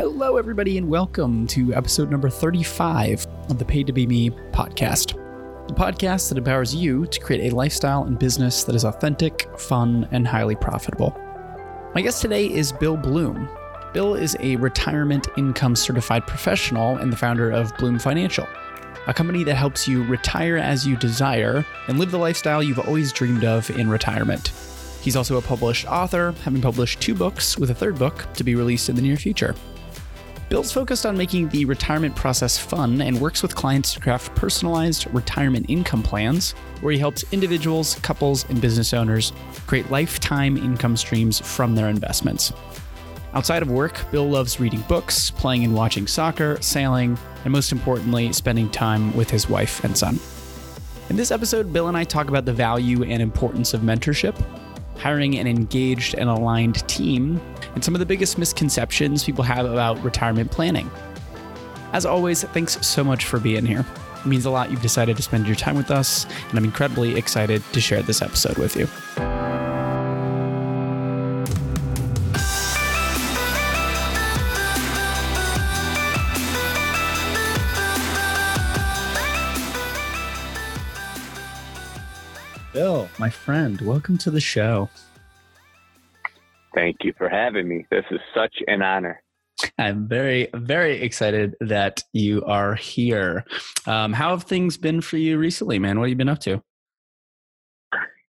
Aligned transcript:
Hello, 0.00 0.38
everybody, 0.38 0.78
and 0.78 0.88
welcome 0.88 1.46
to 1.48 1.74
episode 1.74 2.10
number 2.10 2.30
35 2.30 3.26
of 3.50 3.58
the 3.58 3.66
Paid 3.66 3.86
to 3.86 3.92
Be 3.92 4.06
Me 4.06 4.30
podcast. 4.30 5.08
The 5.68 5.74
podcast 5.74 6.30
that 6.30 6.38
empowers 6.38 6.74
you 6.74 7.04
to 7.04 7.20
create 7.20 7.52
a 7.52 7.54
lifestyle 7.54 8.04
and 8.04 8.18
business 8.18 8.64
that 8.64 8.74
is 8.74 8.86
authentic, 8.86 9.46
fun, 9.58 10.08
and 10.10 10.26
highly 10.26 10.56
profitable. 10.56 11.14
My 11.94 12.00
guest 12.00 12.22
today 12.22 12.50
is 12.50 12.72
Bill 12.72 12.96
Bloom. 12.96 13.46
Bill 13.92 14.14
is 14.14 14.38
a 14.40 14.56
retirement 14.56 15.28
income 15.36 15.76
certified 15.76 16.26
professional 16.26 16.96
and 16.96 17.12
the 17.12 17.18
founder 17.18 17.50
of 17.50 17.76
Bloom 17.76 17.98
Financial, 17.98 18.48
a 19.06 19.12
company 19.12 19.44
that 19.44 19.56
helps 19.56 19.86
you 19.86 20.02
retire 20.04 20.56
as 20.56 20.86
you 20.86 20.96
desire 20.96 21.62
and 21.88 21.98
live 21.98 22.10
the 22.10 22.18
lifestyle 22.18 22.62
you've 22.62 22.78
always 22.78 23.12
dreamed 23.12 23.44
of 23.44 23.68
in 23.68 23.90
retirement. 23.90 24.50
He's 25.02 25.16
also 25.16 25.36
a 25.36 25.42
published 25.42 25.86
author, 25.86 26.34
having 26.42 26.62
published 26.62 27.02
two 27.02 27.14
books 27.14 27.58
with 27.58 27.68
a 27.68 27.74
third 27.74 27.98
book 27.98 28.26
to 28.32 28.44
be 28.44 28.54
released 28.54 28.88
in 28.88 28.96
the 28.96 29.02
near 29.02 29.18
future. 29.18 29.54
Bill's 30.50 30.72
focused 30.72 31.06
on 31.06 31.16
making 31.16 31.48
the 31.50 31.64
retirement 31.64 32.16
process 32.16 32.58
fun 32.58 33.02
and 33.02 33.20
works 33.20 33.40
with 33.40 33.54
clients 33.54 33.94
to 33.94 34.00
craft 34.00 34.34
personalized 34.34 35.06
retirement 35.14 35.66
income 35.68 36.02
plans 36.02 36.56
where 36.80 36.92
he 36.92 36.98
helps 36.98 37.24
individuals, 37.32 37.94
couples, 38.00 38.44
and 38.50 38.60
business 38.60 38.92
owners 38.92 39.32
create 39.68 39.88
lifetime 39.92 40.56
income 40.56 40.96
streams 40.96 41.38
from 41.38 41.76
their 41.76 41.88
investments. 41.88 42.52
Outside 43.32 43.62
of 43.62 43.70
work, 43.70 44.04
Bill 44.10 44.28
loves 44.28 44.58
reading 44.58 44.80
books, 44.88 45.30
playing 45.30 45.62
and 45.62 45.72
watching 45.72 46.08
soccer, 46.08 46.58
sailing, 46.60 47.16
and 47.44 47.52
most 47.52 47.70
importantly, 47.70 48.32
spending 48.32 48.68
time 48.70 49.16
with 49.16 49.30
his 49.30 49.48
wife 49.48 49.84
and 49.84 49.96
son. 49.96 50.18
In 51.10 51.16
this 51.16 51.30
episode, 51.30 51.72
Bill 51.72 51.86
and 51.86 51.96
I 51.96 52.02
talk 52.02 52.26
about 52.26 52.44
the 52.44 52.52
value 52.52 53.04
and 53.04 53.22
importance 53.22 53.72
of 53.72 53.82
mentorship, 53.82 54.34
hiring 54.96 55.38
an 55.38 55.46
engaged 55.46 56.16
and 56.16 56.28
aligned 56.28 56.88
team, 56.88 57.40
and 57.74 57.84
some 57.84 57.94
of 57.94 57.98
the 57.98 58.06
biggest 58.06 58.38
misconceptions 58.38 59.24
people 59.24 59.44
have 59.44 59.66
about 59.66 60.02
retirement 60.02 60.50
planning. 60.50 60.90
As 61.92 62.06
always, 62.06 62.44
thanks 62.44 62.84
so 62.86 63.02
much 63.02 63.24
for 63.24 63.38
being 63.38 63.66
here. 63.66 63.84
It 64.20 64.26
means 64.26 64.44
a 64.44 64.50
lot 64.50 64.70
you've 64.70 64.82
decided 64.82 65.16
to 65.16 65.22
spend 65.22 65.46
your 65.46 65.56
time 65.56 65.76
with 65.76 65.90
us, 65.90 66.26
and 66.48 66.58
I'm 66.58 66.64
incredibly 66.64 67.16
excited 67.16 67.62
to 67.72 67.80
share 67.80 68.02
this 68.02 68.22
episode 68.22 68.58
with 68.58 68.76
you. 68.76 68.86
Bill, 82.72 83.08
my 83.18 83.28
friend, 83.28 83.80
welcome 83.80 84.16
to 84.18 84.30
the 84.30 84.40
show. 84.40 84.88
Thank 86.74 86.98
you 87.02 87.12
for 87.18 87.28
having 87.28 87.68
me. 87.68 87.86
This 87.90 88.04
is 88.10 88.20
such 88.34 88.54
an 88.66 88.82
honor. 88.82 89.22
I'm 89.78 90.08
very, 90.08 90.48
very 90.54 91.02
excited 91.02 91.54
that 91.60 92.02
you 92.12 92.44
are 92.44 92.74
here. 92.74 93.44
Um, 93.86 94.12
how 94.12 94.30
have 94.30 94.44
things 94.44 94.76
been 94.76 95.00
for 95.00 95.16
you 95.16 95.38
recently, 95.38 95.78
man? 95.78 95.98
What 95.98 96.04
have 96.04 96.10
you 96.10 96.16
been 96.16 96.28
up 96.28 96.40
to? 96.40 96.62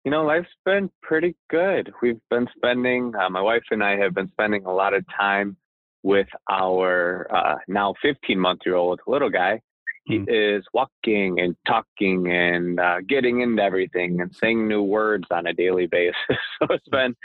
You 0.04 0.12
know, 0.12 0.24
life's 0.24 0.48
been 0.64 0.90
pretty 1.02 1.36
good. 1.50 1.92
We've 2.02 2.22
been 2.30 2.48
spending, 2.56 3.14
uh, 3.20 3.30
my 3.30 3.42
wife 3.42 3.64
and 3.72 3.84
I 3.84 3.98
have 3.98 4.14
been 4.14 4.30
spending 4.30 4.66
a 4.66 4.74
lot 4.74 4.94
of 4.94 5.04
time 5.16 5.58
with 6.04 6.28
our 6.50 7.28
uh, 7.36 7.56
now 7.68 7.94
15 8.02 8.40
month 8.40 8.62
year 8.66 8.76
old 8.76 9.02
little 9.06 9.30
guy. 9.30 9.60
He 10.08 10.20
mm. 10.20 10.26
is 10.58 10.64
walking 10.74 11.40
and 11.40 11.56
talking 11.68 12.32
and 12.32 12.80
uh, 12.80 13.02
getting 13.08 13.42
into 13.42 13.62
everything 13.62 14.22
and 14.22 14.34
saying 14.34 14.68
new 14.68 14.82
words 14.82 15.26
on 15.32 15.48
a 15.48 15.54
daily 15.54 15.88
basis. 15.92 16.16
so 16.30 16.68
it's 16.70 16.88
been 16.90 17.16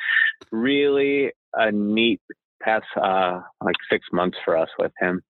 really 0.50 1.30
a 1.54 1.70
neat 1.70 2.20
past 2.60 2.86
uh, 3.00 3.40
like 3.62 3.76
six 3.90 4.06
months 4.12 4.38
for 4.44 4.56
us 4.56 4.68
with 4.78 4.92
him. 5.00 5.22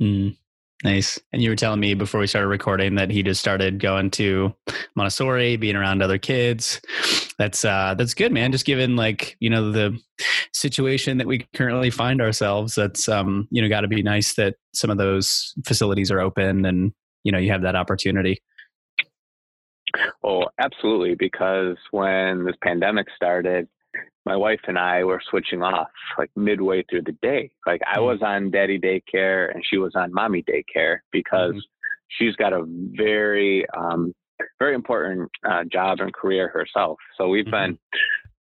Mm. 0.00 0.36
Nice. 0.82 1.20
And 1.32 1.42
you 1.42 1.50
were 1.50 1.56
telling 1.56 1.80
me 1.80 1.92
before 1.92 2.20
we 2.20 2.26
started 2.26 2.48
recording 2.48 2.94
that 2.94 3.10
he 3.10 3.22
just 3.22 3.40
started 3.40 3.80
going 3.80 4.10
to 4.12 4.54
Montessori, 4.94 5.56
being 5.56 5.76
around 5.76 6.02
other 6.02 6.16
kids. 6.16 6.80
That's 7.38 7.66
uh 7.66 7.94
that's 7.98 8.14
good, 8.14 8.32
man. 8.32 8.50
Just 8.50 8.64
given 8.64 8.96
like, 8.96 9.36
you 9.40 9.50
know, 9.50 9.72
the 9.72 9.98
situation 10.54 11.18
that 11.18 11.26
we 11.26 11.46
currently 11.54 11.90
find 11.90 12.22
ourselves, 12.22 12.74
that's 12.74 13.10
um, 13.10 13.46
you 13.50 13.60
know, 13.60 13.68
gotta 13.68 13.88
be 13.88 14.02
nice 14.02 14.34
that 14.34 14.54
some 14.72 14.88
of 14.88 14.96
those 14.96 15.52
facilities 15.66 16.10
are 16.10 16.20
open 16.20 16.64
and, 16.64 16.92
you 17.24 17.32
know, 17.32 17.38
you 17.38 17.52
have 17.52 17.62
that 17.62 17.76
opportunity. 17.76 18.42
Oh, 20.22 20.46
absolutely. 20.58 21.14
Because 21.16 21.76
when 21.90 22.44
this 22.44 22.56
pandemic 22.62 23.08
started, 23.14 23.68
my 24.24 24.36
wife 24.36 24.60
and 24.68 24.78
I 24.78 25.04
were 25.04 25.20
switching 25.30 25.62
off 25.62 25.88
like 26.18 26.30
midway 26.36 26.84
through 26.88 27.02
the 27.02 27.16
day. 27.22 27.50
Like 27.66 27.80
I 27.86 27.96
mm-hmm. 27.96 28.04
was 28.04 28.22
on 28.22 28.50
daddy 28.50 28.78
daycare 28.78 29.52
and 29.52 29.64
she 29.68 29.78
was 29.78 29.92
on 29.94 30.12
mommy 30.12 30.44
daycare 30.44 30.98
because 31.10 31.52
mm-hmm. 31.52 31.58
she's 32.08 32.36
got 32.36 32.52
a 32.52 32.64
very, 32.66 33.66
um, 33.76 34.12
very 34.58 34.74
important 34.74 35.30
uh, 35.48 35.64
job 35.70 35.98
and 36.00 36.12
career 36.12 36.48
herself. 36.48 36.98
So 37.16 37.28
we've 37.28 37.44
mm-hmm. 37.46 37.72
been 37.72 37.78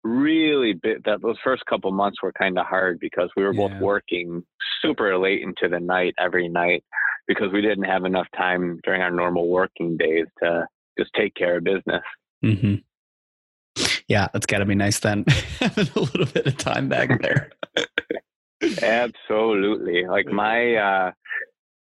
really 0.04 0.74
bit 0.74 1.04
that 1.06 1.22
those 1.22 1.38
first 1.44 1.66
couple 1.66 1.92
months 1.92 2.22
were 2.24 2.32
kind 2.32 2.58
of 2.58 2.66
hard 2.66 3.00
because 3.00 3.30
we 3.36 3.44
were 3.44 3.54
both 3.54 3.72
yeah. 3.72 3.82
working 3.82 4.44
super 4.82 5.18
late 5.18 5.42
into 5.42 5.68
the 5.68 5.80
night 5.80 6.14
every 6.20 6.48
night 6.48 6.84
because 7.30 7.54
we 7.54 7.62
didn't 7.62 7.84
have 7.84 8.06
enough 8.06 8.26
time 8.36 8.82
during 8.84 9.04
our 9.04 9.12
normal 9.12 9.48
working 9.48 9.96
days 9.96 10.26
to 10.42 10.66
just 10.98 11.12
take 11.16 11.36
care 11.36 11.58
of 11.58 11.64
business. 11.64 12.02
Mm-hmm. 12.44 12.76
Yeah, 14.08 14.28
that's 14.34 14.48
got 14.48 14.58
to 14.58 14.66
be 14.66 14.74
nice 14.74 15.00
then, 15.00 15.26
having 15.60 15.88
a 15.96 16.00
little 16.00 16.26
bit 16.26 16.48
of 16.48 16.58
time 16.58 16.90
back 16.90 17.22
there. 17.22 17.52
Absolutely. 18.82 20.08
Like 20.08 20.26
my, 20.26 20.74
uh, 20.74 21.12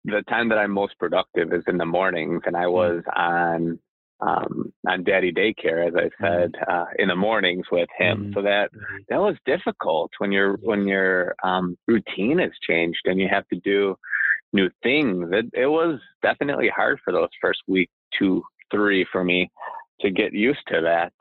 the 0.05 0.23
time 0.29 0.51
that 0.51 0.59
I'm 0.59 0.71
most 0.71 0.99
productive 0.99 1.55
is 1.55 1.65
in 1.67 1.79
the 1.79 1.87
mornings, 1.87 2.43
and 2.45 2.55
I 2.55 2.65
mm. 2.65 2.73
was 2.73 3.03
on 3.17 3.79
um, 4.21 4.73
on 4.87 5.05
daddy 5.05 5.33
daycare, 5.33 5.87
as 5.87 5.95
I 5.95 6.09
mm. 6.09 6.11
said, 6.21 6.53
uh, 6.69 6.87
in 6.99 7.09
the 7.09 7.17
mornings 7.17 7.65
with 7.73 7.89
him. 7.97 8.19
Mm-hmm. 8.19 8.33
So 8.35 8.43
that 8.43 8.71
that 9.09 9.19
was 9.19 9.37
difficult 9.47 10.11
when 10.19 10.31
your 10.31 10.57
when 10.57 10.87
your 10.87 11.35
um, 11.43 11.79
routine 11.87 12.39
has 12.39 12.51
changed 12.69 13.01
and 13.07 13.19
you 13.19 13.29
have 13.31 13.49
to 13.49 13.61
do 13.61 13.97
new 14.53 14.71
things. 14.83 15.29
It, 15.33 15.47
it 15.53 15.67
was 15.67 16.01
definitely 16.23 16.71
hard 16.75 16.99
for 17.05 17.13
those 17.13 17.29
first 17.41 17.61
week, 17.67 17.91
two, 18.19 18.43
three 18.71 19.07
for 19.11 19.25
me 19.25 19.51
to 20.01 20.11
get 20.11 20.33
used 20.33 20.67
to 20.69 20.81
that. 20.83 21.13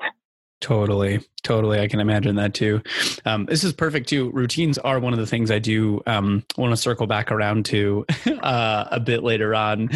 Totally, 0.60 1.20
totally. 1.44 1.80
I 1.80 1.88
can 1.88 2.00
imagine 2.00 2.36
that 2.38 2.56
too. 2.56 2.82
Um, 3.26 3.46
this 3.46 3.64
is 3.64 3.74
perfect 3.74 4.10
too. 4.10 4.32
Routines 4.32 4.80
are 4.80 5.00
one 5.00 5.14
of 5.14 5.20
the 5.20 5.28
things 5.28 5.52
I 5.52 5.60
do 5.60 6.02
um, 6.08 6.44
want 6.58 6.72
to 6.72 6.78
circle 6.78 7.06
back 7.06 7.32
around 7.32 7.66
to 7.68 8.06
uh, 8.42 8.86
a 8.90 9.00
bit 9.00 9.24
later 9.24 9.54
on. 9.54 9.90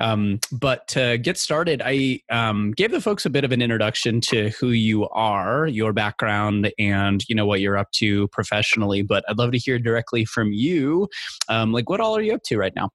Um, 0.00 0.40
but 0.50 0.88
to 0.88 1.18
get 1.18 1.38
started, 1.38 1.82
I 1.84 2.20
um, 2.30 2.72
gave 2.72 2.90
the 2.90 3.00
folks 3.00 3.26
a 3.26 3.30
bit 3.30 3.44
of 3.44 3.52
an 3.52 3.62
introduction 3.62 4.20
to 4.22 4.50
who 4.60 4.70
you 4.70 5.08
are, 5.10 5.68
your 5.68 5.92
background, 5.92 6.72
and 6.80 7.22
you 7.28 7.36
know 7.36 7.46
what 7.46 7.60
you're 7.60 7.78
up 7.78 7.92
to 7.92 8.26
professionally. 8.28 9.02
But 9.02 9.24
I'd 9.28 9.38
love 9.38 9.52
to 9.52 9.58
hear 9.58 9.78
directly 9.78 10.24
from 10.24 10.52
you. 10.52 11.08
Um, 11.48 11.72
like, 11.72 11.88
what 11.88 12.00
all 12.00 12.16
are 12.16 12.22
you 12.22 12.34
up 12.34 12.42
to 12.46 12.58
right 12.58 12.74
now? 12.74 12.90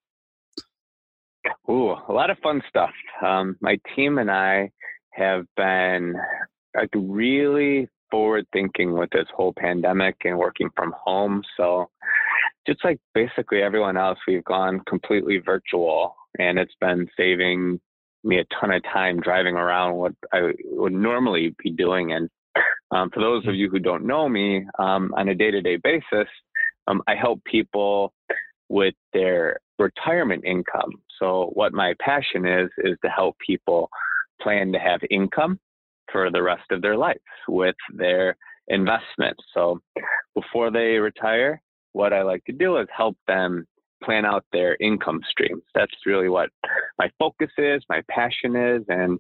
Ooh, 1.70 1.96
a 2.10 2.12
lot 2.12 2.30
of 2.30 2.38
fun 2.40 2.62
stuff. 2.68 2.92
Um, 3.26 3.56
my 3.62 3.80
team 3.96 4.18
and 4.18 4.30
I 4.30 4.72
have 5.14 5.46
been 5.56 6.16
like 6.76 6.90
really 6.96 7.90
forward 8.10 8.46
thinking 8.54 8.94
with 8.94 9.10
this 9.12 9.28
whole 9.36 9.54
pandemic 9.58 10.16
and 10.24 10.38
working 10.38 10.70
from 10.76 10.94
home. 11.04 11.42
So 11.58 11.90
just 12.68 12.84
like 12.84 13.00
basically 13.14 13.62
everyone 13.62 13.98
else, 13.98 14.20
we've 14.28 14.44
gone 14.44 14.82
completely 14.88 15.40
virtual 15.44 16.16
and 16.40 16.60
it's 16.60 16.76
been 16.80 17.08
saving 17.18 17.80
me 18.24 18.40
a 18.40 18.46
ton 18.60 18.72
of 18.72 18.84
time 18.84 19.20
driving 19.20 19.56
around 19.56 19.96
what 19.96 20.14
I 20.32 20.52
would 20.66 20.94
normally 20.94 21.56
be 21.62 21.72
doing. 21.72 22.14
And 22.14 22.30
um, 22.92 23.10
for 23.12 23.20
those 23.20 23.48
of 23.48 23.56
you 23.56 23.70
who 23.70 23.80
don't 23.80 24.06
know 24.06 24.30
me, 24.30 24.66
um, 24.80 25.14
on 25.18 25.30
a 25.30 25.36
day 25.36 25.52
to 25.52 25.62
day 25.62 25.78
basis, 25.78 26.30
um, 26.88 27.02
I 27.08 27.16
help 27.16 27.44
people 27.46 28.14
with 28.70 28.94
their 29.14 29.58
retirement 29.80 30.46
income. 30.46 30.92
So, 31.19 31.52
what 31.54 31.74
my 31.74 31.94
passion 32.00 32.46
is, 32.46 32.69
is 32.80 32.98
to 33.04 33.10
help 33.10 33.38
people 33.46 33.90
plan 34.42 34.72
to 34.74 34.80
have 34.80 35.02
income 35.10 35.60
for 36.12 36.32
the 36.32 36.42
rest 36.42 36.64
of 36.72 36.82
their 36.82 36.98
life 36.98 37.18
with 37.48 37.76
their 37.94 38.36
investments. 38.68 39.44
So 39.54 39.80
before 40.36 40.72
they 40.72 40.98
retire, 40.98 41.62
what 41.94 42.14
I 42.14 42.24
like 42.24 42.44
to 42.46 42.52
do 42.52 42.78
is 42.78 42.88
help 42.96 43.18
them 43.28 43.66
plan 44.04 44.26
out 44.26 44.46
their 44.52 44.76
income 44.82 45.22
streams. 45.30 45.64
That's 45.74 45.94
really 46.06 46.30
what 46.30 46.50
my 47.00 47.10
focus 47.20 47.52
is, 47.58 47.84
my 47.90 48.02
passion 48.10 48.56
is, 48.56 48.84
and 48.90 49.20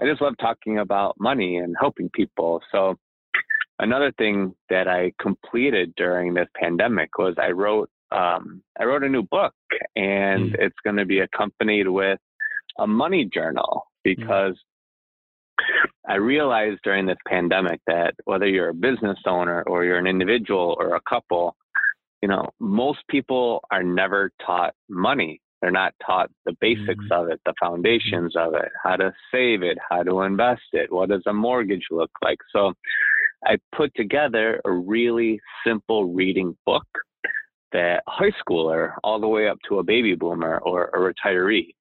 I 0.00 0.06
just 0.06 0.20
love 0.20 0.34
talking 0.40 0.78
about 0.78 1.16
money 1.18 1.56
and 1.56 1.74
helping 1.78 2.10
people. 2.10 2.60
So 2.70 2.96
another 3.78 4.12
thing 4.18 4.54
that 4.70 4.86
I 4.88 5.12
completed 5.20 5.94
during 5.96 6.34
this 6.34 6.48
pandemic 6.60 7.18
was 7.18 7.34
I 7.38 7.50
wrote 7.50 7.90
um, 8.10 8.62
I 8.80 8.84
wrote 8.84 9.04
a 9.04 9.08
new 9.08 9.22
book, 9.22 9.52
and 9.94 10.52
mm. 10.52 10.56
it's 10.58 10.76
going 10.82 10.96
to 10.96 11.04
be 11.04 11.20
accompanied 11.20 11.88
with 11.88 12.18
a 12.78 12.86
money 12.86 13.26
journal 13.26 13.86
mm. 14.06 14.16
because 14.16 14.56
I 16.08 16.14
realized 16.14 16.80
during 16.82 17.06
this 17.06 17.18
pandemic 17.26 17.80
that 17.86 18.14
whether 18.24 18.46
you're 18.46 18.70
a 18.70 18.74
business 18.74 19.18
owner 19.26 19.62
or 19.66 19.84
you're 19.84 19.98
an 19.98 20.06
individual 20.06 20.76
or 20.78 20.94
a 20.94 21.00
couple, 21.08 21.54
you 22.22 22.28
know, 22.28 22.48
most 22.58 23.00
people 23.08 23.62
are 23.70 23.82
never 23.82 24.30
taught 24.44 24.74
money. 24.88 25.40
They're 25.60 25.70
not 25.70 25.94
taught 26.04 26.30
the 26.46 26.56
basics 26.60 27.04
mm-hmm. 27.04 27.12
of 27.12 27.28
it, 27.28 27.40
the 27.44 27.54
foundations 27.60 28.36
of 28.36 28.54
it, 28.54 28.70
how 28.82 28.96
to 28.96 29.12
save 29.32 29.62
it, 29.62 29.76
how 29.88 30.02
to 30.02 30.22
invest 30.22 30.62
it, 30.72 30.92
what 30.92 31.08
does 31.08 31.24
a 31.26 31.32
mortgage 31.32 31.86
look 31.90 32.10
like. 32.22 32.38
So 32.52 32.74
I 33.44 33.58
put 33.74 33.94
together 33.94 34.60
a 34.64 34.70
really 34.70 35.40
simple 35.66 36.12
reading 36.12 36.56
book 36.64 36.86
that 37.72 38.02
high 38.06 38.32
schooler, 38.42 38.94
all 39.04 39.20
the 39.20 39.28
way 39.28 39.48
up 39.48 39.58
to 39.68 39.78
a 39.78 39.84
baby 39.84 40.14
boomer 40.14 40.58
or 40.58 40.86
a 40.86 40.98
retiree, 40.98 41.74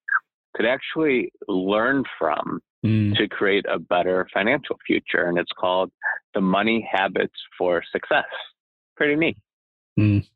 could 0.57 0.65
actually 0.65 1.31
learn 1.48 2.04
from 2.19 2.59
mm. 2.83 3.15
to 3.15 3.27
create 3.27 3.65
a 3.71 3.80
better 3.80 4.27
financial 4.33 4.77
future. 4.86 5.25
And 5.25 5.38
it's 5.38 5.51
called 5.57 5.92
The 6.33 6.42
Money 6.42 6.89
Habits 6.92 7.36
for 7.57 7.83
Success. 7.92 8.25
Pretty 8.95 9.15
neat. 9.15 9.38
Mm. 10.00 10.27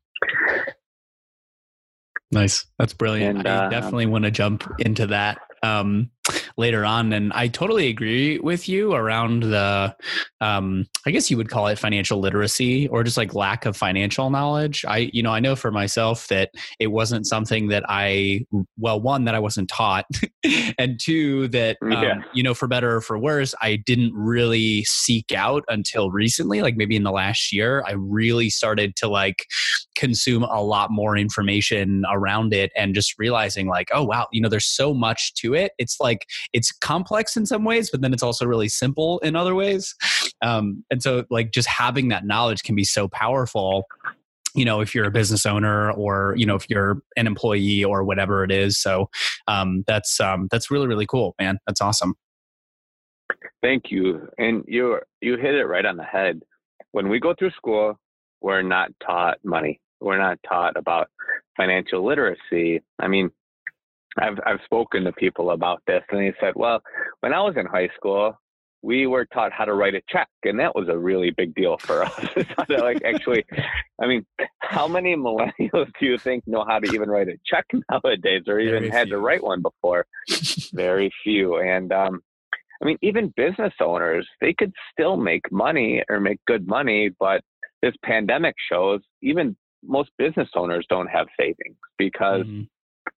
Nice. 2.30 2.64
That's 2.78 2.94
brilliant. 2.94 3.40
And, 3.40 3.46
uh, 3.46 3.64
I 3.66 3.68
definitely 3.68 4.06
want 4.06 4.24
to 4.24 4.30
jump 4.30 4.64
into 4.78 5.08
that 5.08 5.38
um, 5.62 6.10
later 6.56 6.84
on. 6.84 7.12
And 7.12 7.32
I 7.32 7.48
totally 7.48 7.88
agree 7.88 8.38
with 8.38 8.68
you 8.68 8.94
around 8.94 9.42
the, 9.42 9.94
um, 10.40 10.86
I 11.06 11.10
guess 11.10 11.30
you 11.30 11.36
would 11.36 11.48
call 11.48 11.66
it 11.68 11.78
financial 11.78 12.20
literacy 12.20 12.88
or 12.88 13.04
just 13.04 13.16
like 13.16 13.34
lack 13.34 13.66
of 13.66 13.76
financial 13.76 14.30
knowledge. 14.30 14.84
I, 14.86 15.10
you 15.12 15.22
know, 15.22 15.32
I 15.32 15.40
know 15.40 15.56
for 15.56 15.70
myself 15.70 16.28
that 16.28 16.50
it 16.78 16.88
wasn't 16.88 17.26
something 17.26 17.68
that 17.68 17.84
I, 17.88 18.46
well, 18.78 19.00
one, 19.00 19.24
that 19.24 19.34
I 19.34 19.38
wasn't 19.38 19.68
taught, 19.68 20.06
and 20.78 20.98
two, 21.00 21.48
that, 21.48 21.76
um, 21.82 21.92
yeah. 21.92 22.14
you 22.32 22.42
know, 22.42 22.54
for 22.54 22.68
better 22.68 22.96
or 22.96 23.00
for 23.00 23.18
worse, 23.18 23.54
I 23.60 23.76
didn't 23.76 24.12
really 24.14 24.84
seek 24.84 25.32
out 25.32 25.64
until 25.68 26.10
recently, 26.10 26.62
like 26.62 26.76
maybe 26.76 26.96
in 26.96 27.02
the 27.02 27.12
last 27.12 27.52
year, 27.52 27.82
I 27.86 27.92
really 27.92 28.50
started 28.50 28.96
to 28.96 29.08
like 29.08 29.46
consume 29.96 30.42
a 30.44 30.62
lot 30.62 30.90
more 30.90 31.16
information 31.16 32.04
around 32.10 32.52
it 32.52 32.72
and 32.76 32.94
just 32.94 33.18
realizing 33.18 33.68
like, 33.68 33.88
oh, 33.92 34.04
wow, 34.04 34.28
you 34.32 34.40
know, 34.40 34.48
there's 34.48 34.66
so 34.66 34.94
much 34.94 35.34
to 35.34 35.54
it. 35.54 35.72
It's 35.78 35.98
like, 36.00 36.11
it's 36.52 36.72
complex 36.72 37.36
in 37.36 37.46
some 37.46 37.64
ways, 37.64 37.90
but 37.90 38.00
then 38.00 38.12
it's 38.12 38.22
also 38.22 38.46
really 38.46 38.68
simple 38.68 39.18
in 39.20 39.36
other 39.36 39.54
ways. 39.54 39.94
Um, 40.42 40.84
and 40.90 41.02
so, 41.02 41.24
like, 41.30 41.52
just 41.52 41.68
having 41.68 42.08
that 42.08 42.24
knowledge 42.24 42.62
can 42.62 42.74
be 42.74 42.84
so 42.84 43.08
powerful 43.08 43.86
you 44.54 44.66
know 44.66 44.80
if 44.80 44.94
you're 44.94 45.06
a 45.06 45.10
business 45.10 45.46
owner 45.46 45.90
or 45.92 46.34
you 46.36 46.44
know 46.44 46.54
if 46.54 46.68
you're 46.68 47.00
an 47.16 47.26
employee 47.26 47.82
or 47.84 48.04
whatever 48.04 48.44
it 48.44 48.50
is. 48.50 48.78
So 48.78 49.08
um, 49.48 49.84
that's 49.86 50.20
um, 50.20 50.48
that's 50.50 50.70
really 50.70 50.86
really 50.86 51.06
cool 51.06 51.34
man. 51.40 51.58
That's 51.66 51.80
awesome. 51.80 52.14
Thank 53.62 53.90
you. 53.90 54.28
And 54.38 54.64
you 54.66 54.98
you 55.20 55.36
hit 55.36 55.54
it 55.54 55.64
right 55.64 55.86
on 55.86 55.96
the 55.96 56.04
head. 56.04 56.42
When 56.90 57.08
we 57.08 57.18
go 57.18 57.34
through 57.34 57.52
school 57.52 57.98
we're 58.42 58.62
not 58.62 58.90
taught 59.04 59.38
money. 59.44 59.80
We're 60.00 60.18
not 60.18 60.38
taught 60.46 60.76
about 60.76 61.08
financial 61.56 62.04
literacy. 62.04 62.82
I 62.98 63.08
mean 63.08 63.30
I've 64.18 64.38
I've 64.44 64.60
spoken 64.64 65.04
to 65.04 65.12
people 65.12 65.50
about 65.50 65.82
this, 65.86 66.02
and 66.10 66.20
they 66.20 66.34
said, 66.40 66.52
"Well, 66.54 66.80
when 67.20 67.32
I 67.32 67.40
was 67.40 67.54
in 67.56 67.66
high 67.66 67.88
school, 67.96 68.38
we 68.82 69.06
were 69.06 69.24
taught 69.26 69.52
how 69.52 69.64
to 69.64 69.74
write 69.74 69.94
a 69.94 70.02
check, 70.08 70.28
and 70.44 70.58
that 70.60 70.74
was 70.74 70.88
a 70.88 70.98
really 70.98 71.30
big 71.30 71.54
deal 71.54 71.78
for 71.78 72.02
us." 72.04 72.28
like 72.68 73.02
actually, 73.04 73.44
I 74.00 74.06
mean, 74.06 74.26
how 74.60 74.86
many 74.86 75.16
millennials 75.16 75.90
do 76.00 76.06
you 76.06 76.18
think 76.18 76.46
know 76.46 76.64
how 76.66 76.78
to 76.78 76.92
even 76.92 77.08
write 77.08 77.28
a 77.28 77.38
check 77.46 77.66
nowadays, 77.90 78.42
or 78.46 78.60
even 78.60 78.80
Very 78.80 78.90
had 78.90 79.08
few. 79.08 79.16
to 79.16 79.20
write 79.20 79.42
one 79.42 79.62
before? 79.62 80.06
Very 80.74 81.10
few, 81.24 81.56
and 81.58 81.92
um, 81.92 82.20
I 82.82 82.84
mean, 82.84 82.98
even 83.00 83.32
business 83.36 83.72
owners, 83.80 84.28
they 84.40 84.52
could 84.52 84.72
still 84.92 85.16
make 85.16 85.50
money 85.50 86.02
or 86.10 86.20
make 86.20 86.40
good 86.46 86.66
money, 86.66 87.10
but 87.18 87.42
this 87.80 87.94
pandemic 88.04 88.54
shows 88.70 89.00
even 89.22 89.56
most 89.84 90.10
business 90.18 90.48
owners 90.54 90.84
don't 90.90 91.08
have 91.08 91.28
savings 91.38 91.76
because. 91.96 92.42
Mm-hmm 92.42 92.62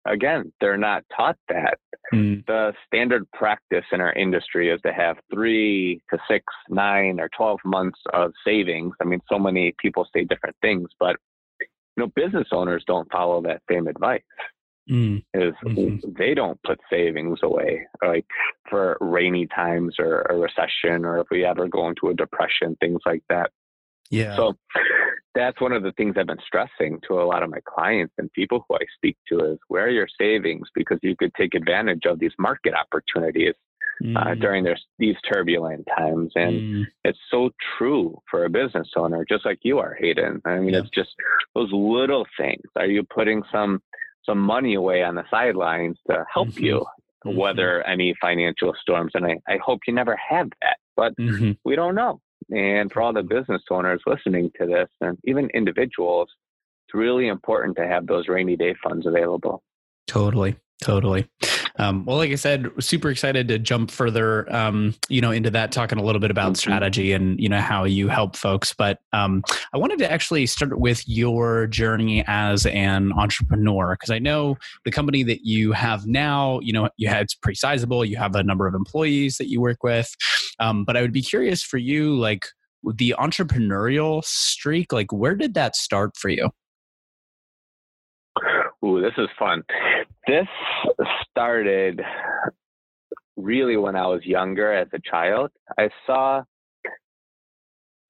again, 0.06 0.52
they're 0.60 0.76
not 0.76 1.04
taught 1.14 1.36
that. 1.48 1.78
Mm. 2.12 2.44
The 2.46 2.72
standard 2.86 3.30
practice 3.32 3.84
in 3.92 4.00
our 4.00 4.12
industry 4.12 4.70
is 4.70 4.80
to 4.82 4.92
have 4.92 5.16
three 5.32 6.00
to 6.10 6.18
six, 6.28 6.44
nine, 6.68 7.20
or 7.20 7.28
12 7.36 7.60
months 7.64 7.98
of 8.12 8.32
savings. 8.44 8.94
I 9.00 9.04
mean, 9.04 9.20
so 9.30 9.38
many 9.38 9.74
people 9.78 10.06
say 10.14 10.24
different 10.24 10.56
things, 10.60 10.88
but 10.98 11.16
you 11.60 12.04
know, 12.04 12.12
business 12.14 12.48
owners 12.52 12.84
don't 12.86 13.10
follow 13.10 13.42
that 13.42 13.62
same 13.70 13.86
advice. 13.86 14.22
Mm. 14.90 15.22
Is 15.32 15.54
mm-hmm. 15.64 16.10
they 16.18 16.34
don't 16.34 16.60
put 16.64 16.80
savings 16.90 17.38
away 17.44 17.86
like 18.04 18.26
for 18.68 18.98
rainy 19.00 19.46
times 19.46 19.94
or 20.00 20.22
a 20.22 20.34
recession 20.34 21.04
or 21.04 21.20
if 21.20 21.28
we 21.30 21.44
ever 21.44 21.68
go 21.68 21.88
into 21.88 22.08
a 22.08 22.14
depression, 22.14 22.76
things 22.80 23.00
like 23.06 23.22
that. 23.28 23.52
Yeah. 24.10 24.34
So 24.34 24.54
that's 25.34 25.60
one 25.60 25.72
of 25.72 25.82
the 25.82 25.92
things 25.92 26.14
I've 26.18 26.26
been 26.26 26.36
stressing 26.46 27.00
to 27.08 27.20
a 27.20 27.24
lot 27.24 27.42
of 27.42 27.50
my 27.50 27.60
clients 27.66 28.14
and 28.18 28.32
people 28.32 28.64
who 28.68 28.76
I 28.76 28.84
speak 28.96 29.16
to 29.28 29.52
is 29.52 29.58
where 29.68 29.86
are 29.86 29.90
your 29.90 30.08
savings 30.18 30.68
because 30.74 30.98
you 31.02 31.16
could 31.16 31.32
take 31.34 31.54
advantage 31.54 32.02
of 32.06 32.18
these 32.18 32.32
market 32.38 32.74
opportunities 32.74 33.54
uh, 34.02 34.04
mm. 34.04 34.16
uh, 34.16 34.34
during 34.34 34.64
their, 34.64 34.78
these 34.98 35.16
turbulent 35.30 35.86
times. 35.96 36.32
And 36.34 36.54
mm. 36.54 36.84
it's 37.04 37.18
so 37.30 37.50
true 37.78 38.18
for 38.30 38.44
a 38.44 38.50
business 38.50 38.88
owner, 38.96 39.24
just 39.28 39.44
like 39.44 39.60
you 39.62 39.78
are, 39.78 39.94
Hayden. 40.00 40.40
I 40.44 40.58
mean, 40.58 40.74
yeah. 40.74 40.80
it's 40.80 40.90
just 40.90 41.10
those 41.54 41.70
little 41.72 42.26
things. 42.36 42.62
Are 42.76 42.86
you 42.86 43.04
putting 43.04 43.42
some 43.52 43.80
some 44.24 44.38
money 44.38 44.74
away 44.74 45.02
on 45.02 45.14
the 45.14 45.24
sidelines 45.30 45.98
to 46.08 46.24
help 46.32 46.48
mm-hmm. 46.48 46.64
you 46.64 46.86
mm-hmm. 47.26 47.36
weather 47.36 47.82
any 47.82 48.14
financial 48.20 48.72
storms? 48.80 49.12
And 49.14 49.26
I, 49.26 49.36
I 49.48 49.58
hope 49.64 49.80
you 49.86 49.94
never 49.94 50.16
have 50.16 50.48
that, 50.62 50.78
but 50.96 51.16
mm-hmm. 51.16 51.52
we 51.64 51.76
don't 51.76 51.94
know. 51.94 52.20
And 52.50 52.90
for 52.92 53.02
all 53.02 53.12
the 53.12 53.22
business 53.22 53.62
owners 53.70 54.02
listening 54.06 54.50
to 54.60 54.66
this 54.66 54.88
and 55.00 55.18
even 55.24 55.48
individuals, 55.54 56.28
it's 56.86 56.94
really 56.94 57.28
important 57.28 57.76
to 57.76 57.86
have 57.86 58.06
those 58.06 58.28
rainy 58.28 58.56
day 58.56 58.74
funds 58.82 59.06
available. 59.06 59.62
Totally. 60.06 60.56
Totally. 60.82 61.28
Um, 61.78 62.04
well, 62.04 62.16
like 62.16 62.30
I 62.30 62.36
said, 62.36 62.70
super 62.80 63.10
excited 63.10 63.48
to 63.48 63.58
jump 63.58 63.90
further, 63.90 64.52
um, 64.54 64.94
you 65.08 65.20
know, 65.20 65.30
into 65.30 65.50
that, 65.50 65.72
talking 65.72 65.98
a 65.98 66.02
little 66.02 66.20
bit 66.20 66.30
about 66.30 66.56
strategy 66.56 67.12
and 67.12 67.40
you 67.40 67.48
know 67.48 67.60
how 67.60 67.84
you 67.84 68.08
help 68.08 68.36
folks. 68.36 68.74
But 68.74 68.98
um, 69.12 69.42
I 69.72 69.78
wanted 69.78 69.98
to 69.98 70.10
actually 70.10 70.46
start 70.46 70.78
with 70.78 71.06
your 71.08 71.66
journey 71.66 72.24
as 72.26 72.66
an 72.66 73.12
entrepreneur 73.12 73.94
because 73.94 74.10
I 74.10 74.18
know 74.18 74.56
the 74.84 74.90
company 74.90 75.22
that 75.24 75.44
you 75.44 75.72
have 75.72 76.06
now, 76.06 76.60
you 76.60 76.72
know, 76.72 76.88
you 76.96 77.08
had 77.08 77.22
it's 77.22 77.34
pretty 77.34 77.56
sizable. 77.56 78.04
You 78.04 78.16
have 78.16 78.34
a 78.34 78.42
number 78.42 78.66
of 78.66 78.74
employees 78.74 79.38
that 79.38 79.48
you 79.48 79.60
work 79.60 79.82
with, 79.82 80.14
um, 80.58 80.84
but 80.84 80.96
I 80.96 81.02
would 81.02 81.12
be 81.12 81.22
curious 81.22 81.62
for 81.62 81.78
you, 81.78 82.18
like 82.18 82.46
the 82.96 83.14
entrepreneurial 83.18 84.24
streak, 84.24 84.92
like 84.92 85.12
where 85.12 85.34
did 85.34 85.54
that 85.54 85.76
start 85.76 86.16
for 86.16 86.28
you? 86.28 86.50
Ooh, 88.84 89.00
this 89.00 89.12
is 89.18 89.28
fun. 89.38 89.62
This 90.26 90.46
started 91.30 92.00
really 93.36 93.76
when 93.76 93.96
I 93.96 94.06
was 94.06 94.24
younger 94.24 94.72
as 94.72 94.88
a 94.92 94.98
child. 94.98 95.50
I 95.78 95.88
saw 96.06 96.42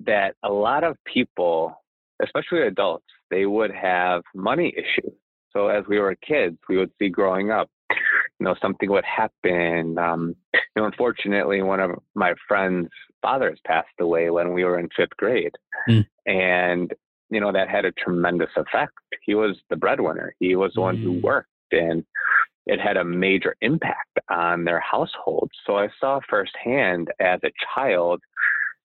that 0.05 0.35
a 0.43 0.51
lot 0.51 0.85
of 0.85 0.97
people, 1.05 1.75
especially 2.23 2.63
adults, 2.63 3.07
they 3.31 3.47
would 3.47 3.71
have 3.71 4.23
money 4.35 4.73
issues. 4.77 5.13
So 5.53 5.69
as 5.69 5.85
we 5.89 5.99
were 5.99 6.15
kids, 6.17 6.57
we 6.69 6.79
would 6.79 6.91
see 6.99 7.09
growing 7.09 7.51
up, 7.51 7.69
you 7.91 7.97
know, 8.47 8.55
something 8.61 8.91
would 8.91 9.05
happen. 9.05 9.99
Um, 9.99 10.35
you 10.55 10.61
know, 10.77 10.87
unfortunately, 10.87 11.63
one 11.63 11.81
of 11.81 11.91
my 12.15 12.35
friend's 12.49 12.91
fathers 13.21 13.61
passed 13.67 13.89
away 14.01 14.31
when 14.31 14.53
we 14.53 14.65
were 14.65 14.79
in 14.79 14.89
fifth 14.97 15.17
grade, 15.17 15.55
mm. 15.89 16.07
and 16.27 16.93
you 17.33 17.41
know, 17.41 17.51
that 17.51 17.69
had 17.69 17.85
a 17.85 17.93
tremendous 17.93 18.51
effect. 18.57 18.93
He 19.23 19.35
was 19.35 19.57
the 19.71 19.77
breadwinner. 19.77 20.35
He 20.39 20.55
was 20.55 20.73
the 20.75 20.83
one 20.83 20.99
who 20.99 21.15
mm. 21.15 21.23
worked 21.23 21.49
and 21.73 22.05
it 22.67 22.79
had 22.79 22.97
a 22.97 23.05
major 23.05 23.57
impact 23.61 24.19
on 24.29 24.65
their 24.65 24.81
household. 24.81 25.51
So 25.67 25.79
I 25.79 25.89
saw 25.99 26.21
firsthand 26.29 27.09
as 27.19 27.41
a 27.43 27.51
child, 27.75 28.21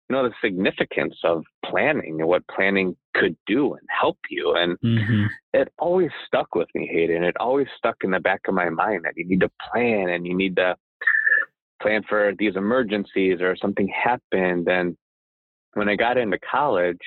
you 0.08 0.14
know, 0.14 0.28
the 0.28 0.34
significance 0.42 1.16
of 1.24 1.42
planning 1.64 2.20
and 2.20 2.28
what 2.28 2.46
planning 2.48 2.96
could 3.14 3.36
do 3.46 3.72
and 3.72 3.88
help 3.88 4.18
you. 4.30 4.54
And 4.56 4.78
mm-hmm. 4.80 5.24
it 5.54 5.72
always 5.78 6.10
stuck 6.26 6.54
with 6.54 6.68
me, 6.74 6.88
Hayden. 6.92 7.24
It 7.24 7.36
always 7.40 7.66
stuck 7.76 7.96
in 8.04 8.10
the 8.10 8.20
back 8.20 8.42
of 8.46 8.54
my 8.54 8.68
mind 8.68 9.04
that 9.04 9.14
you 9.16 9.26
need 9.26 9.40
to 9.40 9.50
plan 9.72 10.10
and 10.10 10.26
you 10.26 10.36
need 10.36 10.56
to 10.56 10.76
plan 11.82 12.02
for 12.08 12.32
these 12.38 12.56
emergencies 12.56 13.40
or 13.40 13.56
something 13.56 13.88
happened. 13.88 14.68
And 14.68 14.96
when 15.72 15.88
I 15.88 15.96
got 15.96 16.18
into 16.18 16.38
college, 16.38 17.00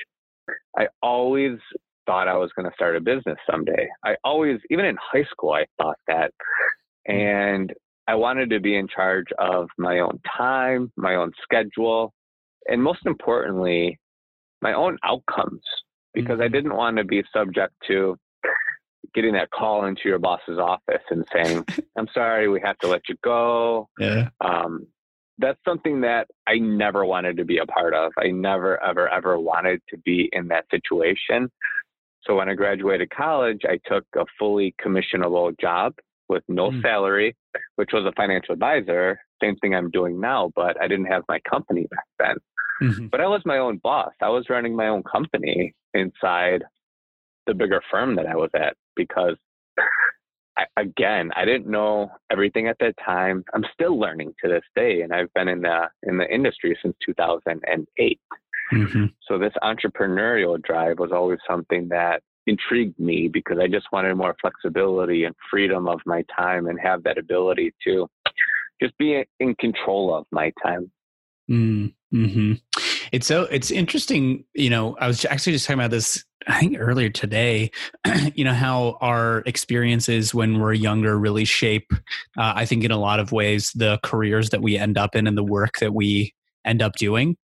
I 0.77 0.88
always 1.01 1.58
thought 2.06 2.27
I 2.27 2.38
was 2.38 2.51
going 2.56 2.68
to 2.68 2.75
start 2.75 2.96
a 2.96 3.01
business 3.01 3.38
someday. 3.50 3.88
I 4.06 4.16
always, 4.24 4.60
even 4.70 4.86
in 4.86 4.98
high 5.00 5.25
school, 5.30 5.51
I 5.51 5.66
thought 5.82 5.98
that. 6.08 6.32
Hmm. 7.08 7.13
And 7.13 7.74
I 8.08 8.16
wanted 8.16 8.50
to 8.51 8.60
be 8.60 8.77
in 8.77 8.88
charge 8.88 9.27
of 9.38 9.68
my 9.77 10.00
own 10.00 10.20
time, 10.38 10.92
my 10.96 11.16
own 11.16 11.34
schedule, 11.44 12.13
and 12.68 12.82
most 12.82 13.06
importantly, 13.06 14.00
my 14.62 14.74
own 14.74 14.98
outcomes 15.04 15.62
because 16.13 16.39
I 16.39 16.46
mm-hmm. 16.46 16.54
didn't 16.54 16.75
want 16.75 16.98
to 16.98 17.04
be 17.04 17.24
subject 17.34 17.74
to 17.88 18.18
getting 19.13 19.34
that 19.34 19.51
call 19.51 19.86
into 19.86 20.01
your 20.06 20.20
boss's 20.20 20.58
office 20.60 21.04
and 21.10 21.25
saying, 21.32 21.66
I'm 21.98 22.08
sorry, 22.13 22.48
we 22.48 22.62
have 22.63 22.77
to 22.80 22.88
let 22.88 23.01
you 23.10 23.16
go. 23.24 23.89
Yeah. 24.00 24.30
Um, 24.42 24.88
that's 25.39 25.60
something 25.65 26.01
that 26.01 26.27
I 26.48 26.58
never 26.58 27.06
wanted 27.06 27.38
to 27.38 27.46
be 27.46 27.60
a 27.60 27.65
part 27.65 27.94
of. 27.94 28.12
I 28.17 28.27
never, 28.27 28.84
ever, 28.84 29.08
ever 29.10 29.39
wanted 29.39 29.82
to 29.89 29.98
be 29.98 30.29
in 30.32 30.48
that 30.48 30.65
situation. 30.72 31.50
So 32.24 32.36
when 32.36 32.50
I 32.50 32.56
graduated 32.56 33.10
college, 33.10 33.62
I 33.65 33.79
took 33.86 34.06
a 34.15 34.25
fully 34.38 34.75
commissionable 34.84 35.58
job 35.60 35.94
with 36.27 36.44
no 36.48 36.72
mm. 36.72 36.82
salary, 36.82 37.36
which 37.75 37.91
was 37.94 38.06
a 38.06 38.12
financial 38.13 38.53
advisor. 38.53 39.20
Same 39.41 39.56
thing 39.58 39.75
I'm 39.75 39.91
doing 39.91 40.20
now, 40.20 40.51
but 40.56 40.82
I 40.82 40.88
didn't 40.88 41.06
have 41.06 41.24
my 41.29 41.39
company 41.50 41.88
back 41.89 42.06
then. 42.20 42.89
Mm-hmm. 42.89 43.08
But 43.08 43.22
I 43.22 43.27
was 43.27 43.41
my 43.46 43.58
own 43.58 43.77
boss. 43.77 44.12
I 44.22 44.29
was 44.29 44.50
running 44.50 44.75
my 44.75 44.88
own 44.88 45.03
company 45.03 45.74
inside 45.94 46.63
the 47.48 47.53
bigger 47.53 47.82
firm 47.89 48.15
that 48.17 48.27
I 48.27 48.36
was 48.36 48.50
at 48.53 48.75
because 48.96 49.36
I, 50.57 50.65
again, 50.81 51.29
I 51.35 51.45
didn't 51.45 51.67
know 51.67 52.09
everything 52.31 52.67
at 52.67 52.77
that 52.79 52.95
time. 53.03 53.43
I'm 53.53 53.65
still 53.73 53.99
learning 53.99 54.33
to 54.43 54.49
this 54.49 54.63
day, 54.75 55.01
and 55.01 55.13
I've 55.13 55.33
been 55.33 55.47
in 55.47 55.61
the 55.61 55.87
in 56.03 56.17
the 56.17 56.27
industry 56.33 56.77
since 56.81 56.95
2008. 57.05 58.19
Mm-hmm. 58.73 59.05
So 59.27 59.37
this 59.37 59.53
entrepreneurial 59.63 60.61
drive 60.61 60.99
was 60.99 61.11
always 61.13 61.39
something 61.47 61.87
that 61.89 62.21
intrigued 62.47 62.99
me 62.99 63.27
because 63.27 63.59
I 63.61 63.67
just 63.67 63.87
wanted 63.91 64.15
more 64.15 64.35
flexibility 64.41 65.25
and 65.25 65.35
freedom 65.49 65.87
of 65.87 65.99
my 66.05 66.23
time 66.35 66.67
and 66.67 66.79
have 66.79 67.03
that 67.03 67.17
ability 67.17 67.73
to 67.85 68.09
just 68.81 68.97
be 68.97 69.23
in 69.39 69.55
control 69.55 70.15
of 70.15 70.25
my 70.31 70.51
time. 70.63 70.91
Mm-hmm. 71.49 72.53
It's 73.11 73.27
so 73.27 73.43
it's 73.43 73.71
interesting. 73.71 74.43
You 74.53 74.69
know, 74.69 74.95
I 74.99 75.07
was 75.07 75.25
actually 75.25 75.53
just 75.53 75.65
talking 75.65 75.79
about 75.79 75.91
this. 75.91 76.23
I 76.49 76.61
think 76.61 76.77
earlier 76.79 77.09
today. 77.09 77.71
you 78.35 78.45
know 78.45 78.53
how 78.53 78.97
our 79.01 79.43
experiences 79.45 80.33
when 80.33 80.59
we're 80.59 80.73
younger 80.73 81.17
really 81.17 81.45
shape. 81.45 81.91
Uh, 82.37 82.53
I 82.55 82.65
think 82.65 82.83
in 82.83 82.91
a 82.91 82.97
lot 82.97 83.19
of 83.19 83.31
ways 83.31 83.71
the 83.75 83.99
careers 84.03 84.51
that 84.51 84.61
we 84.61 84.77
end 84.77 84.97
up 84.97 85.15
in 85.15 85.27
and 85.27 85.37
the 85.37 85.43
work 85.43 85.79
that 85.79 85.93
we 85.93 86.33
end 86.65 86.81
up 86.81 86.93
doing. 86.95 87.37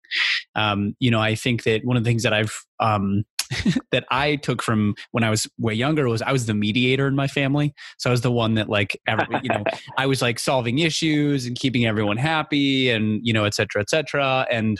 Um, 0.55 0.95
you 0.99 1.09
know, 1.09 1.19
I 1.19 1.35
think 1.35 1.63
that 1.63 1.85
one 1.85 1.97
of 1.97 2.03
the 2.03 2.09
things 2.09 2.23
that 2.23 2.33
I've 2.33 2.63
um, 2.79 3.23
that 3.91 4.05
I 4.09 4.35
took 4.37 4.61
from 4.61 4.95
when 5.11 5.23
I 5.23 5.29
was 5.29 5.47
way 5.57 5.73
younger 5.73 6.07
was 6.07 6.21
I 6.21 6.31
was 6.31 6.45
the 6.45 6.53
mediator 6.53 7.07
in 7.07 7.15
my 7.15 7.27
family. 7.27 7.73
So 7.97 8.09
I 8.09 8.11
was 8.11 8.21
the 8.21 8.31
one 8.31 8.55
that 8.55 8.69
like 8.69 8.99
every, 9.07 9.25
you 9.43 9.49
know, 9.49 9.63
I 9.97 10.05
was 10.05 10.21
like 10.21 10.39
solving 10.39 10.79
issues 10.79 11.45
and 11.45 11.57
keeping 11.57 11.85
everyone 11.85 12.17
happy 12.17 12.89
and, 12.89 13.19
you 13.23 13.33
know, 13.33 13.45
et 13.45 13.53
cetera, 13.53 13.81
et 13.81 13.89
cetera. 13.89 14.47
And 14.51 14.77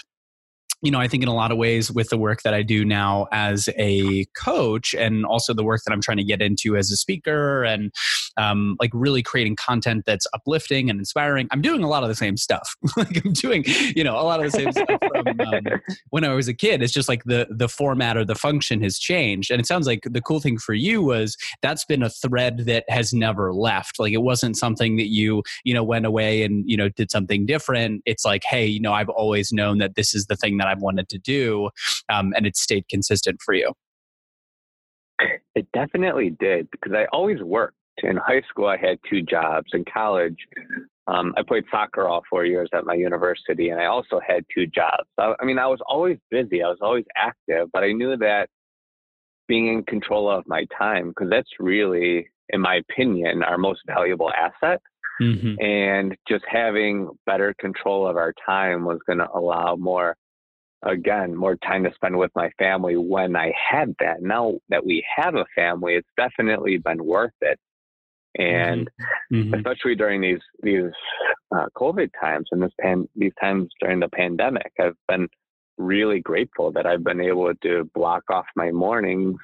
you 0.82 0.90
know, 0.90 1.00
I 1.00 1.08
think 1.08 1.22
in 1.22 1.30
a 1.30 1.36
lot 1.36 1.52
of 1.52 1.58
ways 1.58 1.92
with 1.92 2.10
the 2.10 2.18
work 2.18 2.42
that 2.42 2.54
I 2.54 2.64
do 2.64 2.84
now 2.84 3.28
as 3.32 3.70
a 3.78 4.26
coach 4.36 4.96
and 4.96 5.26
also 5.26 5.54
the 5.54 5.64
work 5.64 5.82
that 5.86 5.92
I'm 5.92 6.02
trying 6.02 6.18
to 6.18 6.24
get 6.24 6.42
into 6.42 6.76
as 6.76 6.92
a 6.92 6.98
speaker 6.98 7.64
and 7.64 7.92
um, 8.38 8.78
like 8.80 8.90
really 8.94 9.22
creating 9.22 9.56
content 9.56 10.04
that's 10.06 10.26
uplifting 10.34 10.90
and 10.90 11.00
inspiring, 11.00 11.48
I'm 11.52 11.62
doing 11.62 11.84
a 11.84 11.88
lot 11.88 12.02
of 12.02 12.10
the 12.10 12.16
same 12.16 12.36
stuff. 12.36 12.76
like 12.98 13.24
I'm 13.24 13.34
doing, 13.34 13.64
you 13.96 14.04
know, 14.04 14.16
a 14.16 14.24
lot 14.24 14.44
of 14.44 14.52
the 14.52 14.58
same 14.58 14.72
stuff 14.72 15.00
from 15.14 15.40
um, 15.40 15.82
when 16.10 16.24
I 16.24 16.34
was 16.34 16.48
a 16.48 16.54
kid. 16.54 16.82
It's 16.82 16.94
just 16.94 17.10
like 17.10 17.24
the 17.26 17.48
the 17.50 17.70
format 17.70 18.18
or 18.18 18.26
the 18.26 18.36
function 18.36 18.82
has 18.82 18.98
changed. 18.98 19.52
And 19.52 19.60
it 19.60 19.68
sounds 19.68 19.86
like 19.86 20.02
the 20.04 20.22
cool 20.22 20.40
thing 20.40 20.58
for 20.58 20.74
you 20.74 21.04
was 21.04 21.38
that's 21.62 21.86
been 21.86 22.02
a 22.02 22.10
thread 22.10 22.66
that 22.66 22.86
has 22.90 23.14
never 23.14 23.54
left. 23.54 24.00
Like 24.00 24.14
it 24.14 24.24
wasn't 24.24 24.58
something 24.58 24.98
that 24.98 25.10
you, 25.10 25.44
you 25.64 25.74
know, 25.74 25.84
went 25.84 26.06
away 26.06 26.44
and, 26.44 26.64
you 26.68 26.78
know, 26.78 26.90
did 26.90 27.12
something 27.12 27.46
different. 27.46 28.02
It's 28.06 28.26
like, 28.26 28.44
hey, 28.44 28.66
you 28.66 28.80
know, 28.80 28.94
I've 28.94 29.10
always 29.10 29.52
known 29.52 29.78
that 29.78 29.96
this 29.96 30.16
is 30.16 30.26
the 30.26 30.36
thing 30.36 30.58
that 30.58 30.71
I've 30.72 30.82
wanted 30.82 31.10
to 31.10 31.18
do, 31.18 31.70
um, 32.10 32.34
and 32.36 32.46
it 32.46 32.56
stayed 32.56 32.88
consistent 32.90 33.42
for 33.44 33.54
you? 33.54 33.74
It 35.54 35.68
definitely 35.74 36.36
did 36.40 36.70
because 36.72 36.94
I 36.94 37.06
always 37.12 37.42
worked. 37.42 37.76
In 38.04 38.18
high 38.18 38.42
school, 38.50 38.68
I 38.68 38.78
had 38.78 38.98
two 39.08 39.22
jobs. 39.22 39.68
In 39.74 39.84
college, 39.94 40.38
um, 41.08 41.34
I 41.38 41.44
played 41.44 41.66
soccer 41.70 42.08
all 42.08 42.24
four 42.30 42.46
years 42.46 42.70
at 42.74 42.86
my 42.86 42.96
university, 42.96 43.70
and 43.70 43.80
I 43.80 43.86
also 43.86 44.20
had 44.26 44.44
two 44.56 44.66
jobs. 44.66 45.08
I, 45.20 45.34
I 45.40 45.46
mean, 45.46 45.60
I 45.60 45.68
was 45.68 45.80
always 45.86 46.18
busy. 46.32 46.64
I 46.64 46.70
was 46.70 46.80
always 46.82 47.06
active, 47.16 47.68
but 47.74 47.84
I 47.84 47.92
knew 47.92 48.16
that 48.18 48.48
being 49.48 49.68
in 49.68 49.84
control 49.84 50.32
of 50.32 50.48
my 50.48 50.66
time, 50.76 51.10
because 51.10 51.30
that's 51.30 51.50
really, 51.60 52.30
in 52.50 52.62
my 52.62 52.76
opinion, 52.78 53.44
our 53.44 53.58
most 53.58 53.82
valuable 53.86 54.32
asset. 54.32 54.82
Mm-hmm. 55.22 55.62
And 55.62 56.18
just 56.28 56.46
having 56.50 57.10
better 57.28 57.54
control 57.60 58.08
of 58.08 58.16
our 58.16 58.34
time 58.44 58.86
was 58.86 59.00
going 59.06 59.20
to 59.20 59.30
allow 59.32 59.76
more 59.76 60.16
again 60.84 61.36
more 61.36 61.56
time 61.58 61.84
to 61.84 61.94
spend 61.94 62.18
with 62.18 62.32
my 62.36 62.50
family 62.58 62.98
when 62.98 63.36
I 63.36 63.54
had 63.72 63.96
that. 64.00 64.22
Now 64.22 64.60
that 64.70 64.86
we 64.86 65.06
have 65.16 65.36
a 65.36 65.46
family, 65.56 65.96
it's 65.96 66.08
definitely 66.18 66.78
been 66.78 67.04
worth 67.04 67.34
it. 67.42 67.60
And 68.38 68.90
mm-hmm. 69.32 69.36
mm-hmm. 69.36 69.54
especially 69.56 69.96
during 69.96 70.22
these 70.22 70.40
these 70.64 70.92
uh, 71.54 71.66
COVID 71.76 72.10
times 72.20 72.48
and 72.52 72.62
this 72.62 72.72
pan 72.80 73.08
these 73.16 73.34
times 73.40 73.70
during 73.80 74.00
the 74.00 74.10
pandemic, 74.10 74.72
I've 74.80 74.96
been 75.08 75.28
really 75.78 76.20
grateful 76.20 76.72
that 76.72 76.86
I've 76.86 77.04
been 77.04 77.22
able 77.22 77.54
to 77.54 77.90
block 77.94 78.24
off 78.30 78.46
my 78.56 78.72
mornings 78.72 79.36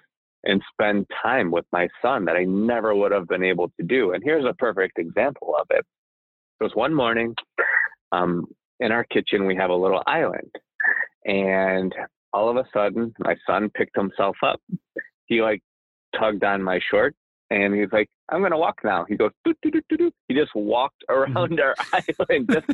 and 0.44 0.62
spend 0.72 1.06
time 1.22 1.52
with 1.52 1.66
my 1.72 1.88
son 2.02 2.26
that 2.26 2.38
I 2.38 2.46
never 2.46 2.96
would 2.96 3.12
have 3.12 3.28
been 3.28 3.44
able 3.44 3.70
to 3.80 3.86
do. 3.86 4.14
And 4.14 4.24
here's 4.24 4.46
a 4.46 4.54
perfect 4.54 4.98
example 5.00 5.56
of 5.60 5.68
it. 5.72 5.84
It 6.60 6.64
was 6.64 6.72
one 6.76 6.94
morning 6.94 7.36
um, 8.12 8.46
in 8.80 8.92
our 8.92 9.04
kitchen, 9.04 9.46
we 9.46 9.56
have 9.56 9.70
a 9.70 9.76
little 9.76 10.04
island. 10.08 10.52
And 11.28 11.94
all 12.34 12.50
of 12.50 12.58
a 12.58 12.66
sudden, 12.74 13.14
my 13.20 13.36
son 13.46 13.70
picked 13.70 13.96
himself 13.96 14.38
up. 14.42 14.62
He 15.26 15.42
like 15.42 15.62
tugged 16.18 16.44
on 16.44 16.64
my 16.64 16.80
short 16.90 17.16
and 17.50 17.74
he's 17.74 17.92
like, 17.92 18.10
I'm 18.30 18.40
going 18.40 18.52
to 18.52 18.58
walk 18.58 18.82
now. 18.84 19.06
He 19.08 19.16
goes, 19.16 19.32
doo, 19.46 19.54
doo, 19.62 19.72
doo, 19.72 19.98
doo. 19.98 20.12
he 20.28 20.36
just 20.36 20.54
walked 20.54 21.04
mm-hmm. 21.10 21.38
around 21.38 21.60
our 21.60 21.76
island 21.94 22.50
just, 22.52 22.68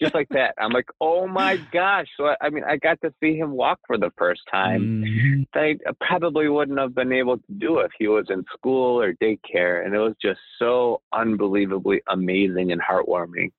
just 0.00 0.14
like 0.14 0.28
that. 0.30 0.54
I'm 0.58 0.72
like, 0.72 0.88
oh 1.00 1.26
my 1.26 1.58
gosh. 1.72 2.06
So, 2.16 2.26
I, 2.26 2.36
I 2.40 2.50
mean, 2.50 2.64
I 2.64 2.76
got 2.76 2.98
to 3.02 3.12
see 3.22 3.36
him 3.36 3.50
walk 3.52 3.78
for 3.86 3.98
the 3.98 4.10
first 4.16 4.40
time. 4.50 5.04
Mm-hmm. 5.04 5.42
I 5.54 5.76
probably 6.00 6.48
wouldn't 6.48 6.78
have 6.78 6.94
been 6.94 7.12
able 7.12 7.36
to 7.36 7.52
do 7.58 7.80
if 7.80 7.90
he 7.98 8.08
was 8.08 8.26
in 8.30 8.44
school 8.54 9.00
or 9.00 9.12
daycare. 9.14 9.84
And 9.84 9.94
it 9.94 9.98
was 9.98 10.14
just 10.20 10.40
so 10.58 11.02
unbelievably 11.12 12.00
amazing 12.08 12.72
and 12.72 12.80
heartwarming. 12.80 13.50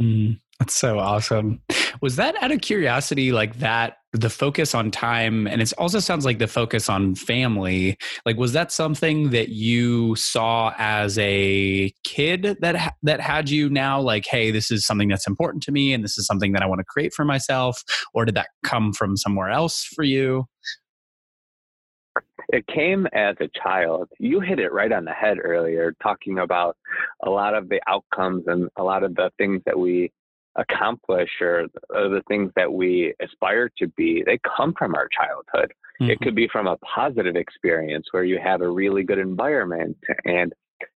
Mm, 0.00 0.40
that's 0.58 0.74
so 0.74 0.98
awesome. 0.98 1.60
Was 2.02 2.16
that 2.16 2.40
out 2.42 2.52
of 2.52 2.60
curiosity, 2.60 3.32
like 3.32 3.58
that, 3.58 3.98
the 4.12 4.30
focus 4.30 4.74
on 4.74 4.90
time, 4.90 5.46
and 5.46 5.60
it 5.60 5.72
also 5.78 5.98
sounds 5.98 6.24
like 6.24 6.38
the 6.38 6.46
focus 6.46 6.88
on 6.88 7.14
family? 7.14 7.96
Like, 8.24 8.36
was 8.36 8.52
that 8.52 8.72
something 8.72 9.30
that 9.30 9.50
you 9.50 10.14
saw 10.16 10.72
as 10.78 11.18
a 11.18 11.92
kid 12.04 12.56
that 12.60 12.94
that 13.02 13.20
had 13.20 13.50
you 13.50 13.68
now, 13.68 14.00
like, 14.00 14.26
hey, 14.26 14.50
this 14.50 14.70
is 14.70 14.86
something 14.86 15.08
that's 15.08 15.26
important 15.26 15.62
to 15.64 15.72
me, 15.72 15.92
and 15.92 16.04
this 16.04 16.18
is 16.18 16.26
something 16.26 16.52
that 16.52 16.62
I 16.62 16.66
want 16.66 16.80
to 16.80 16.84
create 16.84 17.12
for 17.12 17.24
myself, 17.24 17.82
or 18.14 18.24
did 18.24 18.34
that 18.34 18.48
come 18.64 18.92
from 18.92 19.16
somewhere 19.16 19.50
else 19.50 19.84
for 19.84 20.02
you? 20.02 20.46
It 22.50 22.64
came 22.68 23.08
as 23.12 23.34
a 23.40 23.50
child. 23.60 24.08
You 24.20 24.40
hit 24.40 24.60
it 24.60 24.72
right 24.72 24.92
on 24.92 25.04
the 25.04 25.12
head 25.12 25.38
earlier, 25.42 25.94
talking 26.00 26.38
about 26.38 26.76
a 27.24 27.28
lot 27.28 27.54
of 27.54 27.68
the 27.68 27.80
outcomes 27.88 28.44
and 28.46 28.68
a 28.76 28.84
lot 28.84 29.02
of 29.02 29.16
the 29.16 29.30
things 29.36 29.62
that 29.66 29.78
we 29.78 30.12
accomplish 30.56 31.30
or 31.40 31.66
the 31.90 32.22
things 32.28 32.50
that 32.56 32.72
we 32.72 33.14
aspire 33.22 33.70
to 33.78 33.88
be, 33.88 34.22
they 34.24 34.38
come 34.56 34.74
from 34.78 34.94
our 34.94 35.08
childhood. 35.08 35.72
Mm-hmm. 36.00 36.10
It 36.10 36.20
could 36.20 36.34
be 36.34 36.48
from 36.48 36.66
a 36.66 36.76
positive 36.78 37.36
experience 37.36 38.06
where 38.10 38.24
you 38.24 38.38
have 38.42 38.60
a 38.60 38.68
really 38.68 39.02
good 39.02 39.18
environment 39.18 39.96
and 40.24 40.52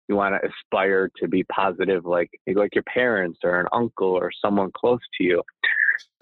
you 0.09 0.17
want 0.17 0.35
to 0.35 0.49
aspire 0.49 1.11
to 1.21 1.29
be 1.29 1.45
positive, 1.45 2.05
like 2.05 2.31
like 2.55 2.75
your 2.75 2.85
parents 2.85 3.39
or 3.45 3.61
an 3.61 3.67
uncle 3.73 4.09
or 4.09 4.31
someone 4.45 4.71
close 4.77 5.01
to 5.17 5.25
you. 5.25 5.43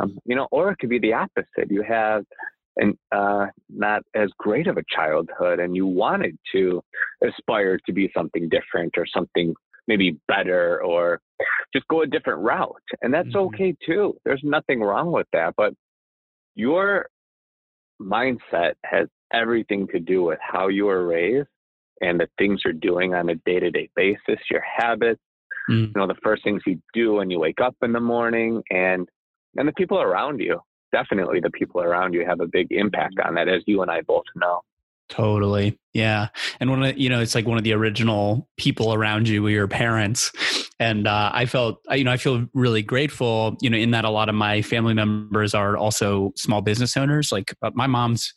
Um, 0.01 0.19
you 0.25 0.37
know, 0.37 0.47
or 0.53 0.71
it 0.71 0.79
could 0.79 0.91
be 0.91 0.99
the 0.99 1.15
opposite. 1.15 1.71
You 1.71 1.83
have 1.83 2.25
and 2.77 2.97
uh, 3.11 3.47
not 3.69 4.03
as 4.15 4.29
great 4.39 4.69
of 4.69 4.77
a 4.77 4.85
childhood, 4.89 5.59
and 5.59 5.75
you 5.75 5.87
wanted 5.87 6.39
to 6.53 6.83
aspire 7.27 7.79
to 7.87 7.93
be 7.93 8.11
something 8.17 8.49
different 8.49 8.95
or 8.97 9.05
something 9.07 9.55
maybe 9.89 10.19
better 10.29 10.83
or 10.83 11.21
just 11.75 11.89
go 11.89 12.03
a 12.03 12.07
different 12.07 12.41
route. 12.41 12.83
And 13.03 13.13
that's 13.13 13.29
mm-hmm. 13.29 13.55
okay 13.55 13.77
too. 13.85 14.17
There's 14.25 14.43
nothing 14.45 14.81
wrong 14.81 15.11
with 15.11 15.27
that. 15.33 15.55
But 15.57 15.75
your 16.55 17.09
mindset 18.01 18.75
has 18.85 19.09
everything 19.33 19.89
to 19.89 19.99
do 19.99 20.23
with 20.23 20.39
how 20.41 20.69
you 20.69 20.87
were 20.87 21.07
raised 21.07 21.49
and 22.01 22.21
the 22.21 22.29
things 22.39 22.61
you're 22.65 22.73
doing 22.73 23.15
on 23.15 23.29
a 23.29 23.35
day 23.35 23.59
to 23.59 23.71
day 23.71 23.89
basis, 23.97 24.39
your 24.51 24.63
habits, 24.63 25.21
mm. 25.69 25.87
you 25.87 25.93
know, 25.97 26.07
the 26.07 26.15
first 26.23 26.45
things 26.45 26.63
you 26.67 26.81
do 26.95 27.15
when 27.15 27.31
you 27.31 27.41
wake 27.41 27.61
up 27.61 27.75
in 27.83 27.93
the 27.93 28.01
morning 28.01 28.63
and 28.71 29.09
and 29.57 29.67
the 29.67 29.73
people 29.73 30.01
around 30.01 30.41
you. 30.41 30.61
Definitely 30.93 31.41
the 31.41 31.51
people 31.51 31.83
around 31.83 32.15
you 32.15 32.25
have 32.27 32.41
a 32.41 32.47
big 32.47 32.69
impact 32.71 33.17
on 33.23 33.35
that, 33.35 33.49
as 33.49 33.63
you 33.67 33.83
and 33.83 33.91
I 33.91 34.01
both 34.03 34.25
know. 34.35 34.63
Totally. 35.09 35.79
Yeah. 35.95 36.29
And 36.61 36.71
one 36.71 36.83
of 36.83 36.99
you 36.99 37.09
know, 37.09 37.21
it's 37.21 37.35
like 37.35 37.47
one 37.47 37.59
of 37.59 37.65
the 37.65 37.73
original 37.73 38.49
people 38.57 38.93
around 38.93 39.29
you 39.29 39.43
were 39.43 39.51
your 39.51 39.69
parents. 39.69 40.33
and 40.81 41.09
uh, 41.09 41.31
I 41.33 41.47
felt 41.47 41.81
you 41.91 42.05
know 42.05 42.13
I 42.13 42.17
feel 42.17 42.47
really 42.55 42.83
grateful 42.83 43.57
you 43.61 43.69
know 43.69 43.77
in 43.77 43.91
that 43.91 44.05
a 44.05 44.11
lot 44.11 44.29
of 44.29 44.35
my 44.35 44.63
family 44.63 44.95
members 44.95 45.55
are 45.55 45.77
also 45.77 46.33
small 46.37 46.61
business 46.61 46.97
owners. 46.97 47.33
Like 47.33 47.55
uh, 47.63 47.71
my 47.75 47.87
mom's 47.87 48.33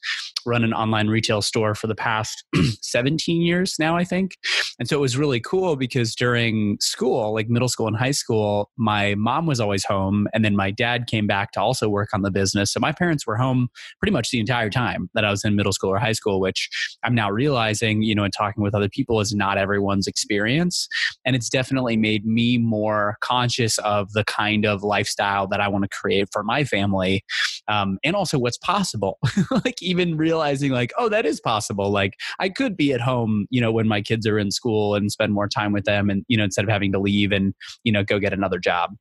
run 0.46 0.64
an 0.64 0.74
online 0.74 1.08
retail 1.08 1.42
store 1.42 1.76
for 1.76 1.86
the 1.88 1.96
past 1.96 2.44
17 2.82 3.42
years 3.42 3.76
now, 3.78 3.96
I 3.96 4.04
think, 4.04 4.38
and 4.80 4.88
so 4.88 4.98
it 4.98 5.02
was 5.02 5.18
really 5.18 5.40
cool 5.40 5.76
because 5.76 6.16
during 6.16 6.78
school, 6.80 7.34
like 7.34 7.50
middle 7.50 7.70
school 7.70 7.88
and 7.88 7.98
high 7.98 8.12
school, 8.12 8.72
my 8.78 9.14
mom 9.16 9.46
was 9.46 9.60
always 9.60 9.86
home, 9.86 10.28
and 10.34 10.44
then 10.44 10.56
my 10.56 10.72
dad 10.72 11.08
came 11.08 11.28
back 11.28 11.52
to 11.52 11.62
also 11.62 11.90
work 11.90 12.10
on 12.14 12.22
the 12.24 12.32
business. 12.32 12.72
So 12.74 12.80
my 12.80 12.92
parents 12.92 13.28
were 13.28 13.38
home 13.38 13.70
pretty 14.00 14.14
much 14.14 14.32
the 14.32 14.40
entire 14.40 14.70
time 14.70 15.10
that 15.14 15.26
I 15.26 15.32
was 15.32 15.44
in 15.46 15.56
middle 15.56 15.74
school 15.74 15.92
or 15.92 16.00
high 16.00 16.14
school, 16.14 16.40
which 16.40 16.70
I'm 17.04 17.14
now 17.14 17.30
realizing, 17.42 18.04
you 18.04 18.14
know, 18.14 18.24
and 18.24 18.32
talking 18.32 18.62
with 18.62 18.76
other 18.76 18.88
people 18.88 19.20
is 19.20 19.34
not 19.34 19.58
everyone's 19.58 20.06
experience. 20.06 20.88
And 21.26 21.36
it's 21.36 21.50
definitely 21.50 21.98
made 21.98 22.24
me 22.24 22.60
more 22.60 23.18
conscious 23.22 23.80
of 23.80 24.14
the 24.14 24.24
kind 24.26 24.64
of 24.64 24.84
lifestyle 24.84 25.48
that 25.48 25.60
I 25.60 25.68
want 25.68 25.84
to 25.86 25.90
create 25.90 26.28
for 26.32 26.44
my 26.44 26.64
family 26.64 27.24
um, 27.68 27.98
and 28.04 28.16
also 28.16 28.38
what's 28.38 28.60
possible. 28.60 29.18
like, 29.66 29.82
even 29.82 30.18
realizing, 30.18 30.72
like, 30.72 30.92
oh, 31.00 31.10
that 31.10 31.26
is 31.26 31.42
possible. 31.42 31.90
Like, 31.90 32.14
I 32.38 32.50
could 32.50 32.78
be 32.78 32.94
at 32.94 33.02
home, 33.02 33.48
you 33.50 33.60
know, 33.60 33.72
when 33.72 33.88
my 33.88 34.02
kids 34.04 34.28
are 34.28 34.38
in 34.38 34.52
school 34.52 34.94
and 34.94 35.12
spend 35.12 35.34
more 35.34 35.48
time 35.48 35.72
with 35.72 35.86
them 35.86 36.12
and, 36.12 36.24
you 36.28 36.38
know, 36.38 36.44
instead 36.44 36.66
of 36.66 36.70
having 36.70 36.92
to 36.92 37.00
leave 37.00 37.32
and, 37.32 37.56
you 37.84 37.92
know, 37.92 38.04
go 38.04 38.20
get 38.20 38.34
another 38.34 38.60
job. 38.60 38.92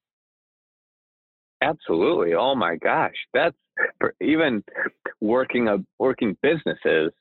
Absolutely. 1.62 2.32
Oh 2.32 2.54
my 2.54 2.76
gosh. 2.76 3.16
That's 3.34 3.56
even 4.20 4.64
working 5.20 5.68
a 5.68 5.78
working 5.98 6.36
businesses 6.42 7.12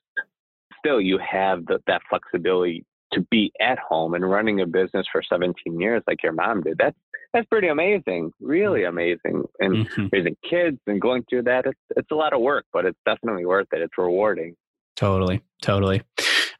still 0.80 1.00
you 1.00 1.18
have 1.18 1.64
the, 1.66 1.80
that 1.86 2.02
flexibility 2.08 2.84
to 3.12 3.26
be 3.30 3.52
at 3.60 3.78
home 3.78 4.14
and 4.14 4.28
running 4.28 4.60
a 4.60 4.66
business 4.66 5.06
for 5.10 5.22
17 5.22 5.80
years 5.80 6.02
like 6.06 6.22
your 6.22 6.32
mom 6.32 6.62
did. 6.62 6.78
That's 6.78 6.96
that's 7.32 7.46
pretty 7.46 7.68
amazing 7.68 8.32
really 8.40 8.84
amazing 8.84 9.44
and 9.60 9.86
mm-hmm. 9.86 10.06
raising 10.10 10.36
kids 10.48 10.78
and 10.88 11.00
going 11.00 11.24
through 11.30 11.44
that 11.44 11.64
it's, 11.64 11.78
it's 11.96 12.10
a 12.10 12.14
lot 12.14 12.32
of 12.32 12.40
work 12.40 12.64
but 12.72 12.84
it's 12.84 12.98
definitely 13.06 13.46
worth 13.46 13.68
it. 13.72 13.80
It's 13.80 13.96
rewarding. 13.96 14.56
Totally 14.96 15.40
totally. 15.62 16.02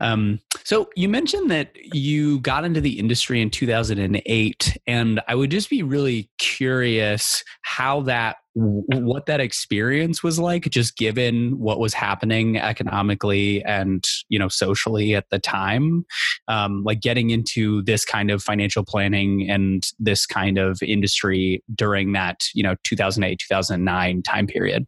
Um, 0.01 0.41
so 0.65 0.89
you 0.97 1.09
mentioned 1.09 1.51
that 1.51 1.73
you 1.77 2.41
got 2.41 2.65
into 2.65 2.81
the 2.81 2.99
industry 2.99 3.41
in 3.43 3.51
2008, 3.51 4.79
and 4.87 5.21
I 5.29 5.35
would 5.35 5.51
just 5.51 5.69
be 5.69 5.83
really 5.83 6.31
curious 6.39 7.45
how 7.63 8.01
that 8.03 8.37
what 8.55 9.27
that 9.27 9.41
experience 9.41 10.23
was 10.23 10.39
like 10.39 10.65
just 10.71 10.97
given 10.97 11.59
what 11.59 11.79
was 11.79 11.95
happening 11.95 12.57
economically 12.57 13.63
and 13.65 14.05
you 14.29 14.39
know 14.39 14.49
socially 14.49 15.15
at 15.15 15.25
the 15.31 15.39
time 15.39 16.05
um, 16.49 16.83
like 16.83 17.01
getting 17.01 17.31
into 17.31 17.83
this 17.83 18.05
kind 18.05 18.31
of 18.31 18.43
financial 18.43 18.85
planning 18.85 19.49
and 19.49 19.89
this 19.99 20.27
kind 20.27 20.59
of 20.59 20.83
industry 20.83 21.63
during 21.75 22.13
that 22.13 22.45
you 22.55 22.63
know 22.63 22.75
2008 22.85 23.39
2009 23.39 24.23
time 24.23 24.47
period 24.47 24.85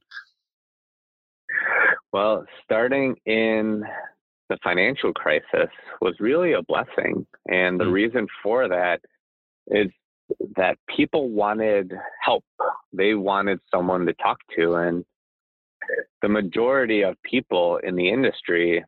well 2.12 2.45
starting 2.64 3.14
in 3.26 3.85
the 4.52 4.59
financial 4.62 5.12
crisis 5.14 5.71
was 6.02 6.14
really 6.21 6.52
a 6.52 6.62
blessing. 6.62 7.26
And 7.49 7.81
the 7.81 7.85
mm-hmm. 7.85 7.92
reason 7.92 8.26
for 8.42 8.69
that 8.69 9.00
is 9.69 9.88
that 10.57 10.76
people 10.95 11.31
wanted 11.31 11.92
help. 12.23 12.45
They 12.92 13.14
wanted 13.14 13.61
someone 13.72 14.06
to 14.06 14.14
talk 14.14 14.38
to. 14.56 14.75
And 14.75 15.04
the 16.20 16.28
majority 16.28 17.02
of 17.02 17.16
people 17.22 17.78
in 17.78 17.96
the 17.96 18.08
industry, 18.08 18.84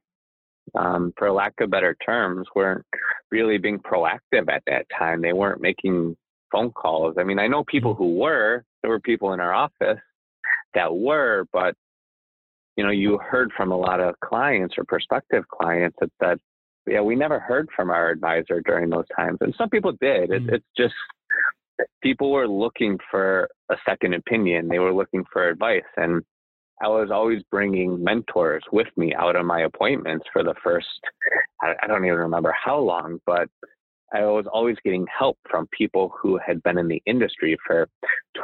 um, 0.74 1.12
for 1.16 1.30
lack 1.30 1.54
of 1.60 1.70
better 1.70 1.96
terms, 2.04 2.46
weren't 2.54 2.84
really 3.30 3.58
being 3.58 3.78
proactive 3.78 4.48
at 4.48 4.62
that 4.66 4.86
time. 4.96 5.20
They 5.20 5.32
weren't 5.32 5.60
making 5.60 6.16
phone 6.52 6.70
calls. 6.70 7.16
I 7.18 7.24
mean, 7.24 7.38
I 7.38 7.46
know 7.46 7.64
people 7.64 7.94
mm-hmm. 7.94 8.02
who 8.02 8.18
were, 8.18 8.64
there 8.82 8.90
were 8.90 9.00
people 9.00 9.32
in 9.32 9.40
our 9.40 9.52
office 9.52 10.00
that 10.74 10.94
were, 10.94 11.46
but 11.52 11.74
you 12.76 12.84
know, 12.84 12.90
you 12.90 13.18
heard 13.18 13.52
from 13.56 13.70
a 13.70 13.76
lot 13.76 14.00
of 14.00 14.18
clients 14.20 14.74
or 14.76 14.84
prospective 14.84 15.46
clients 15.48 15.96
that 16.00 16.10
said, 16.22 16.38
yeah, 16.86 17.00
we 17.00 17.14
never 17.16 17.38
heard 17.38 17.68
from 17.74 17.90
our 17.90 18.10
advisor 18.10 18.60
during 18.60 18.90
those 18.90 19.06
times. 19.16 19.38
And 19.40 19.54
some 19.56 19.70
people 19.70 19.92
did. 19.92 20.30
It, 20.30 20.42
mm-hmm. 20.42 20.54
It's 20.54 20.66
just 20.76 20.94
people 22.02 22.30
were 22.30 22.48
looking 22.48 22.98
for 23.10 23.48
a 23.70 23.76
second 23.86 24.14
opinion, 24.14 24.68
they 24.68 24.78
were 24.78 24.92
looking 24.92 25.24
for 25.32 25.48
advice. 25.48 25.82
And 25.96 26.22
I 26.82 26.88
was 26.88 27.10
always 27.12 27.42
bringing 27.50 28.02
mentors 28.02 28.64
with 28.72 28.88
me 28.96 29.14
out 29.14 29.36
on 29.36 29.46
my 29.46 29.62
appointments 29.62 30.26
for 30.32 30.42
the 30.42 30.54
first, 30.62 30.86
I 31.62 31.86
don't 31.86 32.04
even 32.04 32.18
remember 32.18 32.52
how 32.52 32.78
long, 32.78 33.20
but 33.26 33.48
I 34.14 34.24
was 34.26 34.46
always 34.50 34.76
getting 34.84 35.06
help 35.06 35.38
from 35.50 35.66
people 35.76 36.12
who 36.20 36.38
had 36.44 36.62
been 36.62 36.78
in 36.78 36.86
the 36.86 37.02
industry 37.04 37.56
for 37.66 37.88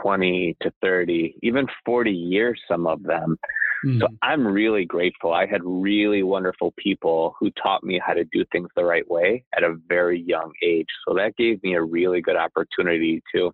20 0.02 0.56
to 0.62 0.72
30, 0.83 1.37
even 1.42 1.66
40 1.87 2.11
years, 2.11 2.61
some 2.68 2.88
of 2.88 3.02
them. 3.04 3.38
Mm-hmm. 3.87 4.00
So 4.00 4.09
I'm 4.22 4.46
really 4.46 4.85
grateful. 4.85 5.33
I 5.33 5.46
had 5.46 5.61
really 5.64 6.22
wonderful 6.24 6.74
people 6.76 7.35
who 7.38 7.50
taught 7.52 7.85
me 7.85 8.00
how 8.04 8.14
to 8.14 8.24
do 8.33 8.44
things 8.52 8.68
the 8.74 8.85
right 8.85 9.09
way 9.09 9.44
at 9.56 9.62
a 9.62 9.76
very 9.88 10.20
young 10.20 10.50
age. 10.62 10.88
So 11.06 11.14
that 11.14 11.37
gave 11.37 11.62
me 11.62 11.74
a 11.74 11.83
really 11.83 12.20
good 12.20 12.37
opportunity 12.37 13.22
to 13.35 13.52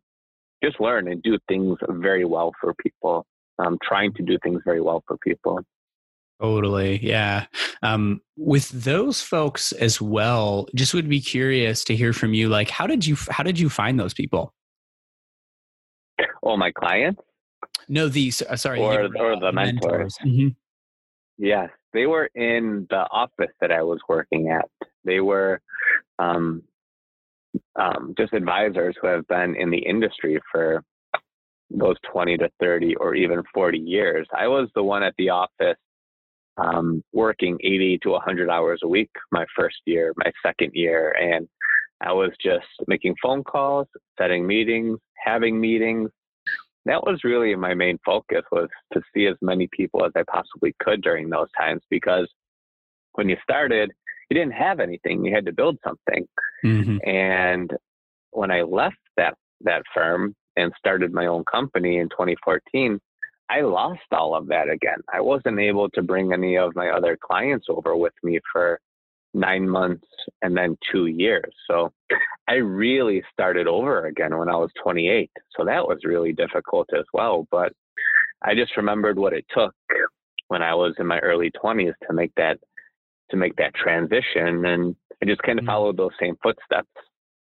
just 0.65 0.81
learn 0.81 1.09
and 1.09 1.23
do 1.23 1.39
things 1.49 1.77
very 1.89 2.25
well 2.25 2.53
for 2.61 2.75
people. 2.75 3.27
Um, 3.59 3.79
trying 3.83 4.13
to 4.15 4.23
do 4.23 4.37
things 4.43 4.61
very 4.67 4.83
well 4.83 5.03
for 5.07 5.17
people. 5.19 5.61
Totally. 6.41 6.99
Yeah. 7.03 7.47
Um, 7.83 8.21
with 8.37 8.69
those 8.71 9.23
folks 9.23 9.73
as 9.73 10.01
well, 10.01 10.67
just 10.75 10.93
would 10.93 11.09
be 11.09 11.21
curious 11.21 11.83
to 11.85 11.97
hear 11.97 12.13
from 12.13 12.35
you. 12.35 12.49
Like, 12.49 12.69
how 12.69 12.87
did 12.87 13.07
you, 13.07 13.17
how 13.31 13.43
did 13.43 13.59
you 13.59 13.71
find 13.71 13.99
those 13.99 14.13
people? 14.13 14.53
Oh, 16.43 16.57
my 16.57 16.71
clients? 16.73 17.21
No, 17.89 18.09
these, 18.09 18.43
uh, 18.43 18.57
sorry. 18.57 18.81
Or, 18.81 19.05
or 19.17 19.41
the 19.41 19.53
mentors. 19.53 19.83
mentors. 19.83 20.17
Mm-hmm. 20.25 20.49
Yes. 21.39 21.71
They 21.93 22.07
were 22.07 22.29
in 22.35 22.87
the 22.91 23.07
office 23.11 23.53
that 23.61 23.73
I 23.73 23.83
was 23.83 24.01
working 24.09 24.51
at. 24.51 24.69
They 25.05 25.21
were, 25.21 25.61
um, 26.19 26.63
um, 27.77 28.15
just 28.19 28.35
advisors 28.35 28.95
who 29.01 29.09
have 29.09 29.27
been 29.29 29.57
in 29.57 29.71
the 29.71 29.79
industry 29.79 30.39
for 30.53 30.83
those 31.71 31.97
20 32.13 32.37
to 32.39 32.51
30 32.61 32.97
or 32.97 33.15
even 33.15 33.43
40 33.55 33.79
years. 33.79 34.27
I 34.37 34.47
was 34.49 34.69
the 34.75 34.83
one 34.83 35.03
at 35.03 35.15
the 35.17 35.31
office 35.31 35.79
um, 36.59 37.03
working 37.13 37.59
80 37.63 37.99
to 38.03 38.11
100 38.11 38.51
hours 38.51 38.81
a 38.83 38.89
week 38.89 39.11
my 39.33 39.45
first 39.57 39.77
year, 39.85 40.13
my 40.17 40.31
second 40.45 40.73
year. 40.75 41.13
And 41.13 41.49
I 42.01 42.13
was 42.13 42.31
just 42.43 42.67
making 42.87 43.15
phone 43.23 43.45
calls, 43.45 43.87
setting 44.19 44.47
meetings, 44.47 44.99
having 45.25 45.61
meetings. 45.61 46.11
That 46.85 47.03
was 47.03 47.25
really 47.25 47.55
my 47.57 47.75
main 47.75 47.99
focus 48.05 48.43
was 48.53 48.69
to 48.93 49.03
see 49.13 49.27
as 49.27 49.37
many 49.43 49.69
people 49.73 50.05
as 50.05 50.13
I 50.15 50.23
possibly 50.31 50.75
could 50.81 51.03
during 51.03 51.29
those 51.29 51.49
times 51.59 51.83
because 51.91 52.29
when 53.15 53.29
you 53.29 53.37
started, 53.43 53.91
you 54.31 54.37
didn't 54.37 54.53
have 54.53 54.79
anything. 54.79 55.25
You 55.25 55.35
had 55.35 55.47
to 55.47 55.53
build 55.53 55.79
something. 55.85 56.27
Mm-hmm. 56.65 56.99
And 57.09 57.71
when 58.31 58.51
I 58.51 58.63
left 58.63 58.97
that 59.17 59.35
that 59.63 59.83
firm 59.95 60.35
and 60.57 60.73
started 60.79 61.13
my 61.13 61.27
own 61.27 61.45
company 61.51 61.99
in 61.99 62.09
2014, 62.11 63.01
I 63.49 63.61
lost 63.61 64.01
all 64.13 64.35
of 64.35 64.49
that 64.49 64.69
again. 64.69 64.99
I 65.13 65.21
wasn't 65.21 65.61
able 65.61 65.89
to 65.91 66.03
bring 66.03 66.33
any 66.33 66.57
of 66.57 66.75
my 66.75 66.91
other 66.91 67.17
clients 67.21 67.67
over 67.69 67.97
with 67.97 68.15
me 68.23 68.41
for 68.53 68.81
nine 69.35 69.69
months 69.69 70.07
and 70.43 70.57
then 70.57 70.77
two 70.91 71.07
years. 71.07 71.53
So 71.69 71.93
I 72.49 72.55
really 72.55 73.23
started 73.33 73.67
over 73.67 74.07
again 74.07 74.37
when 74.37 74.49
I 74.49 74.57
was 74.57 74.71
28. 74.83 75.31
So 75.57 75.65
that 75.65 75.87
was 75.87 75.99
really 76.05 76.33
difficult 76.33 76.89
as 76.97 77.05
well. 77.13 77.47
But 77.51 77.73
I 78.43 78.55
just 78.55 78.77
remembered 78.77 79.19
what 79.19 79.33
it 79.33 79.45
took 79.55 79.75
when 80.49 80.63
I 80.63 80.75
was 80.75 80.95
in 80.99 81.07
my 81.07 81.19
early 81.19 81.51
20s 81.63 81.95
to 82.07 82.15
make 82.15 82.33
that 82.37 82.59
to 83.31 83.37
make 83.37 83.57
that 83.57 83.75
transition 83.75 84.65
and 84.67 84.95
I 85.21 85.27
just 85.27 85.43
kind 85.43 85.59
of 85.59 85.65
mm-hmm. 85.65 85.71
followed 85.71 85.97
those 85.97 86.13
same 86.21 86.37
footsteps. 86.43 86.89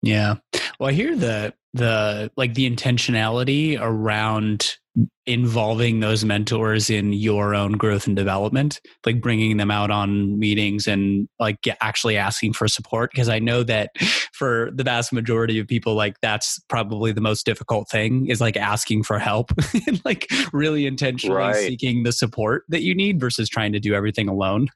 Yeah. 0.02 0.36
Well, 0.78 0.88
I 0.88 0.92
hear 0.92 1.14
the 1.14 1.54
the 1.72 2.30
like 2.36 2.54
the 2.54 2.68
intentionality 2.68 3.78
around 3.80 4.76
involving 5.24 6.00
those 6.00 6.24
mentors 6.24 6.90
in 6.90 7.12
your 7.12 7.54
own 7.54 7.72
growth 7.72 8.08
and 8.08 8.16
development 8.16 8.80
like 9.06 9.20
bringing 9.20 9.56
them 9.56 9.70
out 9.70 9.88
on 9.88 10.36
meetings 10.36 10.88
and 10.88 11.28
like 11.38 11.58
actually 11.80 12.16
asking 12.16 12.52
for 12.52 12.66
support. 12.66 13.10
Because 13.12 13.28
i 13.28 13.38
know 13.38 13.62
that 13.62 13.90
for 14.32 14.70
the 14.74 14.82
vast 14.82 15.12
majority 15.12 15.58
of 15.60 15.68
people 15.68 15.94
like 15.94 16.16
that's 16.20 16.58
probably 16.68 17.12
the 17.12 17.20
most 17.20 17.46
difficult 17.46 17.88
thing 17.88 18.26
is 18.26 18.40
like 18.40 18.56
asking 18.56 19.04
for 19.04 19.18
help 19.18 19.52
and 19.86 20.02
like 20.04 20.26
really 20.52 20.86
intentionally 20.86 21.36
right. 21.36 21.56
seeking 21.56 22.02
the 22.02 22.12
support 22.12 22.64
that 22.68 22.82
you 22.82 22.94
need 22.94 23.20
versus 23.20 23.48
trying 23.48 23.72
to 23.72 23.80
do 23.80 23.94
everything 23.94 24.28
alone. 24.28 24.66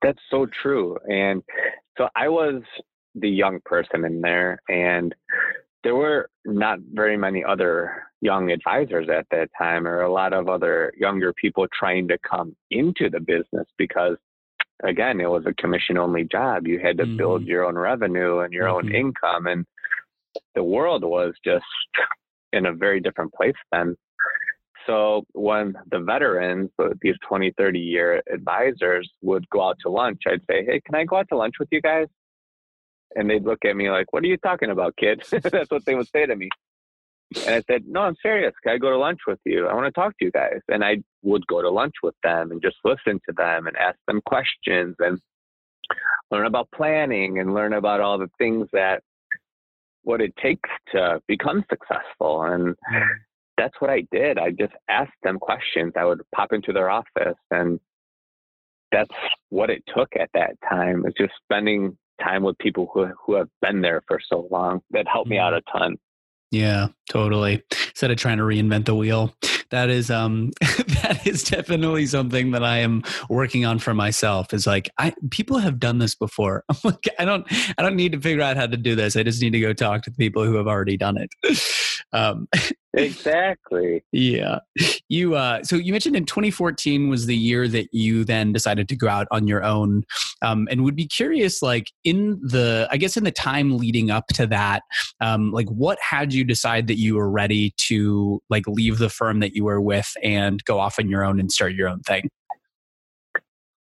That's 0.00 0.20
so 0.30 0.46
true. 0.62 0.96
And 1.08 1.42
so 1.96 2.08
i 2.16 2.28
was 2.28 2.62
the 3.14 3.28
young 3.28 3.60
person 3.64 4.04
in 4.04 4.20
there 4.20 4.60
and 4.68 5.14
there 5.82 5.94
were 5.94 6.30
not 6.46 6.78
very 6.92 7.16
many 7.16 7.44
other 7.44 8.02
young 8.22 8.50
advisors 8.50 9.06
at 9.10 9.26
that 9.30 9.50
time 9.56 9.86
or 9.86 10.00
a 10.00 10.12
lot 10.12 10.32
of 10.32 10.48
other 10.48 10.92
younger 10.96 11.32
people 11.34 11.66
trying 11.78 12.08
to 12.08 12.18
come 12.28 12.56
into 12.70 13.10
the 13.10 13.20
business 13.20 13.66
because 13.76 14.16
again 14.82 15.20
it 15.20 15.30
was 15.30 15.44
a 15.46 15.54
commission 15.54 15.98
only 15.98 16.24
job 16.24 16.66
you 16.66 16.80
had 16.80 16.96
to 16.96 17.04
mm-hmm. 17.04 17.16
build 17.18 17.44
your 17.44 17.64
own 17.64 17.76
revenue 17.76 18.40
and 18.40 18.52
your 18.52 18.66
mm-hmm. 18.66 18.88
own 18.88 18.94
income 18.94 19.46
and 19.46 19.66
the 20.54 20.64
world 20.64 21.04
was 21.04 21.34
just 21.44 21.64
in 22.52 22.66
a 22.66 22.72
very 22.72 23.00
different 23.00 23.32
place 23.34 23.54
then. 23.72 23.96
So 24.86 25.24
when 25.32 25.74
the 25.90 26.00
veterans, 26.00 26.70
these 27.00 27.14
20, 27.26 27.52
30 27.56 27.78
year 27.78 28.22
advisors 28.32 29.10
would 29.22 29.48
go 29.50 29.68
out 29.68 29.78
to 29.82 29.88
lunch, 29.88 30.22
I'd 30.26 30.42
say, 30.48 30.64
Hey, 30.64 30.80
can 30.84 30.94
I 30.94 31.04
go 31.04 31.16
out 31.16 31.28
to 31.30 31.36
lunch 31.36 31.54
with 31.58 31.68
you 31.72 31.80
guys? 31.80 32.06
And 33.14 33.28
they'd 33.28 33.44
look 33.44 33.64
at 33.64 33.76
me 33.76 33.90
like, 33.90 34.12
What 34.12 34.22
are 34.24 34.28
you 34.28 34.36
talking 34.38 34.70
about, 34.70 34.96
kid? 34.96 35.22
That's 35.30 35.70
what 35.70 35.84
they 35.84 35.94
would 35.94 36.08
say 36.08 36.26
to 36.26 36.36
me. 36.36 36.48
And 37.46 37.54
I 37.54 37.62
said, 37.70 37.84
No, 37.86 38.00
I'm 38.00 38.16
serious. 38.22 38.52
Can 38.62 38.74
I 38.74 38.78
go 38.78 38.90
to 38.90 38.98
lunch 38.98 39.20
with 39.26 39.40
you? 39.44 39.66
I 39.66 39.74
want 39.74 39.86
to 39.86 40.00
talk 40.00 40.16
to 40.18 40.24
you 40.24 40.30
guys. 40.30 40.60
And 40.68 40.84
I 40.84 40.98
would 41.22 41.46
go 41.46 41.62
to 41.62 41.70
lunch 41.70 41.94
with 42.02 42.14
them 42.22 42.50
and 42.50 42.62
just 42.62 42.76
listen 42.84 43.20
to 43.28 43.34
them 43.36 43.66
and 43.66 43.76
ask 43.76 43.96
them 44.06 44.20
questions 44.26 44.96
and 44.98 45.18
learn 46.30 46.46
about 46.46 46.68
planning 46.74 47.38
and 47.38 47.54
learn 47.54 47.72
about 47.72 48.00
all 48.00 48.18
the 48.18 48.30
things 48.38 48.68
that 48.72 49.02
what 50.02 50.20
it 50.20 50.34
takes 50.36 50.68
to 50.92 51.20
become 51.28 51.64
successful. 51.70 52.42
And 52.42 52.74
that's 53.56 53.74
what 53.78 53.90
I 53.90 54.04
did. 54.10 54.38
I 54.38 54.50
just 54.50 54.74
asked 54.88 55.12
them 55.22 55.38
questions. 55.38 55.92
I 55.96 56.04
would 56.04 56.20
pop 56.34 56.52
into 56.52 56.72
their 56.72 56.90
office 56.90 57.38
and 57.50 57.80
that's 58.92 59.10
what 59.48 59.70
it 59.70 59.82
took 59.94 60.10
at 60.18 60.30
that 60.34 60.56
time. 60.68 61.04
It's 61.06 61.18
just 61.18 61.32
spending 61.42 61.98
time 62.22 62.42
with 62.42 62.58
people 62.58 62.90
who 62.92 63.06
who 63.24 63.34
have 63.34 63.48
been 63.60 63.80
there 63.80 64.02
for 64.06 64.20
so 64.28 64.48
long. 64.50 64.80
That 64.90 65.06
helped 65.08 65.28
me 65.28 65.38
out 65.38 65.52
mm-hmm. 65.52 65.76
a 65.76 65.78
ton. 65.78 65.96
Yeah, 66.50 66.88
totally. 67.10 67.62
Instead 67.88 68.12
of 68.12 68.16
trying 68.16 68.38
to 68.38 68.44
reinvent 68.44 68.84
the 68.84 68.94
wheel, 68.94 69.34
that 69.70 69.90
is 69.90 70.10
um 70.10 70.52
that 70.60 71.22
is 71.26 71.42
definitely 71.42 72.06
something 72.06 72.52
that 72.52 72.62
I 72.62 72.78
am 72.78 73.02
working 73.28 73.64
on 73.64 73.80
for 73.80 73.92
myself. 73.92 74.54
Is 74.54 74.66
like 74.66 74.88
I 74.98 75.12
people 75.30 75.58
have 75.58 75.80
done 75.80 75.98
this 75.98 76.14
before. 76.14 76.64
I'm 76.68 76.76
like 76.84 77.08
I 77.18 77.24
don't 77.24 77.46
I 77.76 77.82
don't 77.82 77.96
need 77.96 78.12
to 78.12 78.20
figure 78.20 78.42
out 78.42 78.56
how 78.56 78.66
to 78.66 78.76
do 78.76 78.94
this. 78.94 79.16
I 79.16 79.24
just 79.24 79.42
need 79.42 79.50
to 79.50 79.60
go 79.60 79.72
talk 79.72 80.02
to 80.02 80.10
the 80.10 80.16
people 80.16 80.44
who 80.44 80.54
have 80.54 80.68
already 80.68 80.96
done 80.96 81.16
it. 81.18 81.30
Um, 82.12 82.46
exactly. 82.96 84.02
Yeah. 84.12 84.60
You 85.08 85.34
uh 85.34 85.62
so 85.62 85.76
you 85.76 85.92
mentioned 85.92 86.16
in 86.16 86.24
2014 86.24 87.08
was 87.08 87.26
the 87.26 87.36
year 87.36 87.68
that 87.68 87.88
you 87.92 88.24
then 88.24 88.52
decided 88.52 88.88
to 88.88 88.96
go 88.96 89.08
out 89.08 89.26
on 89.30 89.46
your 89.46 89.62
own. 89.62 90.04
Um 90.42 90.66
and 90.70 90.84
would 90.84 90.96
be 90.96 91.06
curious 91.06 91.62
like 91.62 91.86
in 92.04 92.40
the 92.42 92.88
I 92.90 92.96
guess 92.96 93.16
in 93.16 93.24
the 93.24 93.30
time 93.30 93.76
leading 93.76 94.10
up 94.10 94.26
to 94.34 94.46
that, 94.48 94.82
um 95.20 95.52
like 95.52 95.68
what 95.68 95.98
had 96.00 96.32
you 96.32 96.44
decide 96.44 96.86
that 96.86 96.98
you 96.98 97.16
were 97.16 97.30
ready 97.30 97.74
to 97.88 98.40
like 98.50 98.66
leave 98.66 98.98
the 98.98 99.10
firm 99.10 99.40
that 99.40 99.54
you 99.54 99.64
were 99.64 99.80
with 99.80 100.12
and 100.22 100.64
go 100.64 100.78
off 100.78 100.98
on 100.98 101.08
your 101.08 101.24
own 101.24 101.38
and 101.40 101.52
start 101.52 101.74
your 101.74 101.88
own 101.88 102.00
thing? 102.00 102.28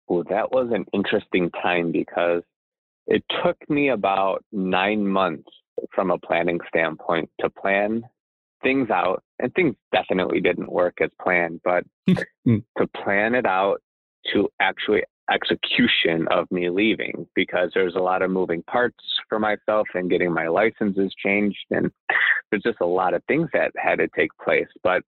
Well, 0.07 0.23
that 0.29 0.51
was 0.51 0.71
an 0.73 0.85
interesting 0.91 1.51
time 1.51 1.91
because 1.91 2.41
it 3.05 3.23
took 3.43 3.57
me 3.69 3.89
about 3.89 4.43
nine 4.51 5.07
months 5.07 5.49
from 5.93 6.11
a 6.11 6.17
planning 6.17 6.59
standpoint 6.67 7.29
to 7.41 7.49
plan 7.49 8.03
things 8.61 8.89
out 8.89 9.23
and 9.39 9.53
things 9.53 9.75
definitely 9.93 10.41
didn't 10.41 10.71
work 10.71 10.97
as 11.01 11.09
planned 11.21 11.61
but 11.63 11.83
hmm. 12.07 12.57
to 12.77 12.87
plan 13.03 13.35
it 13.35 13.45
out 13.45 13.81
to 14.33 14.49
actually 14.59 15.01
execution 15.31 16.27
of 16.31 16.49
me 16.49 16.69
leaving 16.69 17.27
because 17.35 17.69
there's 17.73 17.95
a 17.95 17.99
lot 17.99 18.23
of 18.23 18.31
moving 18.31 18.63
parts 18.63 18.97
for 19.27 19.37
myself 19.37 19.87
and 19.93 20.09
getting 20.09 20.33
my 20.33 20.47
licenses 20.47 21.13
changed 21.23 21.65
and 21.69 21.91
there's 22.49 22.63
just 22.63 22.81
a 22.81 22.85
lot 22.85 23.13
of 23.13 23.23
things 23.27 23.47
that 23.53 23.71
had 23.77 23.99
to 23.99 24.07
take 24.15 24.31
place 24.43 24.67
but 24.83 25.03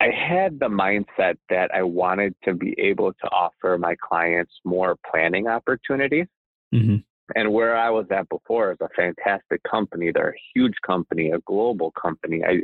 I 0.00 0.10
had 0.10 0.60
the 0.60 0.68
mindset 0.68 1.36
that 1.50 1.70
I 1.74 1.82
wanted 1.82 2.34
to 2.44 2.54
be 2.54 2.74
able 2.78 3.12
to 3.12 3.28
offer 3.30 3.76
my 3.78 3.96
clients 4.00 4.52
more 4.64 4.96
planning 5.10 5.48
opportunities. 5.48 6.26
Mm-hmm. 6.72 6.96
And 7.34 7.52
where 7.52 7.76
I 7.76 7.90
was 7.90 8.06
at 8.10 8.28
before 8.28 8.72
is 8.72 8.78
a 8.80 8.88
fantastic 8.96 9.62
company. 9.62 10.10
They're 10.12 10.30
a 10.30 10.42
huge 10.54 10.74
company, 10.86 11.30
a 11.30 11.38
global 11.40 11.90
company. 11.90 12.42
I, 12.44 12.60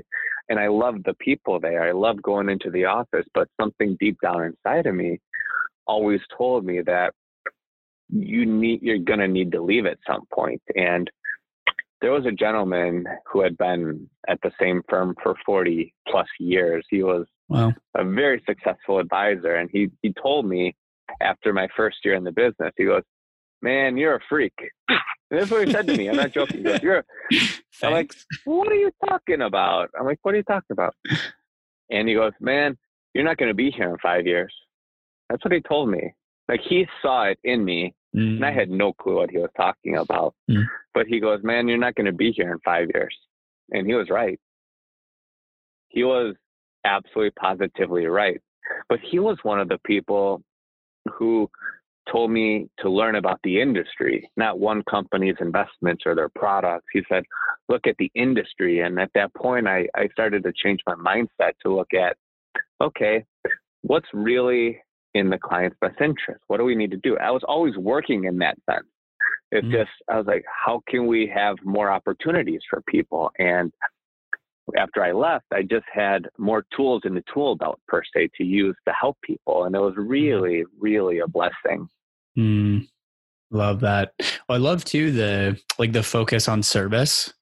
and 0.49 0.59
I 0.59 0.69
love 0.69 1.03
the 1.05 1.15
people 1.15 1.61
there. 1.61 1.83
I 1.83 1.93
love 1.93 2.23
going 2.23 2.49
into 2.49 2.71
the 2.71 2.85
office, 2.87 3.27
but 3.35 3.49
something 3.61 3.97
deep 4.01 4.19
down 4.23 4.43
inside 4.43 4.87
of 4.87 4.95
me 4.95 5.21
always 5.87 6.21
told 6.37 6.65
me 6.65 6.81
that 6.83 7.13
you 8.09 8.47
need, 8.47 8.83
you're 8.83 8.99
going 8.99 9.19
to 9.19 9.29
need 9.29 9.53
to 9.53 9.63
leave 9.63 9.87
at 9.87 9.99
some 10.07 10.23
point. 10.33 10.63
And 10.77 11.11
there 12.01 12.13
was 12.13 12.27
a 12.27 12.33
gentleman 12.33 13.07
who 13.31 13.43
had 13.43 13.57
been 13.57 14.09
at 14.29 14.39
the 14.43 14.53
same 14.61 14.83
firm 14.89 15.15
for 15.23 15.35
40 15.45 15.93
plus 16.09 16.27
years. 16.39 16.85
He 16.91 17.03
was 17.03 17.27
wow. 17.49 17.73
a 17.95 18.05
very 18.05 18.43
successful 18.47 18.99
advisor. 18.99 19.55
And 19.55 19.71
he, 19.73 19.91
he 20.03 20.13
told 20.23 20.47
me 20.47 20.75
after 21.21 21.53
my 21.53 21.69
first 21.77 21.99
year 22.05 22.15
in 22.15 22.25
the 22.25 22.33
business, 22.33 22.73
he 22.77 22.85
goes, 22.85 23.03
man, 23.65 23.97
you're 23.97 24.17
a 24.17 24.21
freak. 24.29 24.55
And 25.31 25.41
that's 25.41 25.51
what 25.51 25.67
he 25.67 25.73
said 25.73 25.87
to 25.87 25.97
me. 25.97 26.09
I'm 26.09 26.17
not 26.17 26.33
joking. 26.33 26.63
Goes, 26.63 26.83
you're, 26.83 27.03
I'm 27.83 27.93
like, 27.93 28.15
what 28.45 28.71
are 28.71 28.77
you 28.77 28.93
talking 29.09 29.41
about? 29.41 29.91
I'm 29.99 30.05
like, 30.05 30.19
what 30.23 30.35
are 30.35 30.37
you 30.37 30.45
talking 30.45 30.71
about? 30.71 30.95
And 31.91 32.07
he 32.07 32.15
goes, 32.15 32.33
man, 32.41 32.77
you're 33.15 33.25
not 33.25 33.39
going 33.39 33.49
to 33.49 33.55
be 33.55 33.71
here 33.71 33.91
in 33.91 33.97
five 33.99 34.27
years. 34.27 34.55
That's 35.29 35.43
what 35.43 35.53
he 35.53 35.61
told 35.61 35.89
me. 35.89 36.13
Like 36.47 36.61
he 36.61 36.87
saw 37.01 37.25
it 37.25 37.39
in 37.43 37.65
me 37.65 37.95
mm. 38.15 38.37
and 38.37 38.45
I 38.45 38.53
had 38.53 38.69
no 38.69 38.93
clue 38.93 39.17
what 39.17 39.31
he 39.31 39.39
was 39.39 39.51
talking 39.57 39.97
about. 39.97 40.35
Mm. 40.49 40.67
But 40.93 41.07
he 41.07 41.19
goes, 41.19 41.41
man, 41.43 41.69
you're 41.69 41.79
not 41.79 41.95
going 41.95 42.07
to 42.07 42.13
be 42.13 42.31
here 42.31 42.53
in 42.53 42.59
five 42.61 42.89
years. 42.95 43.17
And 43.73 43.87
he 43.87 43.95
was 43.95 44.11
right. 44.11 44.39
He 45.89 46.05
was 46.05 46.37
absolutely 46.85 47.33
positively 47.41 48.05
right. 48.07 48.41
But 48.89 49.01
he 49.01 49.19
was 49.19 49.39
one 49.43 49.59
of 49.59 49.69
the 49.69 49.79
people 49.85 50.43
who 51.13 51.51
told 52.11 52.31
me 52.31 52.69
to 52.81 52.91
learn 52.91 53.17
about 53.17 53.41
the 53.45 53.61
industry, 53.61 54.31
not 54.37 54.59
one 54.59 54.83
company's 54.89 55.37
investments 55.41 56.05
or 56.07 56.15
their 56.15 56.29
products. 56.29 56.87
He 56.93 57.03
said, 57.09 57.25
look 57.69 57.87
at 57.87 57.97
the 57.99 58.11
industry. 58.15 58.81
And 58.81 58.99
at 59.01 59.11
that 59.15 59.35
point, 59.35 59.67
I, 59.67 59.87
I 59.95 60.09
started 60.09 60.43
to 60.45 60.53
change 60.53 60.81
my 60.87 60.95
mindset 60.95 61.53
to 61.63 61.75
look 61.75 61.95
at, 61.95 62.17
okay, 62.81 63.25
what's 63.83 64.09
really 64.13 64.81
in 65.15 65.31
the 65.31 65.39
client's 65.39 65.77
best 65.81 66.01
interest? 66.01 66.43
What 66.49 66.59
do 66.59 66.65
we 66.65 66.75
need 66.75 66.91
to 66.91 66.97
do? 66.99 67.17
I 67.19 67.31
was 67.31 67.43
always 67.47 67.77
working 67.77 68.25
in 68.25 68.39
that 68.39 68.57
sense. 68.69 68.87
It's 69.51 69.65
mm-hmm. 69.65 69.77
just, 69.77 69.91
I 70.11 70.17
was 70.17 70.27
like, 70.27 70.45
how 70.49 70.83
can 70.89 71.07
we 71.07 71.31
have 71.33 71.57
more 71.65 71.91
opportunities 71.91 72.63
for 72.69 72.83
people? 72.89 73.31
And 73.39 73.73
after 74.79 75.03
I 75.03 75.13
left, 75.13 75.47
I 75.53 75.63
just 75.63 75.87
had 75.93 76.29
more 76.39 76.65
tools 76.77 77.03
in 77.05 77.15
the 77.15 77.25
tool 77.33 77.57
belt 77.57 77.81
per 77.89 78.03
se 78.15 78.31
to 78.37 78.45
use 78.45 78.77
to 78.87 78.95
help 78.99 79.17
people. 79.23 79.65
And 79.65 79.75
it 79.75 79.81
was 79.81 79.93
mm-hmm. 79.93 80.09
really, 80.09 80.65
really 80.79 81.19
a 81.19 81.29
blessing. 81.29 81.89
Mm, 82.37 82.89
love 83.51 83.81
that. 83.81 84.13
Well, 84.49 84.57
I 84.57 84.57
love 84.57 84.85
too 84.85 85.13
the 85.13 85.61
like 85.79 85.93
the 85.93 86.03
focus 86.03 86.49
on 86.49 86.63
service. 86.63 87.33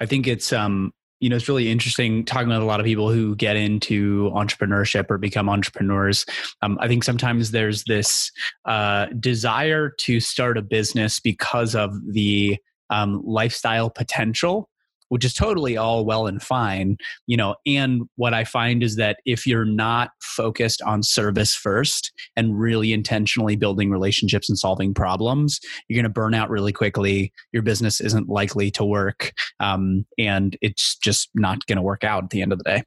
I 0.00 0.06
think 0.06 0.26
it's 0.26 0.52
um 0.52 0.92
you 1.20 1.28
know 1.28 1.36
it's 1.36 1.48
really 1.48 1.70
interesting 1.70 2.24
talking 2.24 2.48
with 2.48 2.58
a 2.58 2.64
lot 2.64 2.80
of 2.80 2.86
people 2.86 3.10
who 3.10 3.36
get 3.36 3.56
into 3.56 4.30
entrepreneurship 4.34 5.10
or 5.10 5.18
become 5.18 5.48
entrepreneurs. 5.48 6.24
Um, 6.62 6.78
I 6.80 6.88
think 6.88 7.04
sometimes 7.04 7.50
there's 7.50 7.84
this 7.84 8.30
uh, 8.64 9.06
desire 9.20 9.92
to 10.00 10.18
start 10.20 10.58
a 10.58 10.62
business 10.62 11.20
because 11.20 11.74
of 11.74 11.92
the 12.12 12.56
um, 12.90 13.22
lifestyle 13.24 13.88
potential 13.88 14.68
which 15.12 15.26
is 15.26 15.34
totally 15.34 15.76
all 15.76 16.06
well 16.06 16.26
and 16.26 16.42
fine, 16.42 16.96
you 17.26 17.36
know. 17.36 17.54
And 17.66 18.04
what 18.16 18.32
I 18.32 18.44
find 18.44 18.82
is 18.82 18.96
that 18.96 19.18
if 19.26 19.46
you're 19.46 19.66
not 19.66 20.12
focused 20.22 20.80
on 20.80 21.02
service 21.02 21.54
first 21.54 22.10
and 22.34 22.58
really 22.58 22.94
intentionally 22.94 23.54
building 23.54 23.90
relationships 23.90 24.48
and 24.48 24.58
solving 24.58 24.94
problems, 24.94 25.60
you're 25.86 25.98
going 25.98 26.10
to 26.10 26.20
burn 26.20 26.32
out 26.32 26.48
really 26.48 26.72
quickly. 26.72 27.30
Your 27.52 27.62
business 27.62 28.00
isn't 28.00 28.30
likely 28.30 28.70
to 28.70 28.86
work, 28.86 29.34
um, 29.60 30.06
and 30.16 30.56
it's 30.62 30.96
just 30.96 31.28
not 31.34 31.66
going 31.66 31.76
to 31.76 31.82
work 31.82 32.04
out 32.04 32.24
at 32.24 32.30
the 32.30 32.40
end 32.40 32.54
of 32.54 32.58
the 32.58 32.64
day. 32.64 32.82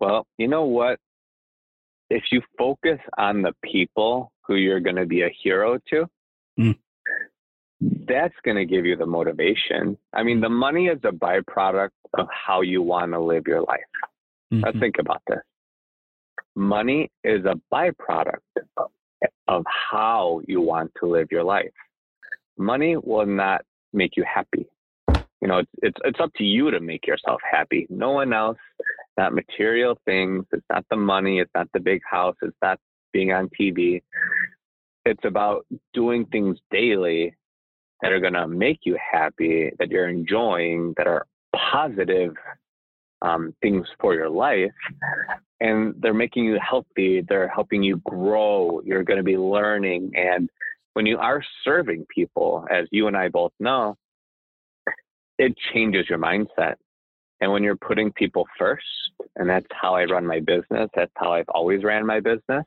Well, 0.00 0.26
you 0.38 0.48
know 0.48 0.64
what? 0.64 1.00
If 2.08 2.22
you 2.32 2.40
focus 2.56 2.98
on 3.18 3.42
the 3.42 3.52
people 3.62 4.32
who 4.46 4.54
you're 4.54 4.80
going 4.80 4.96
to 4.96 5.04
be 5.04 5.20
a 5.20 5.30
hero 5.42 5.78
to, 5.90 6.06
mm 6.58 6.78
that's 8.06 8.34
going 8.44 8.56
to 8.56 8.64
give 8.64 8.86
you 8.86 8.96
the 8.96 9.06
motivation. 9.06 9.96
I 10.12 10.22
mean, 10.22 10.40
the 10.40 10.48
money 10.48 10.86
is 10.86 11.00
a 11.04 11.10
byproduct 11.10 11.90
of 12.16 12.28
how 12.30 12.60
you 12.60 12.82
want 12.82 13.12
to 13.12 13.20
live 13.20 13.44
your 13.46 13.62
life. 13.62 13.80
Mm-hmm. 14.52 14.64
Let's 14.64 14.78
think 14.78 14.96
about 14.98 15.22
this. 15.26 15.40
Money 16.54 17.10
is 17.24 17.44
a 17.44 17.58
byproduct 17.72 18.36
of, 18.76 18.90
of 19.48 19.64
how 19.90 20.40
you 20.46 20.60
want 20.60 20.92
to 21.00 21.08
live 21.08 21.28
your 21.30 21.44
life. 21.44 21.72
Money 22.56 22.96
will 22.96 23.26
not 23.26 23.62
make 23.92 24.16
you 24.16 24.24
happy. 24.32 24.66
You 25.40 25.48
know, 25.48 25.58
it's, 25.58 25.70
it's, 25.82 25.98
it's 26.04 26.20
up 26.20 26.32
to 26.36 26.44
you 26.44 26.70
to 26.70 26.78
make 26.78 27.06
yourself 27.06 27.40
happy. 27.50 27.86
No 27.90 28.12
one 28.12 28.32
else, 28.32 28.58
not 29.18 29.34
material 29.34 29.98
things. 30.04 30.44
It's 30.52 30.64
not 30.70 30.84
the 30.88 30.96
money. 30.96 31.40
It's 31.40 31.50
not 31.54 31.66
the 31.72 31.80
big 31.80 32.00
house. 32.08 32.36
It's 32.42 32.56
not 32.62 32.78
being 33.12 33.32
on 33.32 33.50
TV. 33.60 34.02
It's 35.04 35.24
about 35.24 35.66
doing 35.94 36.26
things 36.26 36.58
daily 36.70 37.34
that 38.02 38.12
are 38.12 38.20
going 38.20 38.34
to 38.34 38.46
make 38.46 38.80
you 38.82 38.98
happy, 39.12 39.70
that 39.78 39.90
you're 39.90 40.08
enjoying, 40.08 40.92
that 40.96 41.06
are 41.06 41.26
positive 41.54 42.34
um, 43.22 43.54
things 43.62 43.86
for 44.00 44.14
your 44.14 44.28
life. 44.28 44.72
And 45.60 45.94
they're 46.00 46.12
making 46.12 46.44
you 46.44 46.58
healthy. 46.60 47.24
They're 47.26 47.48
helping 47.48 47.82
you 47.82 48.02
grow. 48.04 48.82
You're 48.84 49.04
going 49.04 49.18
to 49.18 49.22
be 49.22 49.38
learning 49.38 50.12
and 50.14 50.50
when 50.94 51.06
you 51.06 51.18
are 51.18 51.42
serving 51.64 52.06
people, 52.14 52.66
as 52.70 52.86
you 52.90 53.06
and 53.06 53.16
I 53.16 53.28
both 53.28 53.52
know, 53.58 53.96
it 55.38 55.54
changes 55.72 56.06
your 56.08 56.18
mindset. 56.18 56.74
And 57.40 57.50
when 57.50 57.62
you're 57.62 57.76
putting 57.76 58.12
people 58.12 58.46
first, 58.58 58.84
and 59.36 59.48
that's 59.48 59.66
how 59.70 59.94
I 59.94 60.04
run 60.04 60.26
my 60.26 60.40
business, 60.40 60.90
that's 60.94 61.12
how 61.16 61.32
I've 61.32 61.48
always 61.48 61.82
ran 61.82 62.06
my 62.06 62.20
business, 62.20 62.64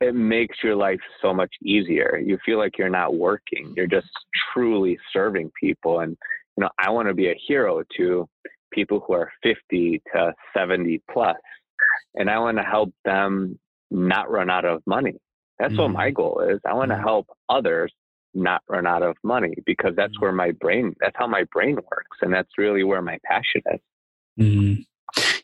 it 0.00 0.14
makes 0.14 0.58
your 0.62 0.76
life 0.76 1.00
so 1.22 1.32
much 1.32 1.52
easier. 1.62 2.20
You 2.24 2.38
feel 2.44 2.58
like 2.58 2.78
you're 2.78 2.88
not 2.88 3.14
working, 3.14 3.72
you're 3.76 3.86
just 3.86 4.08
truly 4.52 4.98
serving 5.12 5.50
people. 5.60 6.00
And, 6.00 6.16
you 6.56 6.62
know, 6.62 6.70
I 6.78 6.90
want 6.90 7.08
to 7.08 7.14
be 7.14 7.28
a 7.28 7.40
hero 7.46 7.82
to 7.96 8.28
people 8.72 9.02
who 9.06 9.14
are 9.14 9.30
50 9.42 10.02
to 10.14 10.34
70 10.56 11.02
plus, 11.10 11.36
and 12.14 12.30
I 12.30 12.38
want 12.38 12.58
to 12.58 12.62
help 12.62 12.92
them 13.04 13.58
not 13.90 14.30
run 14.30 14.50
out 14.50 14.64
of 14.64 14.82
money. 14.86 15.14
That's 15.58 15.72
mm-hmm. 15.72 15.82
what 15.82 15.90
my 15.92 16.10
goal 16.10 16.42
is. 16.48 16.60
I 16.66 16.74
want 16.74 16.90
to 16.90 16.96
mm-hmm. 16.96 17.04
help 17.04 17.28
others 17.48 17.92
not 18.34 18.62
run 18.68 18.86
out 18.86 19.02
of 19.02 19.16
money 19.22 19.54
because 19.64 19.92
that's 19.96 20.12
mm-hmm. 20.14 20.24
where 20.24 20.32
my 20.32 20.50
brain, 20.52 20.94
that's 21.00 21.16
how 21.16 21.26
my 21.26 21.44
brain 21.52 21.76
works. 21.76 22.18
And 22.20 22.32
that's 22.32 22.50
really 22.58 22.84
where 22.84 23.00
my 23.00 23.18
passion 23.24 23.62
is. 23.72 23.80
Mm-hmm. 24.38 24.82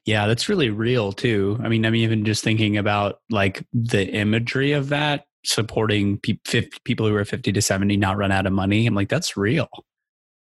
Yeah, 0.04 0.26
that's 0.26 0.48
really 0.48 0.70
real 0.70 1.12
too. 1.12 1.58
I 1.62 1.68
mean, 1.68 1.84
I'm 1.86 1.94
even 1.94 2.24
just 2.24 2.42
thinking 2.42 2.76
about 2.76 3.18
like 3.30 3.64
the 3.72 4.08
imagery 4.08 4.72
of 4.72 4.88
that 4.88 5.24
supporting 5.44 6.18
pe- 6.18 6.38
50, 6.46 6.70
people 6.84 7.06
who 7.06 7.14
are 7.14 7.24
50 7.24 7.52
to 7.52 7.62
70 7.62 7.96
not 7.96 8.16
run 8.16 8.32
out 8.32 8.46
of 8.46 8.52
money. 8.52 8.86
I'm 8.86 8.94
like, 8.94 9.08
that's 9.08 9.36
real. 9.36 9.68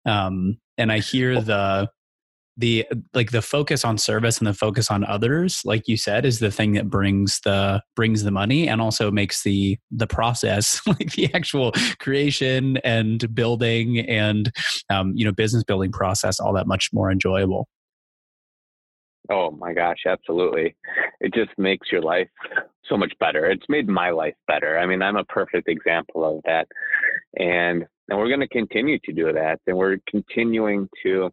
Um, 0.06 0.58
and 0.78 0.92
I 0.92 1.00
hear 1.00 1.42
the 1.42 1.90
the 2.58 2.86
like 3.14 3.32
the 3.32 3.42
focus 3.42 3.84
on 3.84 3.98
service 3.98 4.38
and 4.38 4.46
the 4.48 4.54
focus 4.54 4.92
on 4.92 5.04
others 5.06 5.62
like 5.66 5.88
you 5.88 5.98
said 5.98 6.24
is 6.24 6.38
the 6.38 6.52
thing 6.52 6.74
that 6.74 6.88
brings 6.88 7.40
the 7.46 7.82
brings 7.96 8.24
the 8.24 8.30
money 8.32 8.68
and 8.68 8.80
also 8.80 9.10
makes 9.10 9.42
the 9.44 9.78
the 9.90 10.06
process 10.06 10.80
like 10.88 11.14
the 11.14 11.34
actual 11.34 11.72
creation 12.00 12.78
and 12.84 13.34
building 13.34 14.00
and 14.02 14.52
um, 14.92 15.14
you 15.16 15.26
know 15.26 15.32
business 15.32 15.64
building 15.64 15.92
process 15.92 16.40
all 16.40 16.54
that 16.54 16.68
much 16.68 16.90
more 16.94 17.12
enjoyable 17.12 17.68
oh 19.30 19.52
my 19.52 19.74
gosh 19.74 20.00
absolutely 20.06 20.76
it 21.22 21.34
just 21.34 21.52
makes 21.58 21.92
your 21.92 22.02
life 22.02 22.28
so 22.86 22.98
much 22.98 23.14
better 23.20 23.46
it's 23.46 23.66
made 23.70 23.88
my 23.88 24.10
life 24.10 24.36
better 24.48 24.78
i 24.78 24.86
mean 24.86 25.02
i'm 25.02 25.16
a 25.16 25.24
perfect 25.26 25.68
example 25.68 26.26
of 26.26 26.42
that 26.46 26.68
and 27.38 27.86
and 28.10 28.20
we're 28.20 28.28
going 28.28 28.40
to 28.40 28.48
continue 28.48 29.00
to 29.06 29.14
do 29.14 29.32
that 29.32 29.60
and 29.66 29.78
we're 29.78 29.98
continuing 30.10 30.90
to 31.02 31.32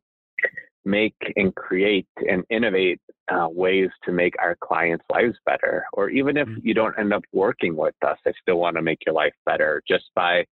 make 0.85 1.15
and 1.37 1.55
create 1.55 2.07
and 2.29 2.45
innovate 2.51 3.01
uh, 3.31 3.49
ways 3.49 3.91
to 4.05 4.13
make 4.13 4.35
our 4.41 4.57
clients' 4.63 5.05
lives 5.11 5.37
better. 5.47 5.85
Or 5.93 6.11
even 6.11 6.37
if 6.37 6.49
mm-hmm. 6.49 6.67
you 6.67 6.75
don't 6.75 6.99
end 6.99 7.13
up 7.13 7.23
working 7.33 7.77
with 7.77 7.95
us, 8.07 8.19
I 8.27 8.33
still 8.41 8.59
want 8.59 8.77
to 8.77 8.83
make 8.83 8.99
your 9.07 9.15
life 9.15 9.35
better 9.47 9.83
just 9.87 10.05
by 10.15 10.45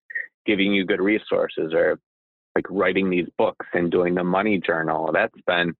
giving 0.47 0.73
you 0.73 0.85
good 0.85 1.01
resources 1.01 1.73
or 1.73 1.99
like 2.55 2.67
writing 2.71 3.11
these 3.11 3.29
books 3.37 3.67
and 3.73 3.91
doing 3.91 4.15
the 4.15 4.25
money 4.25 4.61
journal. 4.65 5.11
That's 5.13 5.41
been 5.47 5.75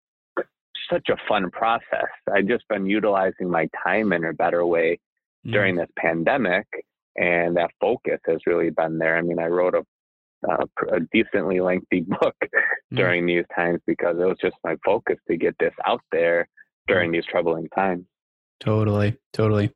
such 0.91 1.09
a 1.09 1.17
fun 1.29 1.51
process. 1.51 2.09
I've 2.33 2.47
just 2.47 2.67
been 2.69 2.87
utilizing 2.87 3.51
my 3.51 3.69
time 3.85 4.13
in 4.13 4.25
a 4.25 4.33
better 4.33 4.65
way 4.65 4.99
mm-hmm. 5.47 5.53
during 5.53 5.77
this 5.77 5.91
pandemic. 5.97 6.67
And 7.17 7.57
that 7.57 7.71
focus 7.81 8.21
has 8.27 8.39
really 8.47 8.71
been 8.71 8.99
there. 8.99 9.17
I 9.17 9.23
mean, 9.23 9.41
I 9.41 9.47
wrote 9.47 9.75
a 9.75 9.83
uh, 10.49 10.65
a 10.93 11.01
decently 11.13 11.61
lengthy 11.61 12.01
book 12.21 12.37
mm. 12.43 12.97
during 12.97 13.27
these 13.27 13.45
times 13.55 13.81
because 13.87 14.17
it 14.21 14.25
was 14.25 14.37
just 14.41 14.57
my 14.65 14.77
focus 14.85 15.17
to 15.29 15.37
get 15.37 15.55
this 15.59 15.75
out 15.85 16.01
there 16.13 16.49
during 16.87 17.11
these 17.11 17.25
troubling 17.29 17.69
times. 17.75 18.05
Totally, 18.61 19.17
totally. 19.33 19.73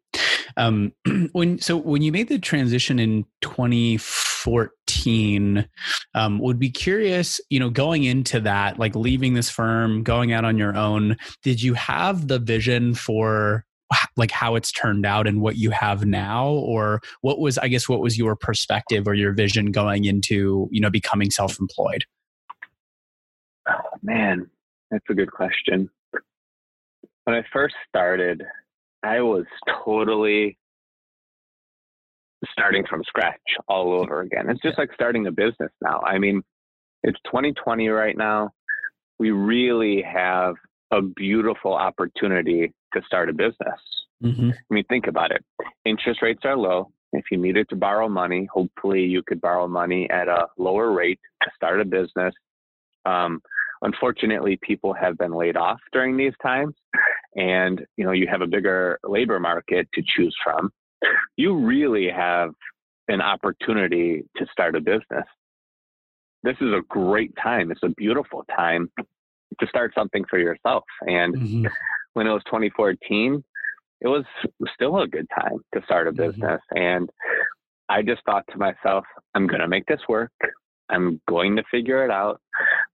Um, 0.56 0.92
when 1.32 1.58
so 1.58 1.76
when 1.76 2.02
you 2.02 2.12
made 2.12 2.28
the 2.28 2.38
transition 2.38 2.98
in 2.98 3.24
2014, 3.42 5.68
um, 6.14 6.38
would 6.38 6.58
be 6.58 6.70
curious, 6.70 7.40
you 7.50 7.60
know, 7.60 7.70
going 7.70 8.04
into 8.04 8.40
that, 8.40 8.78
like 8.78 8.94
leaving 8.94 9.34
this 9.34 9.50
firm, 9.50 10.02
going 10.02 10.32
out 10.32 10.44
on 10.44 10.58
your 10.58 10.76
own. 10.76 11.16
Did 11.42 11.62
you 11.62 11.74
have 11.74 12.28
the 12.28 12.38
vision 12.38 12.94
for 12.94 13.64
like 14.16 14.30
how 14.30 14.54
it's 14.54 14.72
turned 14.72 15.06
out 15.06 15.26
and 15.26 15.40
what 15.40 15.56
you 15.56 15.70
have 15.70 16.04
now 16.04 16.48
or 16.48 17.00
what 17.20 17.38
was 17.38 17.58
i 17.58 17.68
guess 17.68 17.88
what 17.88 18.00
was 18.00 18.18
your 18.18 18.36
perspective 18.36 19.06
or 19.06 19.14
your 19.14 19.32
vision 19.32 19.70
going 19.70 20.04
into 20.04 20.68
you 20.70 20.80
know 20.80 20.90
becoming 20.90 21.30
self-employed 21.30 22.04
oh, 23.68 23.74
man 24.02 24.48
that's 24.90 25.04
a 25.10 25.14
good 25.14 25.30
question 25.30 25.88
when 27.24 27.36
i 27.36 27.42
first 27.52 27.74
started 27.88 28.42
i 29.02 29.20
was 29.20 29.44
totally 29.84 30.56
starting 32.50 32.84
from 32.88 33.02
scratch 33.04 33.40
all 33.68 33.92
over 33.92 34.20
again 34.20 34.48
it's 34.50 34.62
just 34.62 34.78
like 34.78 34.90
starting 34.94 35.26
a 35.26 35.32
business 35.32 35.70
now 35.80 36.00
i 36.00 36.18
mean 36.18 36.42
it's 37.02 37.18
2020 37.26 37.88
right 37.88 38.16
now 38.16 38.50
we 39.18 39.30
really 39.30 40.02
have 40.02 40.54
a 40.92 41.00
beautiful 41.00 41.72
opportunity 41.72 42.72
to 42.92 43.00
start 43.06 43.28
a 43.28 43.32
business. 43.32 43.80
Mm-hmm. 44.22 44.50
I 44.50 44.74
mean, 44.74 44.84
think 44.88 45.06
about 45.06 45.32
it. 45.32 45.44
Interest 45.84 46.20
rates 46.22 46.42
are 46.44 46.56
low. 46.56 46.90
If 47.12 47.24
you 47.30 47.38
needed 47.38 47.68
to 47.70 47.76
borrow 47.76 48.08
money, 48.08 48.48
hopefully 48.52 49.02
you 49.02 49.22
could 49.26 49.40
borrow 49.40 49.68
money 49.68 50.08
at 50.10 50.28
a 50.28 50.46
lower 50.58 50.92
rate 50.92 51.20
to 51.42 51.50
start 51.54 51.80
a 51.80 51.84
business. 51.84 52.34
Um, 53.04 53.40
unfortunately, 53.82 54.58
people 54.62 54.94
have 54.94 55.18
been 55.18 55.32
laid 55.32 55.56
off 55.56 55.80
during 55.92 56.16
these 56.16 56.32
times, 56.42 56.74
and 57.36 57.84
you 57.96 58.04
know 58.04 58.12
you 58.12 58.26
have 58.26 58.40
a 58.40 58.46
bigger 58.46 58.98
labor 59.04 59.38
market 59.38 59.88
to 59.94 60.02
choose 60.16 60.34
from. 60.42 60.70
You 61.36 61.56
really 61.56 62.08
have 62.08 62.50
an 63.08 63.20
opportunity 63.20 64.24
to 64.36 64.46
start 64.50 64.76
a 64.76 64.80
business. 64.80 65.26
This 66.42 66.56
is 66.60 66.72
a 66.72 66.82
great 66.88 67.32
time. 67.40 67.70
It's 67.70 67.82
a 67.82 67.88
beautiful 67.90 68.44
time 68.56 68.90
to 69.60 69.66
start 69.66 69.92
something 69.94 70.24
for 70.28 70.38
yourself. 70.38 70.84
And 71.02 71.34
mm-hmm. 71.34 71.66
when 72.14 72.26
it 72.26 72.30
was 72.30 72.42
2014, 72.46 73.44
it 74.00 74.08
was 74.08 74.24
still 74.74 75.00
a 75.00 75.06
good 75.06 75.26
time 75.38 75.58
to 75.74 75.82
start 75.84 76.08
a 76.08 76.10
mm-hmm. 76.10 76.30
business. 76.30 76.60
Mm-hmm. 76.74 76.78
And 76.78 77.10
I 77.88 78.02
just 78.02 78.22
thought 78.24 78.44
to 78.50 78.58
myself, 78.58 79.04
I'm 79.34 79.46
going 79.46 79.60
to 79.60 79.68
make 79.68 79.86
this 79.86 80.00
work. 80.08 80.32
I'm 80.88 81.20
going 81.28 81.56
to 81.56 81.62
figure 81.70 82.04
it 82.04 82.10
out. 82.10 82.40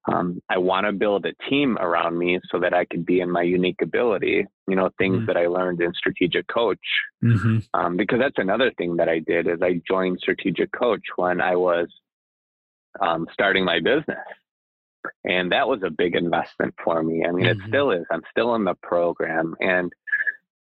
Um, 0.09 0.41
I 0.49 0.59
want 0.59 0.87
to 0.87 0.93
build 0.93 1.27
a 1.27 1.35
team 1.51 1.77
around 1.79 2.19
me 2.19 2.41
so 2.51 2.59
that 2.61 2.73
I 2.73 2.87
can 2.87 3.03
be 3.03 3.21
in 3.21 3.31
my 3.31 3.43
unique 3.43 3.83
ability, 3.83 4.47
you 4.67 4.77
know, 4.77 4.91
things 4.97 5.19
mm-hmm. 5.19 5.27
that 5.27 5.37
I 5.37 5.47
learned 5.47 5.81
in 5.83 5.93
Strategic 5.95 6.47
Coach. 6.49 6.79
Mm-hmm. 7.23 7.59
Um, 7.75 7.97
because 7.97 8.19
that's 8.19 8.39
another 8.39 8.73
thing 8.79 8.97
that 8.97 9.09
I 9.09 9.19
did 9.19 9.47
is 9.47 9.61
I 9.63 9.83
joined 9.87 10.19
Strategic 10.21 10.73
Coach 10.73 11.03
when 11.17 11.41
I 11.41 11.57
was 11.57 11.89
um, 13.01 13.27
starting 13.33 13.65
my 13.65 13.81
business 13.81 14.17
and 15.25 15.53
that 15.53 15.69
was 15.69 15.81
a 15.85 15.91
big 15.91 16.15
investment 16.15 16.75
for 16.83 17.03
me. 17.03 17.25
I 17.27 17.33
mean, 17.33 17.47
mm-hmm. 17.47 17.61
it 17.61 17.69
still 17.69 17.91
is. 17.91 18.05
I'm 18.11 18.23
still 18.31 18.55
in 18.55 18.65
the 18.65 18.75
program, 18.83 19.55
and 19.61 19.93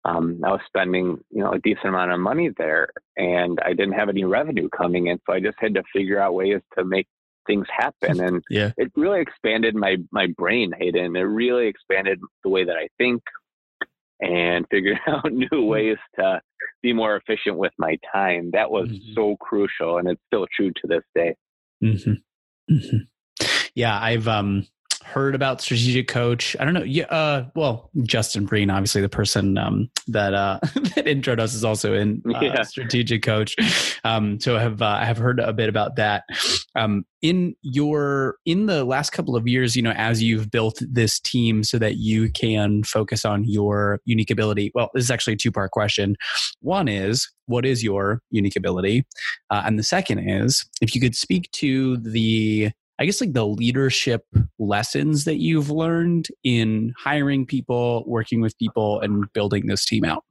um, 0.03 0.41
I 0.43 0.51
was 0.51 0.62
spending 0.67 1.17
you 1.31 1.43
know 1.43 1.53
a 1.53 1.60
decent 1.60 1.88
amount 1.88 2.12
of 2.12 2.19
money 2.19 2.51
there, 2.58 2.89
and 3.17 3.60
I 3.63 3.69
didn't 3.69 3.93
have 3.93 4.10
any 4.10 4.23
revenue 4.23 4.69
coming 4.69 5.08
in, 5.08 5.19
so 5.25 5.34
I 5.34 5.39
just 5.39 5.58
had 5.60 5.73
to 5.75 5.84
figure 5.93 6.19
out 6.19 6.34
ways 6.34 6.62
to 6.77 6.84
make 6.84 7.08
things 7.47 7.67
happen, 7.75 8.19
and 8.19 8.43
yeah. 8.49 8.71
it 8.77 8.91
really 8.95 9.21
expanded 9.21 9.75
my 9.75 9.97
my 10.12 10.27
brain, 10.38 10.71
Hayden. 10.77 11.15
It 11.15 11.21
really 11.21 11.67
expanded 11.67 12.19
the 12.43 12.49
way 12.49 12.65
that 12.65 12.75
I 12.75 12.88
think, 12.97 13.21
and 14.19 14.65
figured 14.71 14.99
out 15.08 15.31
new 15.31 15.47
mm-hmm. 15.47 15.67
ways 15.67 15.97
to 16.19 16.41
be 16.81 16.93
more 16.93 17.15
efficient 17.15 17.58
with 17.58 17.73
my 17.77 17.97
time. 18.13 18.51
That 18.53 18.71
was 18.71 18.89
mm-hmm. 18.89 19.13
so 19.13 19.36
crucial, 19.39 19.97
and 19.97 20.08
it's 20.08 20.21
still 20.27 20.47
true 20.55 20.71
to 20.71 20.88
this 20.88 21.03
day. 21.15 21.36
Mm-hmm. 21.84 22.73
mm-hmm. 22.73 22.97
Yeah, 23.75 23.99
I've 24.01 24.27
um 24.27 24.65
heard 25.05 25.35
about 25.35 25.61
strategic 25.61 26.07
coach. 26.07 26.55
I 26.59 26.65
don't 26.65 26.73
know. 26.73 26.83
Yeah, 26.83 27.05
uh, 27.05 27.45
well, 27.55 27.91
Justin 28.03 28.45
Breen, 28.45 28.69
obviously 28.69 29.01
the 29.01 29.09
person 29.09 29.57
um, 29.57 29.89
that 30.07 30.33
uh, 30.33 30.59
that 30.63 31.05
introed 31.05 31.39
us 31.39 31.53
is 31.53 31.63
also 31.63 31.93
in 31.93 32.21
uh, 32.33 32.39
yeah. 32.41 32.63
strategic 32.63 33.21
coach. 33.21 33.55
Um, 34.03 34.39
so 34.39 34.57
I 34.57 34.61
have 34.61 34.81
uh, 34.81 34.97
I 35.01 35.05
have 35.05 35.17
heard 35.17 35.39
a 35.39 35.53
bit 35.53 35.69
about 35.69 35.95
that. 35.97 36.23
Um, 36.75 37.05
in 37.21 37.55
your 37.61 38.37
in 38.45 38.65
the 38.65 38.83
last 38.83 39.11
couple 39.11 39.35
of 39.35 39.47
years, 39.47 39.75
you 39.75 39.81
know, 39.81 39.91
as 39.91 40.21
you've 40.21 40.49
built 40.49 40.81
this 40.81 41.19
team 41.19 41.63
so 41.63 41.77
that 41.77 41.97
you 41.97 42.31
can 42.31 42.83
focus 42.83 43.25
on 43.25 43.45
your 43.45 43.99
unique 44.05 44.31
ability. 44.31 44.71
Well, 44.73 44.89
this 44.93 45.03
is 45.05 45.11
actually 45.11 45.33
a 45.33 45.37
two 45.37 45.51
part 45.51 45.71
question. 45.71 46.15
One 46.61 46.87
is 46.87 47.31
what 47.45 47.65
is 47.65 47.83
your 47.83 48.21
unique 48.31 48.55
ability, 48.55 49.05
uh, 49.51 49.63
and 49.65 49.77
the 49.77 49.83
second 49.83 50.27
is 50.27 50.67
if 50.81 50.95
you 50.95 51.01
could 51.01 51.15
speak 51.15 51.51
to 51.51 51.97
the 51.97 52.71
I 52.97 53.05
guess 53.05 53.19
like 53.19 53.34
the 53.34 53.45
leadership 53.45 54.25
lessons 54.58 55.25
that 55.25 55.38
you've 55.38 55.69
learned 55.69 56.27
in 56.43 56.93
hiring 56.97 57.45
people, 57.45 58.03
working 58.08 58.41
with 58.41 58.58
people, 58.58 59.01
and 59.01 59.31
building 59.34 59.67
this 59.67 59.86
team 59.86 60.05
out? 60.05 60.23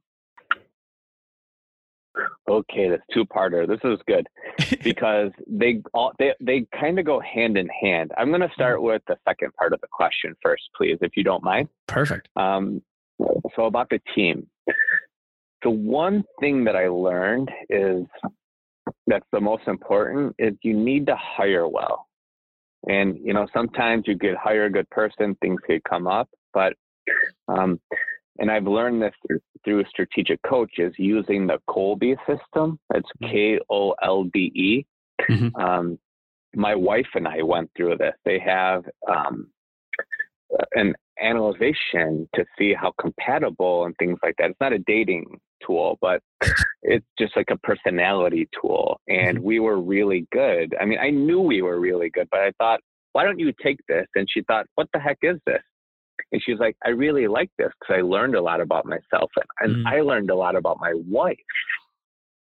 Okay, 2.47 2.89
that's 2.89 3.03
two 3.13 3.25
parter. 3.25 3.67
This 3.67 3.79
is 3.83 3.99
good 4.07 4.27
because 4.83 5.31
they 5.47 5.81
all 5.93 6.13
they 6.19 6.33
they 6.39 6.65
kind 6.79 6.99
of 6.99 7.05
go 7.05 7.19
hand 7.19 7.57
in 7.57 7.67
hand. 7.67 8.11
I'm 8.17 8.29
going 8.29 8.41
to 8.41 8.51
start 8.53 8.77
mm-hmm. 8.77 8.87
with 8.87 9.01
the 9.07 9.17
second 9.27 9.53
part 9.55 9.73
of 9.73 9.81
the 9.81 9.87
question 9.91 10.35
first, 10.41 10.63
please, 10.75 10.97
if 11.01 11.17
you 11.17 11.23
don't 11.23 11.43
mind. 11.43 11.69
Perfect. 11.87 12.29
Um, 12.35 12.81
so 13.55 13.65
about 13.65 13.89
the 13.89 13.99
team, 14.13 14.47
the 15.63 15.69
one 15.69 16.23
thing 16.39 16.63
that 16.65 16.75
I 16.75 16.87
learned 16.87 17.49
is 17.69 18.05
that's 19.07 19.25
the 19.31 19.41
most 19.41 19.67
important 19.67 20.35
is 20.37 20.53
you 20.61 20.73
need 20.73 21.07
to 21.07 21.15
hire 21.15 21.67
well. 21.67 22.07
And 22.87 23.17
you 23.23 23.33
know, 23.33 23.47
sometimes 23.53 24.03
you 24.07 24.17
could 24.17 24.35
hire 24.35 24.65
a 24.65 24.71
good 24.71 24.89
person, 24.89 25.35
things 25.41 25.59
could 25.65 25.83
come 25.83 26.07
up, 26.07 26.29
but 26.53 26.73
um, 27.47 27.79
and 28.37 28.51
I've 28.51 28.67
learned 28.67 29.01
this 29.01 29.13
through, 29.25 29.39
through 29.63 29.85
strategic 29.89 30.41
coaches 30.43 30.93
using 30.97 31.47
the 31.47 31.59
Kolbe 31.69 32.15
system. 32.27 32.79
It's 32.93 33.07
mm-hmm. 33.21 33.31
K 33.31 33.59
O 33.69 33.95
L 34.03 34.25
B 34.25 34.51
E. 34.55 34.85
Mm-hmm. 35.29 35.55
Um, 35.55 35.99
my 36.55 36.75
wife 36.75 37.07
and 37.15 37.27
I 37.27 37.41
went 37.41 37.69
through 37.75 37.97
this. 37.97 38.13
They 38.23 38.39
have 38.39 38.83
um, 39.09 39.47
an 40.73 40.93
analyzation 41.21 42.27
to 42.35 42.45
see 42.57 42.73
how 42.73 42.93
compatible 42.99 43.85
and 43.85 43.95
things 43.97 44.19
like 44.23 44.35
that. 44.37 44.51
It's 44.51 44.59
not 44.61 44.73
a 44.73 44.79
dating 44.79 45.25
tool, 45.65 45.97
but 46.01 46.21
it's 46.83 47.05
just 47.17 47.35
like 47.35 47.49
a 47.51 47.57
personality 47.57 48.47
tool. 48.59 48.99
And 49.07 49.37
mm-hmm. 49.37 49.45
we 49.45 49.59
were 49.59 49.79
really 49.79 50.27
good. 50.31 50.75
I 50.79 50.85
mean, 50.85 50.99
I 50.99 51.09
knew 51.09 51.41
we 51.41 51.61
were 51.61 51.79
really 51.79 52.09
good, 52.09 52.27
but 52.31 52.41
I 52.41 52.51
thought, 52.57 52.79
why 53.13 53.23
don't 53.23 53.39
you 53.39 53.53
take 53.63 53.79
this? 53.87 54.05
And 54.15 54.27
she 54.29 54.41
thought, 54.43 54.65
what 54.75 54.87
the 54.93 54.99
heck 54.99 55.17
is 55.21 55.37
this? 55.45 55.61
And 56.31 56.41
she's 56.45 56.59
like, 56.59 56.75
I 56.85 56.89
really 56.89 57.27
like 57.27 57.49
this 57.57 57.69
because 57.79 57.97
I 57.99 58.01
learned 58.01 58.35
a 58.35 58.41
lot 58.41 58.61
about 58.61 58.85
myself 58.85 59.31
and, 59.35 59.45
and 59.75 59.85
mm. 59.85 59.89
I 59.89 60.01
learned 60.01 60.29
a 60.29 60.35
lot 60.35 60.55
about 60.55 60.79
my 60.79 60.93
wife. 61.07 61.37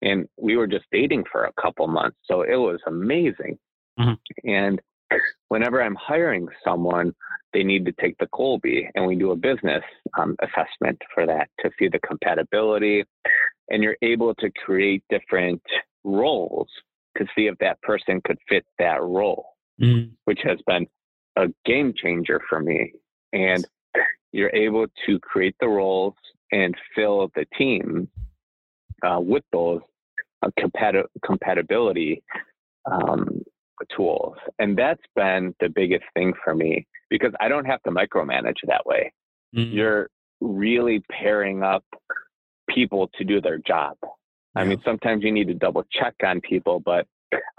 And 0.03 0.27
we 0.37 0.57
were 0.57 0.67
just 0.67 0.85
dating 0.93 1.25
for 1.31 1.45
a 1.45 1.53
couple 1.61 1.87
months. 1.87 2.17
So 2.25 2.43
it 2.43 2.57
was 2.57 2.81
amazing. 2.87 3.59
Mm-hmm. 3.99 4.49
And 4.49 4.81
whenever 5.49 5.83
I'm 5.83 5.97
hiring 5.97 6.49
someone, 6.65 7.15
they 7.53 7.63
need 7.63 7.87
to 7.87 7.93
take 7.93 8.17
the 8.19 8.27
Kolbe 8.27 8.89
and 8.95 9.07
we 9.07 9.17
do 9.17 9.31
a 9.31 9.37
business 9.37 9.83
um, 10.19 10.37
assessment 10.43 11.01
for 11.15 11.27
that 11.27 11.49
to 11.61 11.71
see 11.79 11.89
the 11.89 12.01
compatibility. 12.01 13.05
And 13.71 13.83
you're 13.83 13.97
able 14.03 14.35
to 14.37 14.51
create 14.65 15.03
different 15.09 15.63
roles 16.05 16.69
to 17.19 17.27
see 17.35 17.47
if 17.47 17.57
that 17.59 17.81
person 17.83 18.21
could 18.25 18.39
fit 18.49 18.65
that 18.79 19.03
role, 19.03 19.55
mm. 19.81 20.11
which 20.25 20.41
has 20.45 20.59
been 20.67 20.87
a 21.37 21.47
game 21.65 21.95
changer 21.97 22.41
for 22.49 22.61
me. 22.61 22.93
And 23.33 23.67
you're 24.33 24.55
able 24.55 24.87
to 25.07 25.19
create 25.21 25.57
the 25.61 25.69
roles 25.69 26.15
and 26.53 26.75
fill 26.95 27.31
the 27.35 27.47
team 27.57 28.09
uh, 29.03 29.19
with 29.21 29.45
those 29.53 29.81
uh, 30.43 30.51
compati- 30.59 31.07
compatibility 31.25 32.23
um, 32.91 33.43
tools. 33.85 34.37
And 34.59 34.77
that's 34.77 35.03
been 35.15 35.55
the 35.61 35.69
biggest 35.69 36.05
thing 36.15 36.33
for 36.43 36.55
me 36.55 36.87
because 37.11 37.33
I 37.41 37.49
don't 37.49 37.65
have 37.65 37.83
to 37.85 37.91
micromanage 37.91 38.57
that 38.67 38.85
way. 38.87 39.13
Mm-hmm. 39.55 39.77
You're 39.77 40.11
really 40.41 41.03
pairing 41.11 41.63
up 41.63 41.85
people 42.69 43.11
to 43.19 43.25
do 43.25 43.41
their 43.41 43.59
job. 43.59 43.97
Yeah. 44.03 44.09
I 44.63 44.65
mean, 44.65 44.81
sometimes 44.85 45.23
you 45.23 45.33
need 45.33 45.49
to 45.49 45.55
double 45.55 45.85
check 45.93 46.15
on 46.25 46.41
people, 46.41 46.81
but 46.81 47.07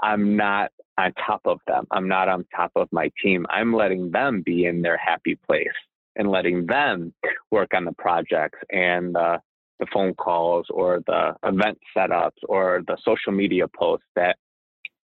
I'm 0.01 0.35
not 0.35 0.71
on 0.97 1.13
top 1.13 1.41
of 1.45 1.59
them. 1.67 1.85
I'm 1.91 2.07
not 2.07 2.27
on 2.27 2.45
top 2.55 2.71
of 2.75 2.87
my 2.91 3.11
team. 3.23 3.45
I'm 3.49 3.73
letting 3.73 4.11
them 4.11 4.41
be 4.45 4.65
in 4.65 4.81
their 4.81 4.97
happy 4.97 5.37
place 5.47 5.67
and 6.15 6.29
letting 6.29 6.65
them 6.65 7.13
work 7.51 7.73
on 7.73 7.85
the 7.85 7.93
projects 7.93 8.57
and 8.71 9.15
uh, 9.15 9.37
the 9.79 9.85
phone 9.93 10.13
calls 10.15 10.65
or 10.71 11.01
the 11.05 11.35
event 11.43 11.77
setups 11.95 12.31
or 12.49 12.81
the 12.87 12.97
social 13.05 13.31
media 13.31 13.67
posts 13.67 14.07
that 14.15 14.37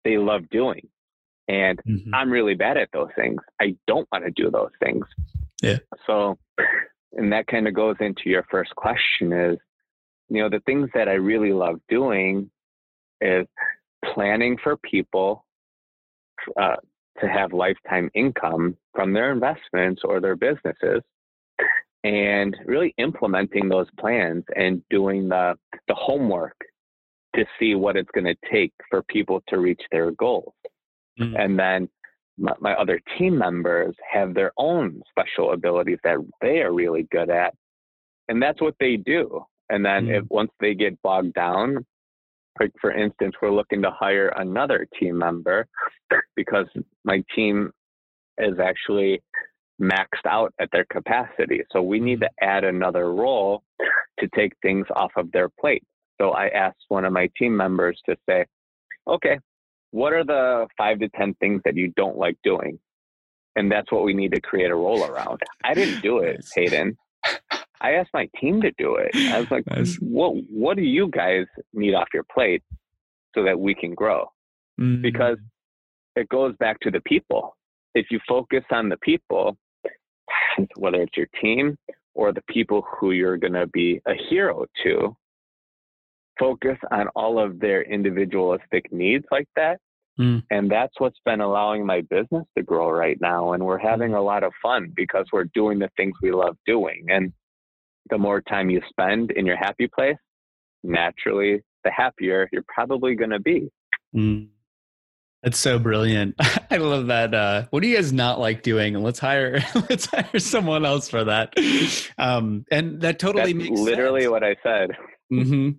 they 0.04 0.18
love 0.18 0.48
doing. 0.50 0.88
And 1.48 1.78
mm-hmm. 1.86 2.14
I'm 2.14 2.30
really 2.30 2.54
bad 2.54 2.76
at 2.76 2.88
those 2.92 3.10
things. 3.16 3.40
I 3.60 3.76
don't 3.86 4.08
want 4.10 4.24
to 4.24 4.30
do 4.30 4.50
those 4.50 4.70
things. 4.82 5.04
Yeah. 5.62 5.78
So, 6.06 6.38
and 7.12 7.32
that 7.32 7.46
kind 7.46 7.68
of 7.68 7.74
goes 7.74 7.96
into 8.00 8.22
your 8.26 8.46
first 8.50 8.74
question 8.76 9.32
is, 9.32 9.58
you 10.28 10.42
know, 10.42 10.48
the 10.48 10.62
things 10.66 10.88
that 10.94 11.08
I 11.08 11.14
really 11.14 11.52
love 11.52 11.80
doing 11.88 12.50
is 13.20 13.46
planning 14.14 14.56
for 14.62 14.76
people 14.78 15.44
uh, 16.60 16.76
to 17.20 17.28
have 17.28 17.52
lifetime 17.52 18.10
income 18.14 18.76
from 18.94 19.12
their 19.12 19.32
investments 19.32 20.02
or 20.04 20.20
their 20.20 20.36
businesses 20.36 21.02
and 22.02 22.56
really 22.66 22.94
implementing 22.98 23.68
those 23.68 23.86
plans 23.98 24.44
and 24.56 24.82
doing 24.90 25.28
the, 25.28 25.54
the 25.88 25.94
homework 25.94 26.56
to 27.34 27.44
see 27.58 27.74
what 27.74 27.96
it's 27.96 28.10
going 28.14 28.24
to 28.24 28.36
take 28.50 28.72
for 28.90 29.02
people 29.02 29.42
to 29.48 29.58
reach 29.58 29.82
their 29.90 30.10
goals. 30.12 30.54
Mm-hmm. 31.20 31.36
And 31.36 31.58
then 31.58 31.88
my, 32.38 32.52
my, 32.60 32.74
other 32.74 33.00
team 33.16 33.38
members 33.38 33.94
have 34.12 34.34
their 34.34 34.52
own 34.56 35.02
special 35.10 35.52
abilities 35.52 35.98
that 36.04 36.18
they 36.40 36.60
are 36.60 36.72
really 36.72 37.06
good 37.10 37.30
at. 37.30 37.54
And 38.28 38.42
that's 38.42 38.60
what 38.60 38.74
they 38.80 38.96
do. 38.96 39.44
And 39.70 39.84
then 39.84 40.06
mm-hmm. 40.06 40.14
if 40.14 40.24
once 40.28 40.50
they 40.60 40.74
get 40.74 41.00
bogged 41.02 41.34
down, 41.34 41.84
like 42.60 42.72
for 42.80 42.92
instance, 42.92 43.34
we're 43.40 43.52
looking 43.52 43.82
to 43.82 43.90
hire 43.90 44.28
another 44.36 44.86
team 44.98 45.18
member 45.18 45.66
because 46.36 46.66
my 47.04 47.22
team 47.34 47.72
is 48.38 48.58
actually 48.58 49.22
maxed 49.80 50.26
out 50.26 50.52
at 50.60 50.68
their 50.72 50.84
capacity. 50.86 51.62
So 51.72 51.82
we 51.82 52.00
need 52.00 52.20
to 52.20 52.26
mm-hmm. 52.26 52.48
add 52.48 52.64
another 52.64 53.12
role 53.12 53.62
to 54.20 54.28
take 54.34 54.52
things 54.62 54.86
off 54.94 55.12
of 55.16 55.30
their 55.32 55.48
plate. 55.48 55.82
So 56.20 56.30
I 56.30 56.48
asked 56.48 56.84
one 56.88 57.04
of 57.04 57.12
my 57.12 57.28
team 57.36 57.56
members 57.56 58.00
to 58.08 58.16
say, 58.28 58.46
okay, 59.08 59.38
what 59.90 60.12
are 60.12 60.24
the 60.24 60.66
five 60.76 60.98
to 61.00 61.08
10 61.10 61.34
things 61.34 61.60
that 61.64 61.76
you 61.76 61.92
don't 61.96 62.16
like 62.16 62.36
doing? 62.42 62.78
And 63.56 63.70
that's 63.70 63.90
what 63.92 64.04
we 64.04 64.14
need 64.14 64.32
to 64.32 64.40
create 64.40 64.70
a 64.70 64.74
role 64.74 65.04
around. 65.04 65.40
I 65.62 65.74
didn't 65.74 66.02
do 66.02 66.18
it, 66.18 66.44
Hayden. 66.54 66.96
I 67.80 67.92
asked 67.92 68.10
my 68.14 68.28
team 68.40 68.60
to 68.62 68.72
do 68.78 68.96
it. 68.96 69.14
I 69.14 69.38
was 69.38 69.50
like, 69.50 69.64
nice. 69.66 69.96
what, 69.96 70.34
what 70.50 70.76
do 70.76 70.82
you 70.82 71.08
guys 71.08 71.46
need 71.72 71.94
off 71.94 72.08
your 72.12 72.24
plate 72.32 72.62
so 73.34 73.44
that 73.44 73.58
we 73.58 73.74
can 73.74 73.94
grow? 73.94 74.26
Mm. 74.80 75.02
Because 75.02 75.38
it 76.16 76.28
goes 76.28 76.54
back 76.58 76.80
to 76.80 76.90
the 76.90 77.00
people. 77.02 77.56
If 77.94 78.06
you 78.10 78.18
focus 78.26 78.64
on 78.70 78.88
the 78.88 78.96
people, 78.98 79.56
whether 80.76 81.02
it's 81.02 81.16
your 81.16 81.28
team 81.40 81.76
or 82.14 82.32
the 82.32 82.42
people 82.48 82.84
who 82.98 83.12
you're 83.12 83.36
going 83.36 83.52
to 83.52 83.66
be 83.68 84.00
a 84.06 84.14
hero 84.28 84.66
to, 84.84 85.16
focus 86.38 86.78
on 86.90 87.08
all 87.14 87.38
of 87.38 87.60
their 87.60 87.82
individualistic 87.82 88.92
needs 88.92 89.24
like 89.30 89.48
that. 89.56 89.78
Mm. 90.18 90.42
And 90.50 90.70
that's 90.70 90.94
what's 90.98 91.18
been 91.24 91.40
allowing 91.40 91.84
my 91.84 92.02
business 92.02 92.44
to 92.56 92.62
grow 92.62 92.90
right 92.90 93.18
now. 93.20 93.52
And 93.52 93.64
we're 93.64 93.78
having 93.78 94.12
mm. 94.12 94.18
a 94.18 94.22
lot 94.22 94.44
of 94.44 94.52
fun 94.62 94.92
because 94.94 95.26
we're 95.32 95.48
doing 95.54 95.78
the 95.78 95.90
things 95.96 96.14
we 96.22 96.30
love 96.30 96.56
doing. 96.66 97.06
And 97.08 97.32
the 98.10 98.18
more 98.18 98.40
time 98.42 98.70
you 98.70 98.80
spend 98.88 99.32
in 99.32 99.46
your 99.46 99.56
happy 99.56 99.88
place, 99.88 100.16
naturally, 100.82 101.62
the 101.82 101.90
happier 101.90 102.48
you're 102.52 102.64
probably 102.68 103.14
going 103.14 103.30
to 103.30 103.40
be. 103.40 103.70
Mm. 104.14 104.48
That's 105.44 105.58
so 105.58 105.78
brilliant. 105.78 106.36
I 106.70 106.78
love 106.78 107.08
that. 107.08 107.34
Uh, 107.34 107.66
what 107.68 107.82
do 107.82 107.88
you 107.88 107.96
guys 107.96 108.12
not 108.12 108.40
like 108.40 108.62
doing? 108.62 108.94
And 108.94 109.04
let's 109.04 109.18
hire 109.18 109.62
let's 109.90 110.06
hire 110.06 110.38
someone 110.38 110.86
else 110.86 111.08
for 111.08 111.24
that. 111.24 111.54
Um, 112.16 112.64
and 112.70 113.02
that 113.02 113.18
totally 113.18 113.52
That's 113.52 113.68
makes 113.70 113.80
literally 113.80 114.22
sense. 114.22 114.30
what 114.30 114.44
I 114.44 114.56
said. 114.62 114.90
Mm-hmm. 115.32 115.70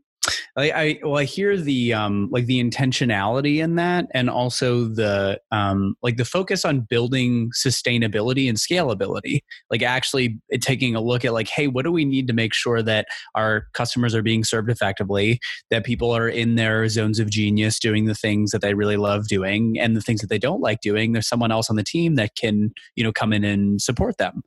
I, 0.58 0.72
I 0.72 1.00
well, 1.04 1.18
I 1.18 1.26
hear 1.26 1.58
the 1.58 1.94
um 1.94 2.30
like 2.32 2.46
the 2.46 2.64
intentionality 2.64 3.58
in 3.62 3.76
that, 3.76 4.08
and 4.14 4.30
also 4.30 4.86
the 4.86 5.40
um 5.52 5.96
like 6.02 6.18
the 6.18 6.26
focus 6.26 6.64
on 6.66 6.82
building 6.82 7.52
sustainability 7.52 8.48
and 8.48 8.58
scalability. 8.58 9.42
Like 9.70 9.84
actually 9.84 10.40
taking 10.62 10.96
a 10.96 11.02
look 11.02 11.26
at 11.26 11.34
like, 11.34 11.48
hey, 11.48 11.68
what 11.68 11.84
do 11.84 11.92
we 11.92 12.06
need 12.06 12.28
to 12.28 12.34
make 12.34 12.54
sure 12.54 12.82
that 12.82 13.08
our 13.36 13.68
customers 13.74 14.16
are 14.16 14.22
being 14.22 14.44
served 14.44 14.70
effectively, 14.70 15.40
that 15.72 15.84
people 15.84 16.12
are 16.12 16.30
in 16.30 16.56
their 16.56 16.88
zones 16.88 17.20
of 17.20 17.30
genius 17.30 17.80
doing 17.80 18.06
the 18.06 18.16
things 18.16 18.52
that 18.52 18.62
they 18.62 18.74
really 18.74 18.98
love 18.98 19.28
doing, 19.28 19.78
and 19.80 19.96
the 19.96 20.02
things 20.02 20.22
that 20.22 20.30
they 20.30 20.40
don't 20.40 20.62
like 20.62 20.82
doing. 20.82 21.12
There's 21.12 21.28
someone 21.28 21.52
else 21.52 21.70
on 21.70 21.76
the 21.76 21.84
team 21.84 22.16
that 22.16 22.36
can 22.36 22.74
you 22.96 23.04
know 23.04 23.12
come 23.12 23.34
in 23.34 23.44
and 23.44 23.82
support 23.82 24.18
them. 24.18 24.42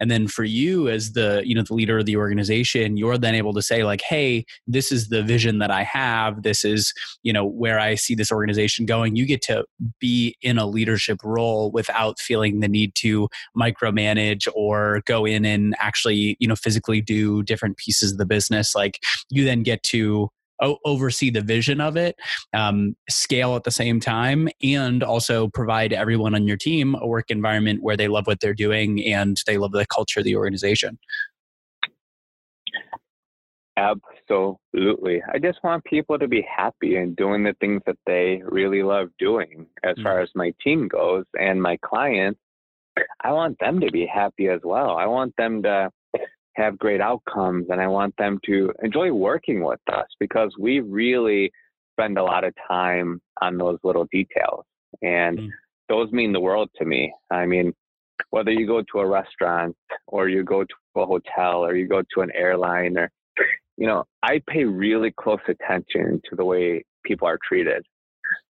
And 0.00 0.10
then 0.10 0.26
for 0.28 0.44
you 0.44 0.88
as 0.88 1.12
the 1.12 1.42
you 1.44 1.54
know 1.54 1.62
the 1.62 1.74
leader 1.74 1.98
of 1.98 2.06
the 2.06 2.16
organization, 2.16 2.96
you're 2.96 3.18
then 3.18 3.34
able 3.34 3.52
to 3.52 3.62
say 3.62 3.84
like, 3.84 4.00
hey, 4.00 4.46
this 4.66 4.90
is 4.90 5.08
the 5.08 5.19
vision 5.22 5.50
vision 5.50 5.58
that 5.58 5.70
I 5.70 5.82
have. 5.84 6.42
This 6.42 6.64
is, 6.64 6.92
you 7.22 7.32
know, 7.32 7.46
where 7.46 7.78
I 7.78 7.94
see 7.94 8.14
this 8.14 8.30
organization 8.30 8.86
going. 8.86 9.16
You 9.16 9.26
get 9.26 9.42
to 9.42 9.64
be 9.98 10.36
in 10.42 10.58
a 10.58 10.66
leadership 10.66 11.18
role 11.24 11.70
without 11.70 12.18
feeling 12.18 12.60
the 12.60 12.68
need 12.68 12.94
to 12.96 13.28
micromanage 13.56 14.46
or 14.54 15.02
go 15.06 15.24
in 15.24 15.44
and 15.44 15.74
actually, 15.78 16.36
you 16.38 16.46
know, 16.46 16.56
physically 16.56 17.00
do 17.00 17.42
different 17.42 17.76
pieces 17.78 18.12
of 18.12 18.18
the 18.18 18.26
business. 18.26 18.74
Like 18.74 18.98
you 19.30 19.44
then 19.44 19.62
get 19.62 19.82
to 19.84 20.28
oversee 20.84 21.30
the 21.30 21.40
vision 21.40 21.80
of 21.80 21.96
it, 21.96 22.16
um, 22.52 22.94
scale 23.08 23.56
at 23.56 23.64
the 23.64 23.70
same 23.70 23.98
time, 23.98 24.46
and 24.62 25.02
also 25.02 25.48
provide 25.48 25.90
everyone 25.90 26.34
on 26.34 26.46
your 26.46 26.58
team 26.58 26.94
a 26.96 27.06
work 27.06 27.30
environment 27.30 27.82
where 27.82 27.96
they 27.96 28.08
love 28.08 28.26
what 28.26 28.40
they're 28.40 28.52
doing 28.52 29.02
and 29.06 29.38
they 29.46 29.56
love 29.56 29.72
the 29.72 29.86
culture 29.86 30.20
of 30.20 30.24
the 30.24 30.36
organization. 30.36 30.98
Absolutely. 33.80 35.22
I 35.32 35.38
just 35.38 35.58
want 35.64 35.84
people 35.84 36.18
to 36.18 36.28
be 36.28 36.46
happy 36.54 36.96
and 36.96 37.16
doing 37.16 37.42
the 37.42 37.54
things 37.60 37.80
that 37.86 37.96
they 38.06 38.42
really 38.44 38.82
love 38.82 39.08
doing 39.18 39.66
as 39.82 39.94
mm-hmm. 39.94 40.02
far 40.02 40.20
as 40.20 40.28
my 40.34 40.52
team 40.62 40.86
goes 40.86 41.24
and 41.38 41.62
my 41.62 41.78
clients. 41.82 42.38
I 43.24 43.32
want 43.32 43.58
them 43.58 43.80
to 43.80 43.90
be 43.90 44.06
happy 44.06 44.48
as 44.48 44.60
well. 44.64 44.96
I 44.96 45.06
want 45.06 45.34
them 45.38 45.62
to 45.62 45.90
have 46.56 46.78
great 46.78 47.00
outcomes 47.00 47.68
and 47.70 47.80
I 47.80 47.86
want 47.86 48.14
them 48.18 48.38
to 48.44 48.70
enjoy 48.82 49.12
working 49.12 49.64
with 49.64 49.80
us 49.90 50.06
because 50.18 50.54
we 50.58 50.80
really 50.80 51.50
spend 51.94 52.18
a 52.18 52.22
lot 52.22 52.44
of 52.44 52.52
time 52.68 53.20
on 53.40 53.56
those 53.56 53.78
little 53.82 54.06
details. 54.12 54.64
And 55.00 55.38
mm. 55.38 55.48
those 55.88 56.12
mean 56.12 56.32
the 56.32 56.40
world 56.40 56.68
to 56.76 56.84
me. 56.84 57.14
I 57.30 57.46
mean, 57.46 57.72
whether 58.28 58.50
you 58.50 58.66
go 58.66 58.82
to 58.92 58.98
a 58.98 59.06
restaurant 59.06 59.74
or 60.06 60.28
you 60.28 60.44
go 60.44 60.64
to 60.64 60.74
a 60.96 61.06
hotel 61.06 61.64
or 61.64 61.74
you 61.74 61.88
go 61.88 62.02
to 62.14 62.20
an 62.20 62.30
airline 62.34 62.98
or, 62.98 63.10
you 63.80 63.86
know, 63.86 64.04
I 64.22 64.42
pay 64.46 64.64
really 64.64 65.10
close 65.10 65.40
attention 65.48 66.20
to 66.28 66.36
the 66.36 66.44
way 66.44 66.84
people 67.04 67.26
are 67.26 67.38
treated. 67.48 67.84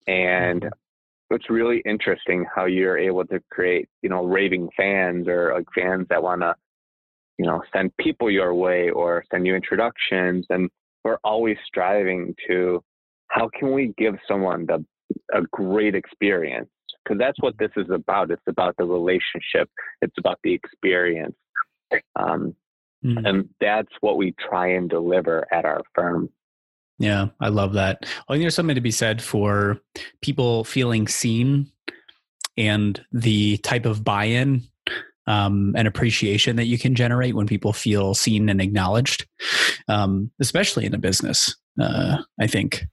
And 0.06 0.64
mm-hmm. 0.64 1.36
it's 1.36 1.50
really 1.50 1.82
interesting 1.86 2.46
how 2.54 2.66
you're 2.66 2.98
able 2.98 3.26
to 3.28 3.40
create, 3.50 3.88
you 4.02 4.10
know, 4.10 4.26
raving 4.26 4.68
fans 4.76 5.30
or 5.30 5.54
like 5.56 5.66
fans 5.74 6.08
that 6.10 6.22
want 6.22 6.42
to, 6.42 6.54
you 7.38 7.46
know, 7.46 7.64
send 7.74 7.96
people 7.98 8.30
your 8.30 8.54
way 8.54 8.90
or 8.90 9.24
send 9.32 9.48
you 9.48 9.56
introductions. 9.56 10.46
And 10.50 10.70
we're 11.06 11.20
always 11.24 11.58
striving 11.66 12.36
to 12.48 12.84
how 13.30 13.50
can 13.58 13.72
we 13.72 13.94
give 13.98 14.16
someone 14.28 14.66
the 14.66 14.86
a 15.34 15.42
great 15.52 15.96
experience 15.96 16.70
because 17.04 17.18
that's 17.18 17.40
what 17.40 17.58
this 17.60 17.72
is 17.78 17.90
about. 17.92 18.30
It's 18.30 18.42
about 18.48 18.76
the 18.78 18.86
relationship. 18.86 19.70
It's 20.02 20.16
about 20.18 20.40
the 20.44 20.54
experience, 20.54 21.36
um, 22.16 22.56
mm. 23.04 23.28
and 23.28 23.50
that's 23.60 23.92
what 24.02 24.18
we 24.18 24.34
try 24.34 24.68
and 24.68 24.90
deliver 24.90 25.48
at 25.52 25.66
our 25.66 25.82
firm. 25.94 26.30
Yeah, 27.00 27.28
I 27.40 27.50
love 27.50 27.74
that. 27.74 28.06
I 28.28 28.34
think 28.34 28.44
there's 28.44 28.56
something 28.56 28.76
to 28.76 28.82
be 28.82 28.92
said 28.92 29.22
for 29.22 29.80
people 30.22 30.64
feeling 30.64 31.08
seen 31.08 31.72
and 32.56 33.04
the 33.12 33.58
type 33.58 33.86
of 33.86 34.04
buy-in 34.04 34.62
um, 35.26 35.74
and 35.76 35.88
appreciation 35.88 36.56
that 36.58 36.66
you 36.66 36.78
can 36.78 36.96
generate 36.96 37.36
when 37.36 37.48
people 37.48 37.74
feel 37.74 38.14
seen 38.14 38.48
and 38.50 38.62
acknowledged, 38.62 39.26
um, 39.88 40.30
especially 40.40 40.86
in 40.86 40.94
a 40.94 41.00
business. 41.00 41.56
Uh, 41.82 42.18
I 42.40 42.48
think. 42.48 42.86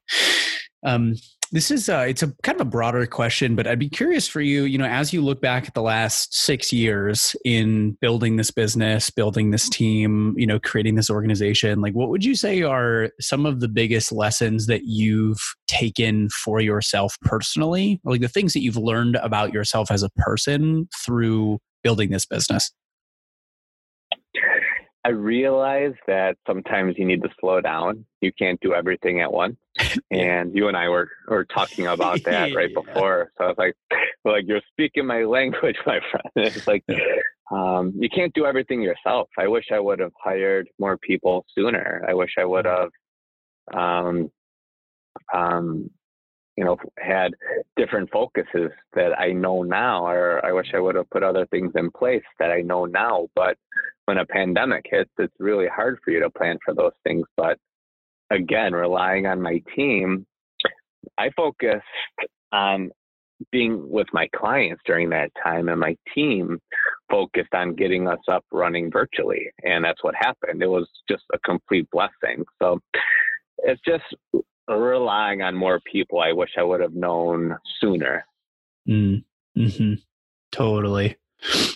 Um, 0.83 1.17
this 1.53 1.71
is 1.71 1.89
uh, 1.89 2.05
it's 2.09 2.23
a 2.23 2.33
kind 2.43 2.61
of 2.61 2.67
a 2.67 2.71
broader 2.71 3.05
question, 3.07 3.57
but 3.57 3.67
I'd 3.67 3.79
be 3.79 3.89
curious 3.89 4.29
for 4.29 4.41
you. 4.41 4.65
You 4.65 4.79
know, 4.79 4.85
as 4.85 5.13
you 5.13 5.21
look 5.21 5.41
back 5.41 5.67
at 5.67 5.75
the 5.75 5.83
last 5.83 6.33
six 6.35 6.73
years 6.73 7.35
in 7.45 7.97
building 8.01 8.37
this 8.37 8.53
business, 8.53 9.11
building 9.11 9.51
this 9.51 9.69
team, 9.69 10.35
you 10.37 10.47
know, 10.47 10.61
creating 10.61 10.95
this 10.95 11.11
organization, 11.11 11.81
like 11.81 11.95
what 11.95 12.09
would 12.09 12.25
you 12.25 12.37
say 12.37 12.63
are 12.63 13.11
some 13.21 13.47
of 13.47 13.61
the 13.61 13.69
biggest 13.69 14.13
lessons 14.13 14.67
that 14.67 14.85
you've 14.85 15.41
taken 15.67 16.29
for 16.29 16.61
yourself 16.61 17.17
personally, 17.23 18.01
like 18.05 18.21
the 18.21 18.29
things 18.29 18.53
that 18.53 18.63
you've 18.63 18.77
learned 18.77 19.17
about 19.17 19.53
yourself 19.53 19.91
as 19.91 20.05
a 20.05 20.11
person 20.11 20.89
through 21.05 21.59
building 21.83 22.11
this 22.11 22.27
business? 22.27 22.71
I 25.05 25.11
realize 25.11 25.95
that 26.07 26.37
sometimes 26.47 26.97
you 26.99 27.07
need 27.07 27.23
to 27.23 27.31
slow 27.41 27.61
down. 27.61 28.05
You 28.21 28.33
can't 28.33 28.61
do 28.61 28.75
everything 28.75 29.21
at 29.21 29.33
once. 29.33 29.57
And 30.11 30.55
you 30.55 30.69
and 30.69 30.77
I 30.77 30.89
were, 30.89 31.09
were 31.29 31.47
talking 31.47 31.87
about 31.87 32.23
that 32.25 32.55
right 32.55 32.73
before. 32.75 33.33
So 33.39 33.45
I 33.45 33.47
was 33.49 33.57
like, 33.57 33.75
like 34.25 34.45
you're 34.47 34.61
speaking 34.73 35.07
my 35.07 35.25
language, 35.25 35.77
my 35.87 36.01
friend. 36.11 36.33
It's 36.37 36.67
like 36.67 36.85
um, 37.51 37.93
you 37.97 38.09
can't 38.09 38.35
do 38.35 38.45
everything 38.45 38.83
yourself. 38.83 39.29
I 39.39 39.49
wish 39.49 39.67
I 39.73 39.81
would 39.81 40.01
have 40.01 40.13
hired 40.23 40.69
more 40.79 40.99
people 40.99 41.47
sooner. 41.55 42.05
I 42.09 42.15
wish 42.15 42.33
I 42.39 42.45
would 42.45 42.67
have 42.67 42.91
um, 43.73 44.31
um, 45.35 45.91
you 46.57 46.65
know, 46.65 46.77
had 46.99 47.33
different 47.77 48.11
focuses 48.11 48.71
that 48.95 49.19
I 49.19 49.33
know 49.33 49.63
now, 49.63 50.07
or 50.07 50.45
I 50.45 50.53
wish 50.53 50.69
I 50.75 50.81
would 50.81 50.95
have 50.95 51.09
put 51.11 51.23
other 51.23 51.47
things 51.47 51.73
in 51.75 51.91
place 51.91 52.23
that 52.39 52.51
I 52.51 52.61
know 52.61 52.85
now. 52.85 53.29
But 53.35 53.57
when 54.07 54.19
a 54.19 54.27
pandemic 54.27 54.85
hits, 54.91 55.11
it's 55.19 55.35
really 55.39 55.69
hard 55.69 55.99
for 56.05 56.11
you 56.11 56.21
to 56.21 56.31
plan 56.31 56.59
for 56.65 56.75
those 56.75 56.93
things. 57.05 57.25
But 57.37 57.59
again, 58.31 58.73
relying 58.73 59.27
on 59.27 59.41
my 59.41 59.63
team, 59.75 60.27
I 61.17 61.31
focused 61.37 61.85
on 62.53 62.91
being 63.53 63.91
with 63.91 64.07
my 64.13 64.29
clients 64.37 64.83
during 64.85 65.11
that 65.11 65.31
time 65.43 65.69
and 65.69 65.81
my 65.81 65.97
team 66.15 66.61
focused 67.11 67.55
on 67.55 67.75
getting 67.75 68.07
us 68.07 68.19
up 68.29 68.45
running 68.53 68.91
virtually 68.91 69.51
and 69.65 69.85
that's 69.85 70.05
what 70.05 70.15
happened 70.15 70.63
it 70.63 70.67
was 70.67 70.87
just 71.09 71.23
a 71.33 71.39
complete 71.39 71.89
blessing 71.91 72.45
so 72.61 72.79
it's 73.59 73.81
just 73.87 74.05
relying 74.69 75.43
on 75.43 75.55
more 75.55 75.81
people 75.81 76.21
I 76.21 76.33
wish 76.33 76.51
I 76.57 76.63
would 76.63 76.81
have 76.81 76.95
known 76.95 77.57
sooner. 77.81 78.25
Mm, 78.89 79.25
hmm 79.57 79.95
Totally. 80.53 81.17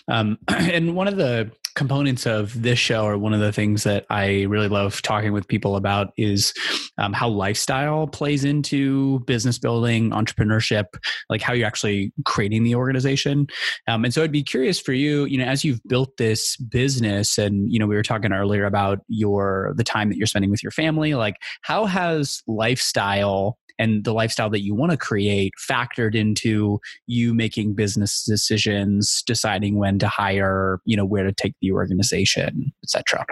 Um, 0.09 0.39
and 0.49 0.97
one 0.97 1.09
of 1.09 1.17
the 1.17 1.51
components 1.75 2.27
of 2.27 2.61
this 2.63 2.79
show, 2.79 3.05
are 3.05 3.19
one 3.19 3.35
of 3.35 3.41
the 3.41 3.53
things 3.53 3.83
that 3.85 4.07
I 4.11 4.43
really 4.43 4.69
love 4.69 5.03
talking 5.03 5.33
with 5.33 5.49
people 5.49 5.77
about, 5.77 6.13
is 6.17 6.55
um, 6.99 7.13
how 7.13 7.29
lifestyle 7.29 8.07
plays 8.07 8.45
into 8.45 9.21
business 9.21 9.59
building, 9.59 10.11
entrepreneurship, 10.11 10.87
like 11.29 11.43
how 11.43 11.53
you're 11.53 11.67
actually 11.67 12.13
creating 12.25 12.65
the 12.65 12.75
organization. 12.75 13.47
Um, 13.89 14.05
and 14.05 14.15
so 14.15 14.23
I'd 14.23 14.33
be 14.33 14.43
curious 14.43 14.81
for 14.81 14.93
you, 14.93 15.25
you 15.25 15.39
know, 15.39 15.45
as 15.45 15.65
you've 15.65 15.83
built 15.89 16.17
this 16.17 16.57
business, 16.57 17.39
and 17.39 17.73
you 17.73 17.79
know, 17.79 17.87
we 17.87 17.97
were 17.97 18.03
talking 18.03 18.33
earlier 18.33 18.65
about 18.65 19.01
your 19.09 19.73
the 19.77 19.85
time 19.85 20.09
that 20.11 20.17
you're 20.17 20.27
spending 20.27 20.51
with 20.51 20.63
your 20.63 20.73
family, 20.73 21.15
like 21.15 21.37
how 21.63 21.87
has 21.87 22.43
lifestyle 22.47 23.59
and 23.79 24.05
the 24.05 24.13
lifestyle 24.13 24.51
that 24.51 24.63
you 24.63 24.75
want 24.75 24.93
to 24.93 24.99
create 24.99 25.53
factored 25.59 26.15
into 26.15 26.81
you 27.07 27.35
making 27.35 27.75
business 27.75 28.25
decisions 28.25 29.23
deciding 29.27 29.77
when 29.77 29.99
to 29.99 30.09
hire 30.09 30.81
you 30.85 30.97
know 30.97 31.05
where 31.05 31.25
to 31.25 31.33
take 31.33 31.55
the 31.65 31.73
organization 31.73 32.73
etc 32.83 33.25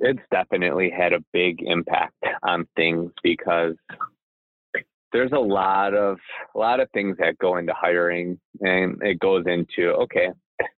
it's 0.00 0.22
definitely 0.30 0.90
had 0.90 1.12
a 1.12 1.18
big 1.32 1.60
impact 1.62 2.14
on 2.44 2.66
things 2.76 3.10
because 3.22 3.74
there's 5.12 5.32
a 5.32 5.38
lot 5.38 5.94
of 5.94 6.18
a 6.54 6.58
lot 6.58 6.80
of 6.80 6.88
things 6.92 7.16
that 7.18 7.36
go 7.38 7.56
into 7.56 7.72
hiring 7.74 8.38
and 8.60 8.96
it 9.02 9.18
goes 9.18 9.44
into 9.46 9.90
okay 9.92 10.28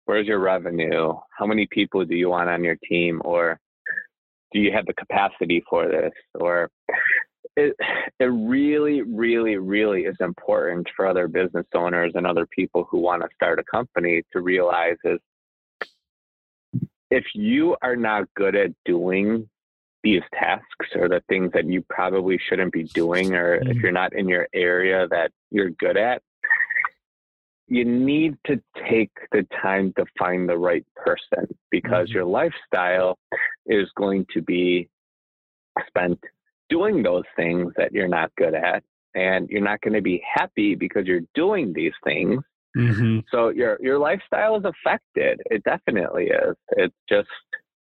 where's 0.06 0.26
your 0.26 0.40
revenue? 0.40 1.14
How 1.38 1.46
many 1.46 1.68
people 1.68 2.04
do 2.04 2.16
you 2.16 2.30
want 2.30 2.50
on 2.50 2.64
your 2.64 2.78
team? 2.88 3.22
Or 3.24 3.60
do 4.52 4.60
you 4.60 4.72
have 4.72 4.86
the 4.86 4.94
capacity 4.94 5.64
for 5.70 5.88
this? 5.88 6.12
Or 6.34 6.70
it 7.56 7.76
it 8.20 8.26
really 8.26 9.02
really 9.02 9.58
really 9.58 10.02
is 10.02 10.16
important 10.20 10.88
for 10.96 11.06
other 11.08 11.28
business 11.28 11.66
owners 11.76 12.12
and 12.16 12.26
other 12.26 12.48
people 12.48 12.88
who 12.90 13.00
want 13.00 13.22
to 13.22 13.28
start 13.36 13.60
a 13.60 13.64
company 13.64 14.24
to 14.34 14.42
realize 14.42 14.98
is 15.04 15.20
if 17.10 17.26
you 17.34 17.76
are 17.82 17.96
not 17.96 18.26
good 18.36 18.56
at 18.56 18.72
doing 18.86 19.50
these 20.04 20.22
tasks 20.34 20.88
or 20.96 21.10
the 21.10 21.22
things 21.28 21.52
that 21.54 21.66
you 21.66 21.84
probably 21.90 22.40
shouldn't 22.48 22.72
be 22.72 22.84
doing 22.84 23.34
or 23.34 23.60
mm-hmm. 23.60 23.72
if 23.72 23.78
you're 23.78 23.92
not 23.92 24.14
in 24.14 24.28
your 24.30 24.48
area 24.54 25.08
that 25.10 25.32
you're 25.52 25.72
good 25.72 25.98
at 25.98 26.22
you 27.68 27.86
need 27.86 28.36
to 28.48 28.60
take 28.90 29.12
the 29.32 29.46
time 29.62 29.94
to 29.96 30.06
find 30.18 30.50
the 30.50 30.58
right 30.58 30.86
person 30.96 31.48
because 31.70 32.08
mm-hmm. 32.08 32.16
your 32.16 32.26
lifestyle 32.26 33.18
is 33.66 33.88
going 33.96 34.26
to 34.34 34.42
be 34.42 34.90
spent 35.88 36.20
doing 36.70 37.04
those 37.04 37.24
things 37.36 37.72
that 37.76 37.92
you're 37.92 38.08
not 38.08 38.32
good 38.38 38.54
at 38.54 38.84
and 39.16 39.50
you're 39.50 39.62
not 39.62 39.82
going 39.82 39.94
to 39.94 40.02
be 40.02 40.24
happy 40.34 40.76
because 40.76 41.06
you're 41.06 41.22
doing 41.36 41.74
these 41.74 41.94
things 42.04 42.42
mm-hmm. 42.78 43.20
so 43.32 43.50
your 43.50 43.78
your 43.82 43.98
lifestyle 43.98 44.58
is 44.58 44.66
affected 44.66 45.42
it 45.46 45.64
definitely 45.64 46.26
is 46.26 46.56
it's 46.78 46.96
just 47.08 47.28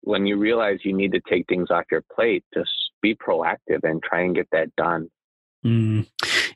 when 0.02 0.26
you 0.26 0.36
realize 0.36 0.78
you 0.84 0.92
need 0.92 1.12
to 1.12 1.20
take 1.28 1.46
things 1.48 1.70
off 1.70 1.84
your 1.90 2.04
plate 2.14 2.44
just 2.52 2.70
be 3.02 3.14
proactive 3.14 3.82
and 3.82 4.02
try 4.02 4.20
and 4.20 4.34
get 4.34 4.48
that 4.52 4.74
done 4.76 5.08
mm. 5.64 6.06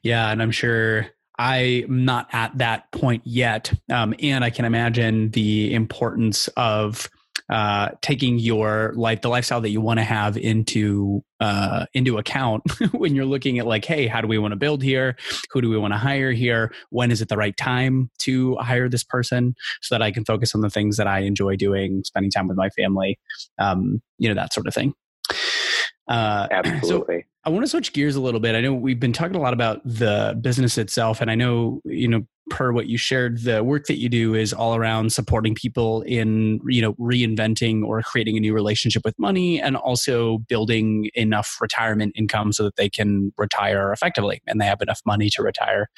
yeah 0.03 0.31
and 0.31 0.43
i'm 0.43 0.51
sure 0.51 1.07
I'm 1.39 2.05
not 2.05 2.29
at 2.33 2.59
that 2.59 2.91
point 2.91 3.23
yet. 3.25 3.73
Um, 3.93 4.13
and 4.21 4.45
I 4.45 4.51
can 4.51 4.65
imagine 4.65 5.31
the 5.31 5.73
importance 5.73 6.49
of 6.57 7.09
uh, 7.49 7.91
taking 8.03 8.39
your 8.39 8.93
life, 8.95 9.23
the 9.23 9.29
lifestyle 9.29 9.61
that 9.61 9.71
you 9.71 9.81
want 9.81 9.99
to 9.99 10.05
have 10.05 10.37
into 10.37 11.23
uh, 11.41 11.87
into 11.95 12.19
account 12.19 12.63
when 12.93 13.15
you're 13.15 13.25
looking 13.25 13.59
at 13.59 13.67
like, 13.67 13.85
hey, 13.85 14.07
how 14.07 14.21
do 14.21 14.29
we 14.29 14.39
want 14.39 14.53
to 14.53 14.57
build 14.57 14.83
here? 14.83 15.17
Who 15.53 15.61
do 15.61 15.71
we 15.71 15.79
want 15.79 15.95
to 15.95 15.99
hire 15.99 16.33
here? 16.33 16.73
When 16.91 17.11
is 17.11 17.23
it 17.23 17.29
the 17.29 17.37
right 17.37 17.57
time 17.57 18.11
to 18.21 18.57
hire 18.57 18.89
this 18.89 19.05
person 19.05 19.55
so 19.81 19.95
that 19.95 20.03
I 20.03 20.11
can 20.11 20.25
focus 20.25 20.55
on 20.55 20.61
the 20.61 20.71
things 20.71 20.97
that 20.97 21.07
I 21.07 21.21
enjoy 21.21 21.57
doing, 21.57 22.03
spending 22.05 22.31
time 22.31 22.49
with 22.49 22.57
my 22.57 22.71
family, 22.71 23.19
um, 23.59 24.03
you 24.19 24.29
know, 24.29 24.35
that 24.35 24.53
sort 24.53 24.67
of 24.67 24.75
thing. 24.75 24.95
Uh, 26.09 26.49
Absolutely. 26.51 27.21
So 27.21 27.29
I 27.45 27.51
want 27.51 27.65
to 27.65 27.69
switch 27.69 27.93
gears 27.93 28.17
a 28.17 28.21
little 28.21 28.41
bit. 28.41 28.55
I 28.55 28.61
know 28.61 28.75
we've 28.75 29.01
been 29.01 29.13
talking 29.13 29.37
a 29.37 29.41
lot 29.41 29.53
about 29.55 29.81
the 29.85 30.39
business 30.41 30.77
itself, 30.77 31.21
and 31.21 31.31
I 31.31 31.35
know 31.35 31.81
you 31.85 32.09
know 32.09 32.27
per 32.51 32.73
what 32.73 32.87
you 32.87 32.99
shared, 32.99 33.43
the 33.43 33.63
work 33.63 33.87
that 33.87 33.99
you 33.99 34.09
do 34.09 34.35
is 34.35 34.53
all 34.53 34.75
around 34.75 35.13
supporting 35.13 35.55
people 35.55 36.03
in, 36.03 36.61
you 36.67 36.83
know, 36.83 36.95
reinventing 36.95 37.85
or 37.85 38.03
creating 38.03 38.37
a 38.37 38.41
new 38.41 38.55
relationship 38.55 39.03
with 39.05 39.19
money 39.19 39.61
and 39.61 39.77
also 39.77 40.39
building 40.49 41.11
enough 41.15 41.59
retirement 41.61 42.13
income 42.17 42.53
so 42.53 42.65
that 42.65 42.77
they 42.77 42.89
can 42.89 43.33
retire 43.37 43.93
effectively 43.93 44.41
and 44.47 44.61
they 44.61 44.67
have 44.67 44.81
enough 44.81 45.01
money 45.07 45.31
to 45.31 45.43
retire. 45.43 45.89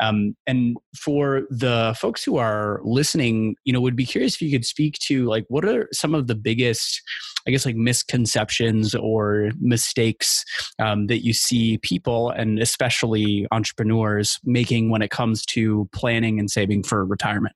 Um, 0.00 0.36
and 0.46 0.76
for 0.96 1.42
the 1.50 1.94
folks 1.98 2.24
who 2.24 2.36
are 2.36 2.80
listening, 2.84 3.56
you 3.64 3.72
know, 3.72 3.80
would 3.80 3.96
be 3.96 4.06
curious 4.06 4.34
if 4.34 4.42
you 4.42 4.50
could 4.50 4.64
speak 4.64 4.98
to 5.00 5.26
like 5.26 5.44
what 5.48 5.64
are 5.64 5.88
some 5.92 6.14
of 6.14 6.26
the 6.26 6.34
biggest, 6.34 7.02
I 7.46 7.50
guess, 7.50 7.66
like 7.66 7.76
misconceptions 7.76 8.94
or 8.94 9.50
mistakes 9.60 10.44
um, 10.78 11.06
that 11.06 11.24
you 11.24 11.32
see 11.32 11.78
people 11.78 12.30
and 12.30 12.58
especially 12.58 13.46
entrepreneurs 13.52 14.40
making 14.44 14.90
when 14.90 15.02
it 15.02 15.10
comes 15.10 15.44
to 15.46 15.88
planning 15.94 16.38
and 16.38 16.50
saving 16.50 16.82
for 16.82 17.04
retirement? 17.04 17.54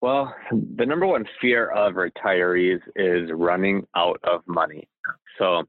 Well, 0.00 0.34
the 0.52 0.86
number 0.86 1.06
one 1.06 1.24
fear 1.40 1.70
of 1.70 1.94
retirees 1.94 2.80
is 2.94 3.30
running 3.32 3.84
out 3.96 4.20
of 4.22 4.42
money. 4.46 4.88
So 5.38 5.64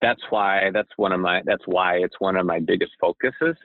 that's 0.00 0.22
why 0.30 0.70
that's 0.72 0.88
one 0.96 1.12
of 1.12 1.20
my 1.20 1.42
that's 1.44 1.62
why 1.66 1.96
it's 1.96 2.16
one 2.18 2.36
of 2.36 2.46
my 2.46 2.60
biggest 2.60 2.92
focuses 3.00 3.56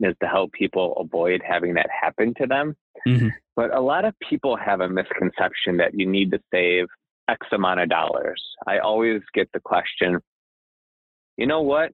is 0.00 0.14
to 0.22 0.28
help 0.28 0.52
people 0.52 0.94
avoid 0.96 1.42
having 1.46 1.74
that 1.74 1.88
happen 1.90 2.34
to 2.40 2.46
them. 2.46 2.76
Mm-hmm. 3.06 3.28
But 3.56 3.74
a 3.76 3.80
lot 3.80 4.04
of 4.04 4.14
people 4.28 4.56
have 4.56 4.80
a 4.80 4.88
misconception 4.88 5.76
that 5.78 5.92
you 5.92 6.06
need 6.06 6.30
to 6.30 6.40
save 6.52 6.86
X 7.28 7.46
amount 7.52 7.80
of 7.80 7.88
dollars. 7.88 8.42
I 8.66 8.78
always 8.78 9.20
get 9.34 9.48
the 9.52 9.60
question, 9.60 10.18
you 11.36 11.46
know 11.46 11.62
what? 11.62 11.92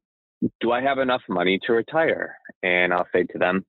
Do 0.60 0.72
I 0.72 0.82
have 0.82 0.98
enough 0.98 1.22
money 1.28 1.58
to 1.66 1.72
retire? 1.72 2.36
And 2.62 2.92
I'll 2.92 3.08
say 3.12 3.24
to 3.24 3.38
them, 3.38 3.64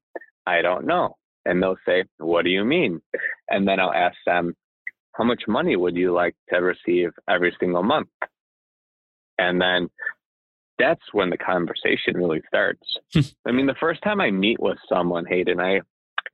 I 0.46 0.62
don't 0.62 0.86
know. 0.86 1.16
And 1.46 1.62
they'll 1.62 1.78
say, 1.86 2.04
What 2.18 2.44
do 2.44 2.50
you 2.50 2.64
mean? 2.64 3.02
And 3.50 3.68
then 3.68 3.80
I'll 3.80 3.94
ask 3.94 4.16
them, 4.26 4.56
How 5.14 5.24
much 5.24 5.44
money 5.48 5.76
would 5.76 5.96
you 5.96 6.14
like 6.14 6.36
to 6.50 6.58
receive 6.58 7.12
every 7.30 7.56
single 7.60 7.84
month? 7.84 8.10
And 9.38 9.60
then 9.60 9.90
that's 10.78 11.02
when 11.12 11.30
the 11.30 11.38
conversation 11.38 12.16
really 12.16 12.42
starts. 12.48 12.82
Hmm. 13.14 13.20
I 13.48 13.52
mean, 13.52 13.66
the 13.66 13.76
first 13.80 14.02
time 14.02 14.22
I 14.22 14.32
meet 14.32 14.60
with 14.60 14.78
someone, 14.88 15.26
Hayden, 15.26 15.60
I 15.60 15.82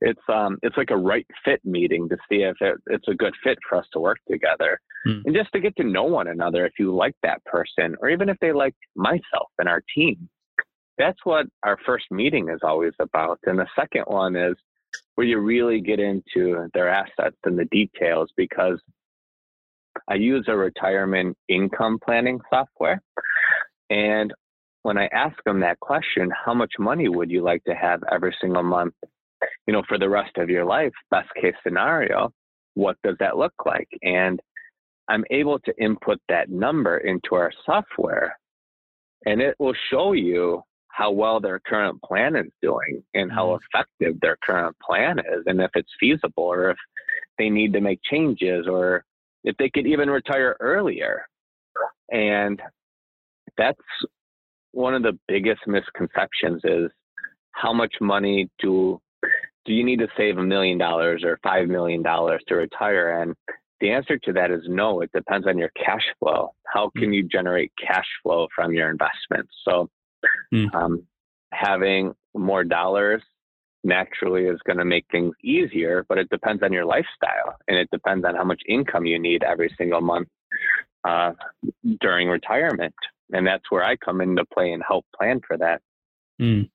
it's 0.00 0.20
um 0.32 0.58
it's 0.62 0.76
like 0.76 0.90
a 0.90 0.96
right 0.96 1.26
fit 1.44 1.60
meeting 1.64 2.08
to 2.08 2.16
see 2.28 2.42
if 2.42 2.56
it, 2.60 2.76
it's 2.86 3.08
a 3.08 3.14
good 3.14 3.34
fit 3.42 3.58
for 3.68 3.78
us 3.78 3.86
to 3.92 4.00
work 4.00 4.18
together. 4.30 4.80
Mm. 5.06 5.22
and 5.24 5.34
just 5.34 5.52
to 5.52 5.60
get 5.60 5.76
to 5.76 5.84
know 5.84 6.04
one 6.04 6.28
another 6.28 6.66
if 6.66 6.72
you 6.78 6.94
like 6.94 7.14
that 7.22 7.44
person 7.44 7.94
or 8.00 8.08
even 8.08 8.28
if 8.28 8.36
they 8.40 8.52
like 8.52 8.74
myself 8.96 9.50
and 9.58 9.68
our 9.68 9.82
team. 9.94 10.28
That's 10.98 11.18
what 11.24 11.46
our 11.62 11.78
first 11.84 12.06
meeting 12.10 12.48
is 12.48 12.60
always 12.62 12.94
about. 12.98 13.38
And 13.44 13.58
the 13.58 13.66
second 13.78 14.04
one 14.06 14.34
is 14.34 14.54
where 15.14 15.26
you 15.26 15.38
really 15.38 15.80
get 15.80 16.00
into 16.00 16.68
their 16.72 16.88
assets 16.88 17.36
and 17.44 17.58
the 17.58 17.66
details 17.66 18.30
because 18.36 18.80
i 20.08 20.14
use 20.14 20.44
a 20.48 20.56
retirement 20.56 21.36
income 21.48 21.98
planning 22.04 22.40
software. 22.50 23.00
And 23.90 24.32
when 24.82 24.98
i 24.98 25.06
ask 25.08 25.36
them 25.44 25.60
that 25.60 25.80
question 25.80 26.30
how 26.44 26.54
much 26.54 26.72
money 26.78 27.08
would 27.08 27.30
you 27.30 27.42
like 27.42 27.62
to 27.64 27.74
have 27.74 28.02
every 28.10 28.34
single 28.40 28.62
month 28.62 28.94
you 29.66 29.72
know, 29.72 29.82
for 29.88 29.98
the 29.98 30.08
rest 30.08 30.36
of 30.36 30.50
your 30.50 30.64
life, 30.64 30.92
best 31.10 31.28
case 31.40 31.54
scenario, 31.62 32.32
what 32.74 32.96
does 33.04 33.16
that 33.20 33.36
look 33.36 33.54
like? 33.64 33.88
And 34.02 34.40
I'm 35.08 35.24
able 35.30 35.58
to 35.60 35.74
input 35.78 36.18
that 36.28 36.50
number 36.50 36.98
into 36.98 37.34
our 37.34 37.52
software 37.64 38.36
and 39.24 39.40
it 39.40 39.56
will 39.58 39.74
show 39.90 40.12
you 40.12 40.62
how 40.88 41.10
well 41.10 41.40
their 41.40 41.60
current 41.60 42.00
plan 42.02 42.36
is 42.36 42.50
doing 42.62 43.02
and 43.14 43.30
how 43.30 43.48
mm-hmm. 43.48 43.78
effective 43.78 44.18
their 44.20 44.38
current 44.42 44.74
plan 44.84 45.18
is 45.18 45.44
and 45.46 45.60
if 45.60 45.70
it's 45.74 45.92
feasible 46.00 46.44
or 46.44 46.70
if 46.70 46.78
they 47.38 47.50
need 47.50 47.72
to 47.74 47.80
make 47.80 48.00
changes 48.02 48.66
or 48.66 49.04
if 49.44 49.56
they 49.58 49.68
could 49.68 49.86
even 49.86 50.08
retire 50.08 50.56
earlier. 50.60 51.26
And 52.10 52.60
that's 53.58 53.78
one 54.72 54.94
of 54.94 55.02
the 55.02 55.18
biggest 55.28 55.60
misconceptions 55.66 56.62
is 56.64 56.90
how 57.52 57.72
much 57.72 57.94
money 58.00 58.48
do 58.58 59.00
do 59.66 59.72
you 59.72 59.84
need 59.84 59.98
to 59.98 60.08
save 60.16 60.38
a 60.38 60.42
million 60.42 60.78
dollars 60.78 61.22
or 61.24 61.38
five 61.42 61.68
million 61.68 62.02
dollars 62.02 62.42
to 62.48 62.54
retire? 62.54 63.20
And 63.20 63.34
the 63.80 63.90
answer 63.90 64.18
to 64.18 64.32
that 64.32 64.50
is 64.50 64.62
no. 64.66 65.00
It 65.00 65.10
depends 65.12 65.46
on 65.46 65.58
your 65.58 65.70
cash 65.76 66.04
flow. 66.18 66.54
How 66.72 66.90
hmm. 66.94 67.00
can 67.00 67.12
you 67.12 67.22
generate 67.24 67.72
cash 67.84 68.06
flow 68.22 68.48
from 68.54 68.72
your 68.72 68.90
investments? 68.90 69.52
So, 69.68 69.90
mm. 70.54 70.74
um, 70.74 71.02
having 71.52 72.14
more 72.34 72.64
dollars 72.64 73.22
naturally 73.84 74.44
is 74.44 74.58
going 74.66 74.78
to 74.78 74.84
make 74.84 75.06
things 75.10 75.32
easier, 75.42 76.04
but 76.08 76.18
it 76.18 76.28
depends 76.28 76.62
on 76.62 76.72
your 76.72 76.84
lifestyle 76.84 77.56
and 77.68 77.78
it 77.78 77.88
depends 77.92 78.24
on 78.24 78.34
how 78.34 78.44
much 78.44 78.60
income 78.68 79.06
you 79.06 79.18
need 79.18 79.44
every 79.44 79.72
single 79.78 80.00
month 80.00 80.28
uh, 81.06 81.32
during 82.00 82.28
retirement. 82.28 82.94
And 83.32 83.46
that's 83.46 83.70
where 83.70 83.84
I 83.84 83.96
come 83.96 84.20
into 84.20 84.44
play 84.52 84.72
and 84.72 84.82
help 84.86 85.06
plan 85.16 85.40
for 85.46 85.56
that. 85.58 85.80
Mm. 86.40 86.68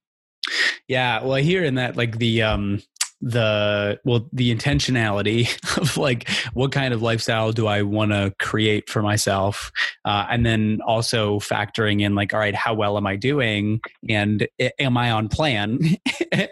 Yeah, 0.91 1.23
well, 1.23 1.35
I 1.35 1.41
hear 1.41 1.63
in 1.63 1.75
that 1.75 1.95
like 1.95 2.17
the 2.17 2.41
um 2.41 2.81
the 3.21 3.97
well 4.03 4.27
the 4.33 4.53
intentionality 4.53 5.47
of 5.77 5.95
like 5.95 6.29
what 6.53 6.73
kind 6.73 6.93
of 6.93 7.01
lifestyle 7.01 7.53
do 7.53 7.65
i 7.65 7.81
want 7.81 8.11
to 8.11 8.33
create 8.39 8.89
for 8.89 9.01
myself? 9.01 9.71
Uh, 10.03 10.25
and 10.29 10.45
then 10.45 10.79
also 10.85 11.39
factoring 11.39 12.01
in 12.01 12.13
like 12.13 12.33
all 12.33 12.41
right 12.41 12.55
how 12.55 12.73
well 12.73 12.97
am 12.97 13.07
i 13.07 13.15
doing? 13.15 13.79
And 14.09 14.45
am 14.79 14.97
i 14.97 15.11
on 15.11 15.29
plan? 15.29 15.79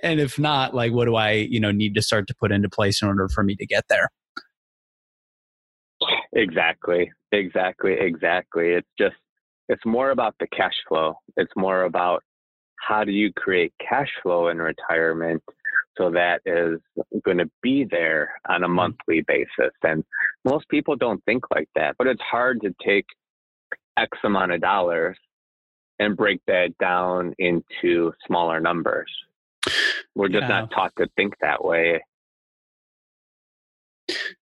And 0.04 0.22
if 0.22 0.40
not 0.40 0.74
like 0.74 0.94
what 0.94 1.04
do 1.06 1.16
i 1.16 1.32
you 1.32 1.60
know 1.60 1.72
need 1.72 1.94
to 1.96 2.02
start 2.02 2.26
to 2.28 2.36
put 2.40 2.54
into 2.54 2.70
place 2.70 3.02
in 3.02 3.10
order 3.10 3.28
for 3.28 3.44
me 3.44 3.58
to 3.58 3.66
get 3.66 3.84
there? 3.90 4.08
Exactly. 6.34 7.12
Exactly. 7.34 7.98
Exactly. 8.00 8.70
It's 8.70 8.88
just 8.98 9.18
it's 9.68 9.86
more 9.86 10.12
about 10.12 10.36
the 10.40 10.48
cash 10.48 10.76
flow. 10.88 11.16
It's 11.36 11.52
more 11.58 11.84
about 11.84 12.24
how 12.88 13.04
do 13.04 13.12
you 13.12 13.32
create 13.34 13.74
cash 13.80 14.10
flow 14.22 14.50
in 14.50 14.60
retirement 14.60 15.44
so 15.98 16.10
that 16.12 16.42
is 16.46 16.80
going 17.26 17.38
to 17.38 17.50
be 17.62 17.84
there 17.84 18.32
on 18.48 18.64
a 18.64 18.68
mm-hmm. 18.68 18.76
monthly 18.76 19.22
basis? 19.22 19.74
And 19.84 20.04
most 20.46 20.68
people 20.70 20.96
don't 20.96 21.24
think 21.26 21.44
like 21.54 21.70
that 21.76 21.96
but 21.98 22.08
it's 22.08 22.22
hard 22.22 22.62
to 22.62 22.74
take 22.86 23.06
x 23.98 24.18
amount 24.24 24.52
of 24.52 24.62
dollars 24.62 25.18
and 26.00 26.16
break 26.16 26.40
that 26.48 26.78
down 26.80 27.34
into 27.38 28.14
smaller 28.26 28.60
numbers. 28.60 29.12
We're 30.16 30.30
just 30.30 30.44
yeah. 30.44 30.48
not 30.48 30.72
taught 30.72 30.94
to 30.98 31.08
think 31.16 31.34
that 31.42 31.64
way. 31.64 32.02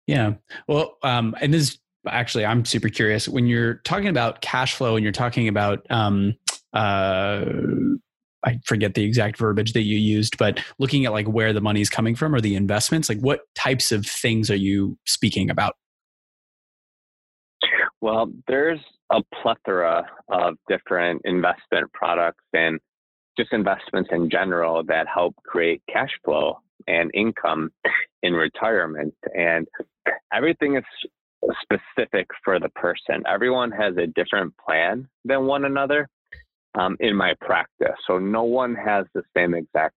Yeah. 0.06 0.36
Well 0.68 0.98
um 1.04 1.36
and 1.42 1.54
this 1.54 1.78
actually 2.08 2.46
i'm 2.46 2.64
super 2.64 2.90
curious. 2.90 3.28
When 3.28 3.48
you're 3.48 3.76
talking 3.84 4.08
about 4.08 4.42
cash 4.42 4.76
flow 4.76 4.96
and 4.96 5.04
you're 5.04 5.12
talking 5.12 5.48
about 5.48 5.86
um 5.90 6.36
uh 6.74 7.44
I 8.48 8.60
forget 8.64 8.94
the 8.94 9.04
exact 9.04 9.38
verbiage 9.38 9.74
that 9.74 9.84
you 9.84 9.98
used, 9.98 10.38
but 10.38 10.64
looking 10.80 11.06
at 11.06 11.12
like 11.12 11.28
where 11.28 11.52
the 11.52 11.60
money's 11.60 11.90
coming 11.90 12.16
from 12.16 12.34
or 12.34 12.40
the 12.40 12.56
investments, 12.56 13.10
like 13.10 13.20
what 13.20 13.42
types 13.56 13.92
of 13.92 14.06
things 14.06 14.50
are 14.50 14.56
you 14.56 14.98
speaking 15.06 15.50
about? 15.50 15.76
Well, 18.00 18.32
there's 18.48 18.80
a 19.12 19.22
plethora 19.42 20.06
of 20.30 20.56
different 20.70 21.24
investment 21.26 21.92
products 21.94 22.46
and 22.54 22.80
just 23.38 23.52
investments 23.52 24.10
in 24.14 24.30
general 24.30 24.82
that 24.86 25.08
help 25.14 25.36
create 25.46 25.82
cash 25.92 26.12
flow 26.24 26.60
and 26.88 27.12
income 27.14 27.70
in 28.24 28.32
retirement. 28.32 29.14
And 29.38 29.68
everything 30.34 30.78
is 30.78 30.84
specific 31.62 32.28
for 32.46 32.60
the 32.60 32.70
person. 32.70 33.24
Everyone 33.28 33.72
has 33.72 33.98
a 33.98 34.08
different 34.08 34.54
plan 34.58 35.10
than 35.26 35.48
one 35.48 35.66
another 35.66 36.08
um, 36.78 36.96
in 37.00 37.16
my 37.16 37.34
practice. 37.42 37.96
So 38.06 38.18
no 38.20 38.44
one 38.44 38.76
has 38.76 39.06
the 39.14 39.24
same 39.36 39.54
exact 39.54 39.96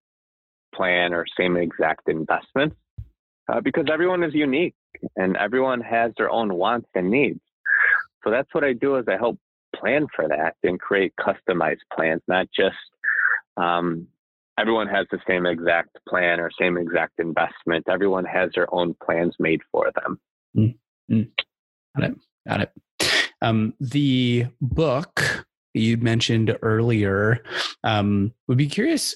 plan 0.73 1.13
or 1.13 1.25
same 1.37 1.57
exact 1.57 2.09
investments 2.09 2.75
uh, 3.51 3.61
because 3.61 3.85
everyone 3.91 4.23
is 4.23 4.33
unique 4.33 4.75
and 5.15 5.37
everyone 5.37 5.81
has 5.81 6.11
their 6.17 6.29
own 6.29 6.53
wants 6.53 6.87
and 6.95 7.09
needs. 7.09 7.39
So 8.23 8.31
that's 8.31 8.53
what 8.53 8.63
I 8.63 8.73
do 8.73 8.97
is 8.97 9.05
I 9.07 9.17
help 9.17 9.37
plan 9.75 10.07
for 10.15 10.27
that 10.27 10.55
and 10.63 10.79
create 10.79 11.13
customized 11.19 11.79
plans, 11.93 12.21
not 12.27 12.47
just 12.55 12.75
um, 13.57 14.07
everyone 14.57 14.87
has 14.87 15.07
the 15.11 15.19
same 15.27 15.45
exact 15.45 15.97
plan 16.07 16.39
or 16.39 16.51
same 16.59 16.77
exact 16.77 17.19
investment. 17.19 17.85
Everyone 17.89 18.25
has 18.25 18.51
their 18.53 18.73
own 18.73 18.95
plans 19.03 19.35
made 19.39 19.61
for 19.71 19.91
them. 19.95 20.19
Mm-hmm. 20.55 21.21
Got 21.97 22.09
it. 22.09 22.17
Got 22.47 22.61
it. 22.61 22.71
Um, 23.41 23.73
the 23.79 24.47
book 24.61 25.45
you 25.73 25.97
mentioned 25.97 26.57
earlier. 26.61 27.43
Um, 27.83 28.33
would 28.47 28.57
be 28.57 28.67
curious 28.67 29.15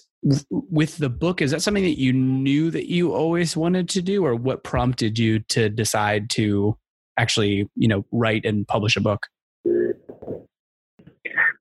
with 0.49 0.97
the 0.97 1.09
book. 1.09 1.41
Is 1.41 1.51
that 1.51 1.61
something 1.61 1.83
that 1.83 1.99
you 1.99 2.11
knew 2.13 2.71
that 2.71 2.89
you 2.89 3.13
always 3.13 3.55
wanted 3.55 3.89
to 3.89 4.01
do, 4.01 4.25
or 4.25 4.35
what 4.35 4.63
prompted 4.63 5.19
you 5.19 5.39
to 5.49 5.69
decide 5.69 6.29
to 6.31 6.77
actually, 7.17 7.69
you 7.75 7.87
know, 7.87 8.05
write 8.11 8.45
and 8.45 8.67
publish 8.67 8.95
a 8.95 9.01
book? 9.01 9.27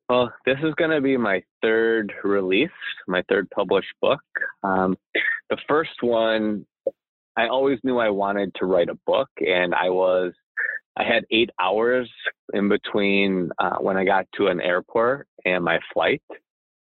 Well, 0.09 0.15
Well, 0.15 0.33
this 0.47 0.59
is 0.63 0.75
going 0.77 0.93
to 0.93 1.01
be 1.01 1.17
my 1.17 1.43
third 1.61 2.13
release, 2.23 2.71
my 3.09 3.23
third 3.29 3.51
published 3.51 3.93
book. 4.01 4.21
Um, 4.63 4.97
the 5.51 5.57
first 5.69 6.03
one, 6.03 6.65
I 7.37 7.49
always 7.49 7.81
knew 7.83 7.99
I 7.99 8.11
wanted 8.11 8.55
to 8.61 8.67
write 8.67 8.89
a 8.89 8.99
book, 9.07 9.29
and 9.41 9.75
I 9.75 9.91
was, 9.91 10.33
I 10.97 11.05
had 11.05 11.25
eight 11.31 11.51
hours 11.61 12.11
in 12.53 12.69
between 12.69 13.51
uh, 13.59 13.77
when 13.81 13.97
I 13.97 14.05
got 14.05 14.27
to 14.37 14.47
an 14.47 14.61
airport 14.61 15.27
and 15.45 15.65
my 15.65 15.81
flight. 15.93 16.23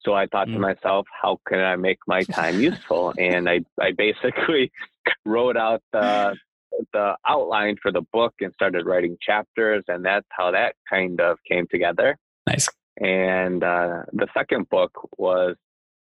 So 0.01 0.13
I 0.13 0.27
thought 0.27 0.49
mm. 0.49 0.55
to 0.55 0.59
myself, 0.59 1.07
how 1.21 1.39
can 1.47 1.61
I 1.61 1.77
make 1.77 1.99
my 2.07 2.23
time 2.23 2.61
useful? 2.61 3.15
And 3.19 3.49
I, 3.49 3.61
I 3.81 3.93
basically 3.93 4.73
wrote 5.25 5.57
out 5.57 5.83
the 5.93 6.37
the 6.95 7.15
outline 7.29 7.77
for 7.83 7.93
the 7.93 8.01
book 8.13 8.35
and 8.41 8.53
started 8.55 8.87
writing 8.87 9.17
chapters, 9.21 9.85
and 9.89 10.05
that's 10.05 10.27
how 10.31 10.51
that 10.53 10.75
kind 10.89 11.21
of 11.21 11.39
came 11.49 11.67
together. 11.71 12.17
Nice. 12.47 12.67
And 12.97 13.63
uh, 13.63 14.03
the 14.13 14.27
second 14.35 14.69
book 14.71 14.91
was 15.19 15.57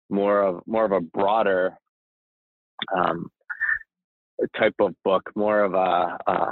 more 0.10 0.42
of 0.42 0.62
more 0.68 0.86
of 0.86 0.92
a 0.92 1.00
broader 1.00 1.78
um, 2.96 3.30
type 4.58 4.76
of 4.80 4.94
book, 5.04 5.32
more 5.36 5.62
of 5.62 5.74
a. 5.74 6.18
Uh, 6.28 6.52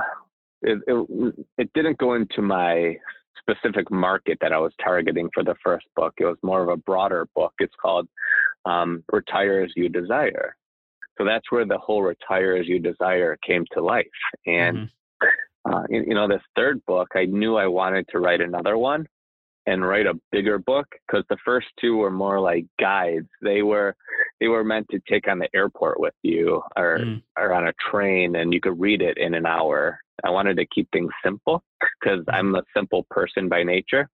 it, 0.62 0.80
it, 0.88 1.36
it 1.58 1.74
didn't 1.74 1.98
go 1.98 2.14
into 2.14 2.42
my 2.42 2.96
specific 3.40 3.90
market 3.92 4.38
that 4.42 4.52
I 4.52 4.58
was 4.58 4.74
targeting 4.84 5.30
for 5.34 5.44
the 5.44 5.56
first 5.64 5.86
book. 5.96 6.14
It 6.18 6.26
was 6.26 6.38
more 6.44 6.62
of 6.62 6.70
a 6.70 6.78
broader 6.78 7.28
book. 7.36 7.54
It's 7.60 7.74
called 7.82 8.08
um, 8.66 9.04
Retire 9.12 9.62
as 9.62 9.72
You 9.76 9.90
Desire. 9.90 10.56
So 11.18 11.26
that's 11.26 11.52
where 11.52 11.66
the 11.66 11.78
whole 11.78 12.04
Retire 12.04 12.56
as 12.56 12.68
You 12.68 12.80
Desire 12.80 13.38
came 13.46 13.66
to 13.74 13.82
life. 13.82 14.06
And, 14.46 14.78
mm-hmm. 14.78 15.74
uh, 15.74 15.84
you, 15.90 16.06
you 16.08 16.14
know, 16.16 16.28
this 16.28 16.42
third 16.56 16.86
book, 16.86 17.10
I 17.16 17.26
knew 17.26 17.56
I 17.56 17.68
wanted 17.68 18.08
to 18.10 18.20
write 18.20 18.42
another 18.42 18.78
one 18.78 19.08
and 19.68 19.86
write 19.86 20.08
a 20.08 20.20
bigger 20.32 20.58
book 20.58 20.88
because 21.06 21.26
the 21.30 21.38
first 21.46 21.68
two 21.80 21.98
were 21.98 22.10
more 22.10 22.40
like 22.40 22.66
guides. 22.80 23.28
They 23.42 23.62
were 23.62 23.96
they 24.40 24.48
were 24.48 24.64
meant 24.64 24.88
to 24.92 25.00
take 25.08 25.28
on 25.28 25.40
the 25.40 25.50
airport 25.54 26.00
with 26.00 26.14
you 26.24 26.64
or 26.76 27.00
mm. 27.00 27.22
or 27.38 27.54
on 27.54 27.68
a 27.68 27.74
train 27.92 28.38
and 28.38 28.54
you 28.54 28.62
could 28.62 28.80
read 28.80 29.02
it 29.02 29.18
in 29.18 29.34
an 29.34 29.46
hour. 29.46 30.00
I 30.24 30.32
wanted 30.32 30.58
to 30.58 30.66
keep 30.66 30.90
things 30.92 31.12
simple 31.24 31.64
because 32.02 32.22
mm. 32.22 32.34
I'm 32.34 32.56
a 32.56 32.64
simple 32.76 33.06
person 33.12 33.50
by 33.50 33.64
nature. 33.64 34.10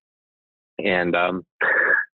And 0.83 1.15
um, 1.15 1.45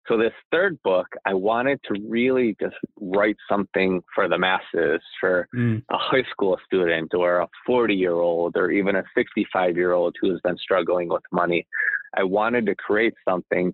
so 0.09 0.17
this 0.17 0.33
third 0.51 0.81
book, 0.83 1.07
I 1.25 1.35
wanted 1.35 1.79
to 1.83 2.01
really 2.07 2.55
just 2.59 2.75
write 2.99 3.37
something 3.47 4.01
for 4.15 4.27
the 4.27 4.39
masses, 4.39 5.01
for 5.19 5.47
mm. 5.55 5.83
a 5.91 5.97
high 5.97 6.23
school 6.31 6.57
student 6.65 7.13
or 7.13 7.39
a 7.39 7.47
40 7.65 7.93
year 7.93 8.13
old 8.13 8.57
or 8.57 8.71
even 8.71 8.95
a 8.95 9.03
65 9.15 9.77
year 9.77 9.93
old 9.93 10.15
who 10.19 10.31
has 10.31 10.39
been 10.43 10.57
struggling 10.57 11.09
with 11.09 11.21
money. 11.31 11.65
I 12.17 12.23
wanted 12.23 12.65
to 12.65 12.75
create 12.75 13.13
something 13.27 13.71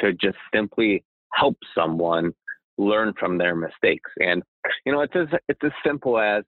to 0.00 0.12
just 0.12 0.36
simply 0.54 1.02
help 1.32 1.56
someone 1.74 2.32
learn 2.76 3.14
from 3.18 3.38
their 3.38 3.56
mistakes. 3.56 4.10
And 4.20 4.42
you 4.84 4.92
know, 4.92 5.00
it's 5.00 5.16
as 5.16 5.28
it's 5.48 5.64
as 5.64 5.72
simple 5.84 6.18
as 6.18 6.44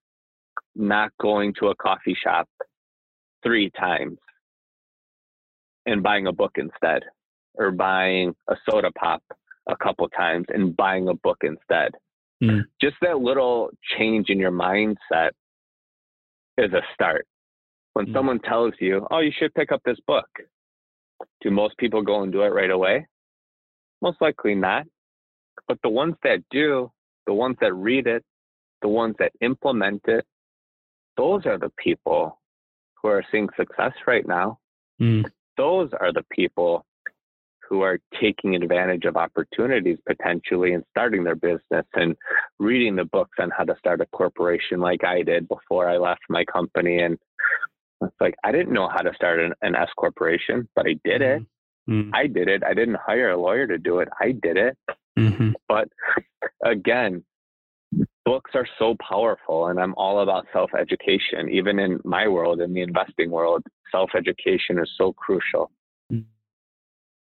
not 0.76 1.12
going 1.18 1.54
to 1.60 1.68
a 1.68 1.74
coffee 1.76 2.16
shop 2.22 2.46
three 3.42 3.70
times 3.70 4.18
and 5.86 6.02
buying 6.02 6.26
a 6.26 6.32
book 6.32 6.52
instead 6.56 7.02
or 7.60 7.70
buying 7.70 8.34
a 8.48 8.56
soda 8.68 8.90
pop 8.98 9.22
a 9.68 9.76
couple 9.76 10.08
times 10.08 10.46
and 10.48 10.74
buying 10.76 11.08
a 11.08 11.14
book 11.14 11.38
instead. 11.42 11.92
Mm. 12.42 12.62
Just 12.80 12.96
that 13.02 13.18
little 13.18 13.70
change 13.96 14.30
in 14.30 14.38
your 14.38 14.50
mindset 14.50 15.30
is 16.56 16.72
a 16.72 16.80
start. 16.94 17.26
When 17.92 18.06
mm. 18.06 18.14
someone 18.14 18.40
tells 18.40 18.72
you, 18.80 19.06
oh, 19.10 19.20
you 19.20 19.30
should 19.38 19.54
pick 19.54 19.70
up 19.70 19.82
this 19.84 19.98
book, 20.06 20.26
do 21.42 21.50
most 21.50 21.76
people 21.76 22.02
go 22.02 22.22
and 22.22 22.32
do 22.32 22.42
it 22.42 22.48
right 22.48 22.70
away? 22.70 23.06
Most 24.00 24.20
likely 24.22 24.54
not. 24.54 24.86
But 25.68 25.78
the 25.82 25.90
ones 25.90 26.14
that 26.24 26.38
do, 26.50 26.90
the 27.26 27.34
ones 27.34 27.56
that 27.60 27.74
read 27.74 28.06
it, 28.06 28.24
the 28.80 28.88
ones 28.88 29.16
that 29.18 29.32
implement 29.42 30.00
it, 30.06 30.24
those 31.18 31.44
are 31.44 31.58
the 31.58 31.70
people 31.76 32.40
who 33.02 33.08
are 33.08 33.24
seeing 33.30 33.48
success 33.54 33.92
right 34.06 34.26
now. 34.26 34.58
Mm. 34.98 35.24
Those 35.58 35.90
are 36.00 36.12
the 36.12 36.24
people 36.30 36.86
who 37.70 37.82
are 37.82 38.00
taking 38.20 38.56
advantage 38.56 39.04
of 39.04 39.16
opportunities 39.16 39.96
potentially 40.06 40.74
and 40.74 40.82
starting 40.90 41.22
their 41.22 41.36
business 41.36 41.86
and 41.94 42.16
reading 42.58 42.96
the 42.96 43.04
books 43.04 43.38
on 43.38 43.48
how 43.56 43.62
to 43.62 43.76
start 43.78 44.00
a 44.00 44.06
corporation 44.06 44.80
like 44.80 45.04
I 45.04 45.22
did 45.22 45.48
before 45.48 45.88
I 45.88 45.96
left 45.96 46.22
my 46.28 46.44
company. 46.44 47.00
And 47.00 47.16
it's 48.02 48.14
like, 48.20 48.34
I 48.42 48.50
didn't 48.50 48.72
know 48.72 48.88
how 48.88 49.02
to 49.02 49.14
start 49.14 49.38
an, 49.38 49.52
an 49.62 49.76
S 49.76 49.88
corporation, 49.96 50.68
but 50.74 50.86
I 50.86 50.96
did 51.04 51.22
it. 51.22 51.42
Mm-hmm. 51.88 52.10
I 52.12 52.26
did 52.26 52.48
it. 52.48 52.64
I 52.64 52.74
didn't 52.74 52.98
hire 53.06 53.30
a 53.30 53.40
lawyer 53.40 53.68
to 53.68 53.78
do 53.78 54.00
it. 54.00 54.08
I 54.20 54.32
did 54.32 54.56
it. 54.56 54.76
Mm-hmm. 55.16 55.50
But 55.68 55.88
again, 56.64 57.24
books 58.24 58.50
are 58.54 58.66
so 58.78 58.94
powerful 59.08 59.66
and 59.68 59.80
i'm 59.80 59.94
all 59.96 60.20
about 60.20 60.46
self-education 60.52 61.48
even 61.50 61.80
in 61.80 61.98
my 62.04 62.28
world 62.28 62.60
in 62.60 62.72
the 62.72 62.80
investing 62.80 63.28
world 63.28 63.62
self-education 63.90 64.78
is 64.78 64.88
so 64.96 65.12
crucial 65.14 65.70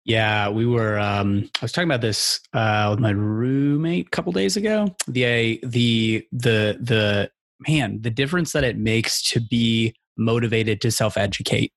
yeah, 0.04 0.50
we 0.50 0.66
were. 0.66 0.98
Um, 0.98 1.50
I 1.60 1.64
was 1.64 1.72
talking 1.72 1.88
about 1.88 2.02
this 2.02 2.40
uh, 2.52 2.88
with 2.90 3.00
my 3.00 3.10
roommate 3.10 4.06
a 4.06 4.10
couple 4.10 4.32
days 4.32 4.56
ago. 4.56 4.94
The 5.06 5.60
the 5.62 6.26
the 6.30 6.78
the 6.80 7.30
man, 7.66 8.02
the 8.02 8.10
difference 8.10 8.52
that 8.52 8.64
it 8.64 8.76
makes 8.76 9.22
to 9.30 9.40
be 9.40 9.94
motivated 10.18 10.82
to 10.82 10.90
self 10.90 11.16
educate, 11.16 11.72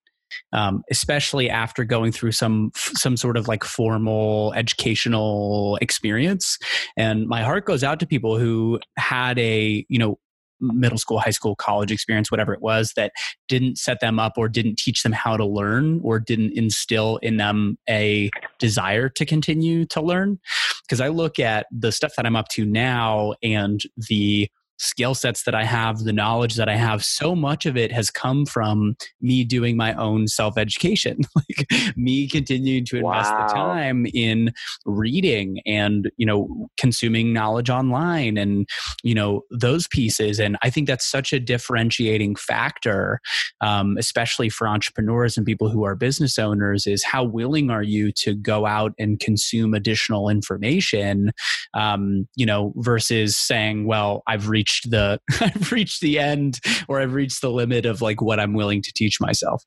um, 0.51 0.83
especially 0.91 1.49
after 1.49 1.85
going 1.85 2.11
through 2.11 2.33
some 2.33 2.71
some 2.75 3.15
sort 3.15 3.37
of 3.37 3.47
like 3.47 3.63
formal 3.63 4.53
educational 4.55 5.77
experience. 5.81 6.57
And 6.97 7.27
my 7.27 7.43
heart 7.43 7.65
goes 7.65 7.83
out 7.83 7.99
to 8.01 8.05
people 8.05 8.37
who 8.37 8.79
had 8.97 9.39
a 9.39 9.85
you 9.87 9.99
know 9.99 10.19
middle 10.59 10.97
school, 10.97 11.19
high 11.19 11.31
school, 11.31 11.55
college 11.55 11.91
experience, 11.91 12.31
whatever 12.31 12.53
it 12.53 12.61
was, 12.61 12.93
that 12.95 13.11
didn't 13.47 13.77
set 13.77 13.99
them 13.99 14.19
up 14.19 14.33
or 14.37 14.49
didn't 14.49 14.77
teach 14.77 15.03
them 15.03 15.11
how 15.11 15.37
to 15.37 15.45
learn 15.45 15.99
or 16.03 16.19
didn't 16.19 16.53
instill 16.53 17.17
in 17.17 17.37
them 17.37 17.77
a 17.89 18.29
desire 18.59 19.09
to 19.09 19.25
continue 19.25 19.85
to 19.85 20.01
learn. 20.01 20.39
Because 20.83 21.01
I 21.01 21.09
look 21.09 21.39
at 21.39 21.67
the 21.71 21.91
stuff 21.91 22.13
that 22.15 22.25
I'm 22.25 22.35
up 22.35 22.47
to 22.49 22.65
now 22.65 23.33
and 23.43 23.81
the 24.09 24.49
skill 24.77 25.15
sets 25.15 25.43
that 25.43 25.55
I 25.55 25.63
have, 25.63 25.99
the 25.99 26.13
knowledge 26.13 26.55
that 26.55 26.69
I 26.69 26.75
have, 26.75 27.03
so 27.03 27.35
much 27.35 27.65
of 27.65 27.75
it 27.77 27.91
has 27.91 28.09
come 28.09 28.45
from 28.45 28.95
me 29.21 29.43
doing 29.43 29.75
my 29.75 29.93
own 29.93 30.27
self 30.27 30.57
education, 30.57 31.19
like 31.35 31.67
me 31.95 32.27
continuing 32.27 32.85
to 32.85 32.97
invest 32.97 33.31
wow. 33.31 33.47
the 33.47 33.53
time 33.53 34.05
in 34.13 34.53
reading 34.85 35.59
and, 35.65 36.09
you 36.17 36.25
know, 36.25 36.69
consuming 36.77 37.33
knowledge 37.33 37.69
online 37.69 38.37
and, 38.37 38.67
you 39.03 39.15
know, 39.15 39.41
those 39.51 39.87
pieces. 39.87 40.39
And 40.39 40.57
I 40.61 40.69
think 40.69 40.87
that's 40.87 41.09
such 41.09 41.33
a 41.33 41.39
differentiating 41.39 42.35
factor, 42.35 43.19
um, 43.61 43.97
especially 43.97 44.49
for 44.49 44.67
entrepreneurs 44.67 45.37
and 45.37 45.45
people 45.45 45.69
who 45.69 45.83
are 45.83 45.95
business 45.95 46.37
owners, 46.37 46.87
is 46.87 47.03
how 47.03 47.23
willing 47.23 47.69
are 47.69 47.83
you 47.83 48.11
to 48.11 48.35
go 48.35 48.65
out 48.65 48.93
and 48.99 49.19
consume 49.19 49.73
additional 49.73 50.29
information, 50.29 51.31
um, 51.73 52.27
you 52.35 52.45
know, 52.45 52.73
versus 52.77 53.35
saying, 53.35 53.85
well, 53.87 54.23
I've 54.27 54.49
reached 54.49 54.66
reached 54.67 54.91
the 54.91 55.19
I've 55.41 55.71
reached 55.71 56.01
the 56.01 56.19
end 56.19 56.59
or 56.87 57.01
I've 57.01 57.13
reached 57.13 57.41
the 57.41 57.51
limit 57.51 57.85
of 57.85 58.01
like 58.01 58.21
what 58.21 58.39
I'm 58.39 58.53
willing 58.53 58.81
to 58.81 58.91
teach 58.93 59.19
myself. 59.19 59.63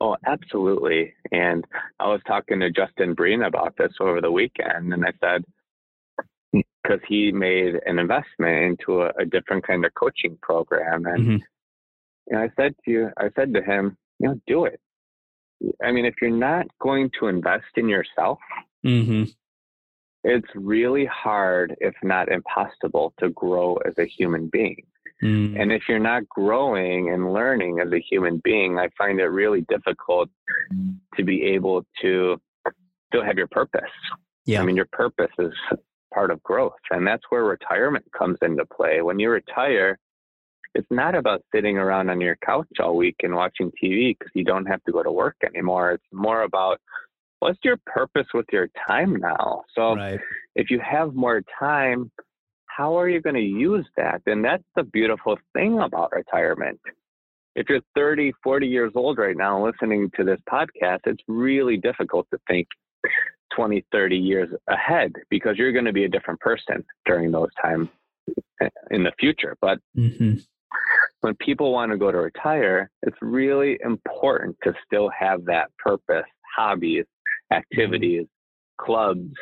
Oh, 0.00 0.16
absolutely. 0.26 1.14
And 1.32 1.64
I 1.98 2.08
was 2.08 2.20
talking 2.26 2.60
to 2.60 2.70
Justin 2.70 3.14
Breen 3.14 3.42
about 3.42 3.74
this 3.78 3.92
over 3.98 4.20
the 4.20 4.30
weekend, 4.30 4.92
and 4.92 5.04
I 5.06 5.12
said, 5.20 5.42
because 6.52 7.00
he 7.08 7.32
made 7.32 7.76
an 7.86 7.98
investment 7.98 8.80
into 8.80 9.02
a, 9.02 9.10
a, 9.18 9.24
different 9.24 9.66
kind 9.66 9.86
of 9.86 9.94
coaching 9.94 10.36
program, 10.42 11.06
and 11.06 11.18
mm-hmm. 11.18 11.30
you 11.30 11.40
know, 12.30 12.42
I 12.42 12.50
said 12.60 12.74
to 12.84 12.90
you, 12.90 13.10
I 13.16 13.30
said 13.34 13.54
to 13.54 13.62
him, 13.62 13.96
you 14.18 14.28
know, 14.28 14.40
do 14.46 14.66
it. 14.66 14.78
I 15.82 15.92
mean, 15.92 16.04
if 16.04 16.16
you're 16.20 16.30
not 16.30 16.66
going 16.82 17.10
to 17.18 17.28
invest 17.28 17.64
in 17.76 17.88
yourself, 17.88 18.38
mm-hmm 18.84 19.24
it's 20.24 20.48
really 20.54 21.06
hard, 21.06 21.76
if 21.80 21.94
not 22.02 22.30
impossible, 22.30 23.12
to 23.20 23.28
grow 23.30 23.76
as 23.86 23.94
a 23.98 24.06
human 24.06 24.48
being. 24.48 24.82
Mm. 25.22 25.60
And 25.60 25.72
if 25.72 25.82
you're 25.88 25.98
not 25.98 26.28
growing 26.28 27.10
and 27.10 27.32
learning 27.32 27.80
as 27.80 27.92
a 27.92 28.00
human 28.00 28.40
being, 28.42 28.78
I 28.78 28.88
find 28.98 29.20
it 29.20 29.26
really 29.26 29.64
difficult 29.68 30.28
to 31.16 31.24
be 31.24 31.44
able 31.44 31.84
to 32.02 32.40
still 33.08 33.24
have 33.24 33.36
your 33.36 33.46
purpose. 33.48 33.82
Yeah. 34.44 34.60
I 34.60 34.64
mean, 34.64 34.76
your 34.76 34.88
purpose 34.92 35.30
is 35.38 35.52
part 36.12 36.30
of 36.30 36.42
growth. 36.42 36.72
And 36.90 37.06
that's 37.06 37.22
where 37.28 37.44
retirement 37.44 38.04
comes 38.16 38.38
into 38.42 38.64
play. 38.66 39.02
When 39.02 39.18
you 39.18 39.30
retire, 39.30 39.98
it's 40.74 40.86
not 40.90 41.14
about 41.14 41.42
sitting 41.54 41.78
around 41.78 42.10
on 42.10 42.20
your 42.20 42.36
couch 42.44 42.66
all 42.80 42.96
week 42.96 43.16
and 43.22 43.34
watching 43.34 43.70
TV 43.82 44.16
because 44.18 44.32
you 44.34 44.44
don't 44.44 44.66
have 44.66 44.82
to 44.84 44.92
go 44.92 45.02
to 45.02 45.12
work 45.12 45.36
anymore. 45.44 45.92
It's 45.92 46.04
more 46.12 46.42
about 46.42 46.80
what's 47.44 47.58
your 47.62 47.76
purpose 47.84 48.26
with 48.32 48.46
your 48.50 48.68
time 48.88 49.16
now? 49.16 49.64
So 49.74 49.96
right. 49.96 50.18
if 50.56 50.70
you 50.70 50.80
have 50.80 51.14
more 51.14 51.42
time, 51.60 52.10
how 52.68 52.98
are 52.98 53.06
you 53.06 53.20
going 53.20 53.34
to 53.34 53.42
use 53.42 53.86
that? 53.98 54.22
And 54.24 54.42
that's 54.42 54.64
the 54.74 54.84
beautiful 54.84 55.36
thing 55.52 55.78
about 55.80 56.10
retirement. 56.12 56.80
If 57.54 57.68
you're 57.68 57.82
30, 57.94 58.32
40 58.42 58.66
years 58.66 58.92
old 58.94 59.18
right 59.18 59.36
now 59.36 59.62
listening 59.62 60.10
to 60.16 60.24
this 60.24 60.40
podcast, 60.50 61.00
it's 61.04 61.22
really 61.28 61.76
difficult 61.76 62.26
to 62.32 62.38
think 62.48 62.66
20, 63.54 63.84
30 63.92 64.16
years 64.16 64.48
ahead 64.68 65.12
because 65.28 65.58
you're 65.58 65.72
going 65.72 65.84
to 65.84 65.92
be 65.92 66.04
a 66.04 66.08
different 66.08 66.40
person 66.40 66.82
during 67.04 67.30
those 67.30 67.50
times 67.60 67.90
in 68.90 69.04
the 69.04 69.12
future. 69.20 69.54
But 69.60 69.80
mm-hmm. 69.94 70.36
when 71.20 71.34
people 71.36 71.74
want 71.74 71.92
to 71.92 71.98
go 71.98 72.10
to 72.10 72.18
retire, 72.18 72.90
it's 73.02 73.18
really 73.20 73.78
important 73.84 74.56
to 74.64 74.72
still 74.86 75.10
have 75.10 75.44
that 75.44 75.68
purpose, 75.78 76.24
hobbies, 76.56 77.04
activities, 77.52 78.22
mm-hmm. 78.22 78.84
clubs, 78.84 79.34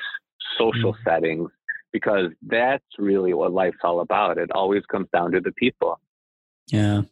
social 0.58 0.92
mm-hmm. 0.92 1.08
settings, 1.08 1.50
because 1.92 2.30
that's 2.46 2.84
really 2.98 3.34
what 3.34 3.52
life's 3.52 3.78
all 3.82 4.00
about. 4.00 4.38
It 4.38 4.50
always 4.52 4.82
comes 4.90 5.08
down 5.12 5.32
to 5.32 5.40
the 5.40 5.52
people. 5.52 5.98
Yeah. 6.68 7.02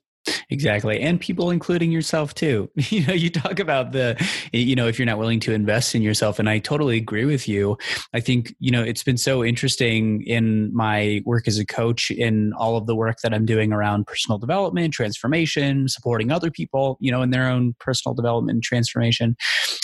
Exactly. 0.50 1.00
And 1.00 1.20
people, 1.20 1.50
including 1.50 1.92
yourself 1.92 2.34
too. 2.34 2.70
You 2.90 3.06
know, 3.06 3.12
you 3.14 3.30
talk 3.30 3.60
about 3.60 3.92
the, 3.92 4.16
you 4.52 4.74
know, 4.74 4.88
if 4.88 4.98
you're 4.98 5.06
not 5.06 5.18
willing 5.18 5.38
to 5.40 5.52
invest 5.52 5.94
in 5.94 6.02
yourself. 6.02 6.40
And 6.40 6.50
I 6.50 6.58
totally 6.58 6.96
agree 6.96 7.24
with 7.24 7.46
you. 7.46 7.78
I 8.12 8.18
think, 8.18 8.52
you 8.58 8.72
know, 8.72 8.82
it's 8.82 9.04
been 9.04 9.16
so 9.16 9.44
interesting 9.44 10.22
in 10.22 10.74
my 10.74 11.22
work 11.24 11.46
as 11.46 11.58
a 11.58 11.64
coach 11.64 12.10
in 12.10 12.52
all 12.54 12.76
of 12.76 12.86
the 12.86 12.96
work 12.96 13.18
that 13.22 13.32
I'm 13.32 13.46
doing 13.46 13.72
around 13.72 14.08
personal 14.08 14.38
development, 14.38 14.92
transformation, 14.92 15.88
supporting 15.88 16.32
other 16.32 16.50
people, 16.50 16.96
you 17.00 17.12
know, 17.12 17.22
in 17.22 17.30
their 17.30 17.46
own 17.48 17.74
personal 17.78 18.14
development 18.14 18.56
and 18.56 18.62
transformation. 18.62 19.36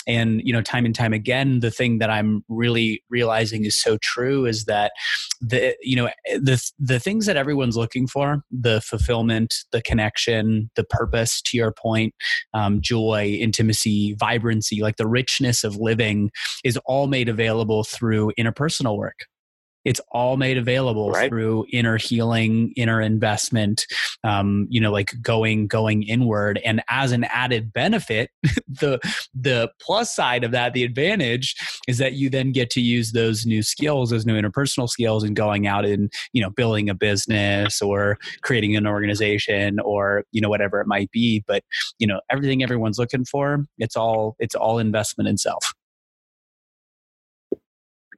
And, 0.05 0.41
you 0.43 0.51
know, 0.51 0.61
time 0.61 0.85
and 0.85 0.93
time 0.93 1.13
again, 1.13 1.61
the 1.61 1.71
thing 1.71 1.99
that 1.99 2.09
I'm 2.09 2.43
really 2.49 3.03
realizing 3.09 3.63
is 3.63 3.81
so 3.81 3.97
true 4.01 4.45
is 4.45 4.65
that 4.65 4.91
the, 5.39 5.75
you 5.81 5.95
know, 5.95 6.07
eh, 6.27 6.39
the, 6.41 6.61
the 6.77 6.99
things 6.99 7.25
that 7.25 7.37
everyone's 7.37 7.77
looking 7.77 8.05
for, 8.07 8.41
the 8.51 8.81
fulfillment, 8.81 9.53
the 9.71 9.81
connection, 9.81 10.56
the 10.75 10.83
purpose, 10.83 11.41
to 11.43 11.57
your 11.57 11.71
point, 11.71 12.13
um, 12.53 12.81
joy, 12.81 13.37
intimacy, 13.39 14.15
vibrancy, 14.19 14.81
like 14.81 14.97
the 14.97 15.07
richness 15.07 15.63
of 15.63 15.75
living 15.77 16.31
is 16.63 16.77
all 16.85 17.07
made 17.07 17.29
available 17.29 17.83
through 17.83 18.31
interpersonal 18.39 18.97
work. 18.97 19.25
It's 19.85 20.01
all 20.11 20.35
made 20.35 20.57
available 20.57 21.11
right. 21.11 21.29
through 21.29 21.65
inner 21.71 21.95
healing, 21.97 22.73
inner 22.75 22.99
investment, 23.01 23.85
um, 24.23 24.67
you 24.69 24.81
know, 24.81 24.91
like 24.91 25.13
going 25.21 25.67
going 25.67 26.03
inward. 26.03 26.59
And 26.65 26.83
as 26.89 27.13
an 27.13 27.23
added 27.25 27.71
benefit, 27.71 28.29
the 28.67 28.99
the 29.33 29.71
plus 29.81 30.13
side 30.13 30.43
of 30.43 30.51
that, 30.51 30.73
the 30.73 30.83
advantage 30.83 31.55
is 31.87 31.99
that 31.99 32.13
you 32.13 32.29
then 32.29 32.51
get 32.51 32.69
to 32.71 32.81
use 32.81 33.13
those 33.13 33.45
new 33.45 33.63
skills, 33.63 34.09
those 34.09 34.25
new 34.25 34.39
interpersonal 34.39 34.89
skills, 34.89 35.23
and 35.23 35.35
going 35.35 35.67
out 35.67 35.85
and 35.85 36.11
you 36.33 36.41
know 36.41 36.49
building 36.49 36.89
a 36.89 36.95
business 36.95 37.81
or 37.81 38.17
creating 38.41 38.75
an 38.75 38.87
organization 38.87 39.79
or 39.79 40.25
you 40.33 40.41
know 40.41 40.49
whatever 40.49 40.81
it 40.81 40.87
might 40.87 41.11
be. 41.11 41.43
But 41.47 41.63
you 41.97 42.07
know 42.07 42.19
everything 42.29 42.61
everyone's 42.61 42.99
looking 42.99 43.23
for, 43.23 43.63
it's 43.77 43.95
all 43.95 44.35
it's 44.39 44.55
all 44.55 44.79
investment 44.79 45.29
in 45.29 45.37
self. 45.37 45.73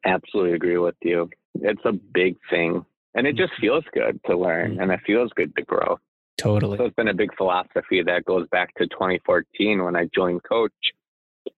Absolutely 0.05 0.53
agree 0.53 0.77
with 0.77 0.95
you 1.03 1.29
it's 1.55 1.81
a 1.85 1.91
big 1.91 2.35
thing. 2.49 2.85
And 3.15 3.25
it 3.25 3.35
just 3.35 3.53
mm-hmm. 3.53 3.61
feels 3.61 3.83
good 3.93 4.19
to 4.27 4.37
learn 4.37 4.71
mm-hmm. 4.71 4.81
and 4.81 4.91
it 4.91 4.99
feels 5.05 5.31
good 5.35 5.55
to 5.55 5.63
grow. 5.63 5.97
Totally. 6.37 6.77
So 6.77 6.85
it's 6.85 6.95
been 6.95 7.09
a 7.09 7.13
big 7.13 7.35
philosophy 7.35 8.01
that 8.05 8.23
goes 8.25 8.47
back 8.49 8.73
to 8.75 8.87
2014 8.87 9.83
when 9.83 9.95
i 9.95 10.07
joined 10.15 10.41
coach 10.43 10.71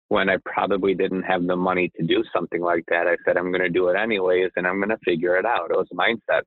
when 0.08 0.28
i 0.28 0.38
probably 0.44 0.96
didn't 0.96 1.22
have 1.22 1.46
the 1.46 1.56
money 1.56 1.92
to 1.98 2.04
do 2.06 2.24
something 2.34 2.62
like 2.62 2.84
that. 2.88 3.08
I 3.08 3.16
said 3.24 3.38
i'm 3.38 3.52
going 3.52 3.62
to 3.62 3.70
do 3.70 3.90
it 3.90 3.96
anyways 3.96 4.50
and 4.56 4.66
i'm 4.66 4.78
going 4.78 4.90
to 4.90 4.98
figure 5.06 5.38
it 5.38 5.46
out. 5.46 5.70
It 5.70 5.78
was 5.78 5.88
a 5.92 5.96
mindset 5.96 6.42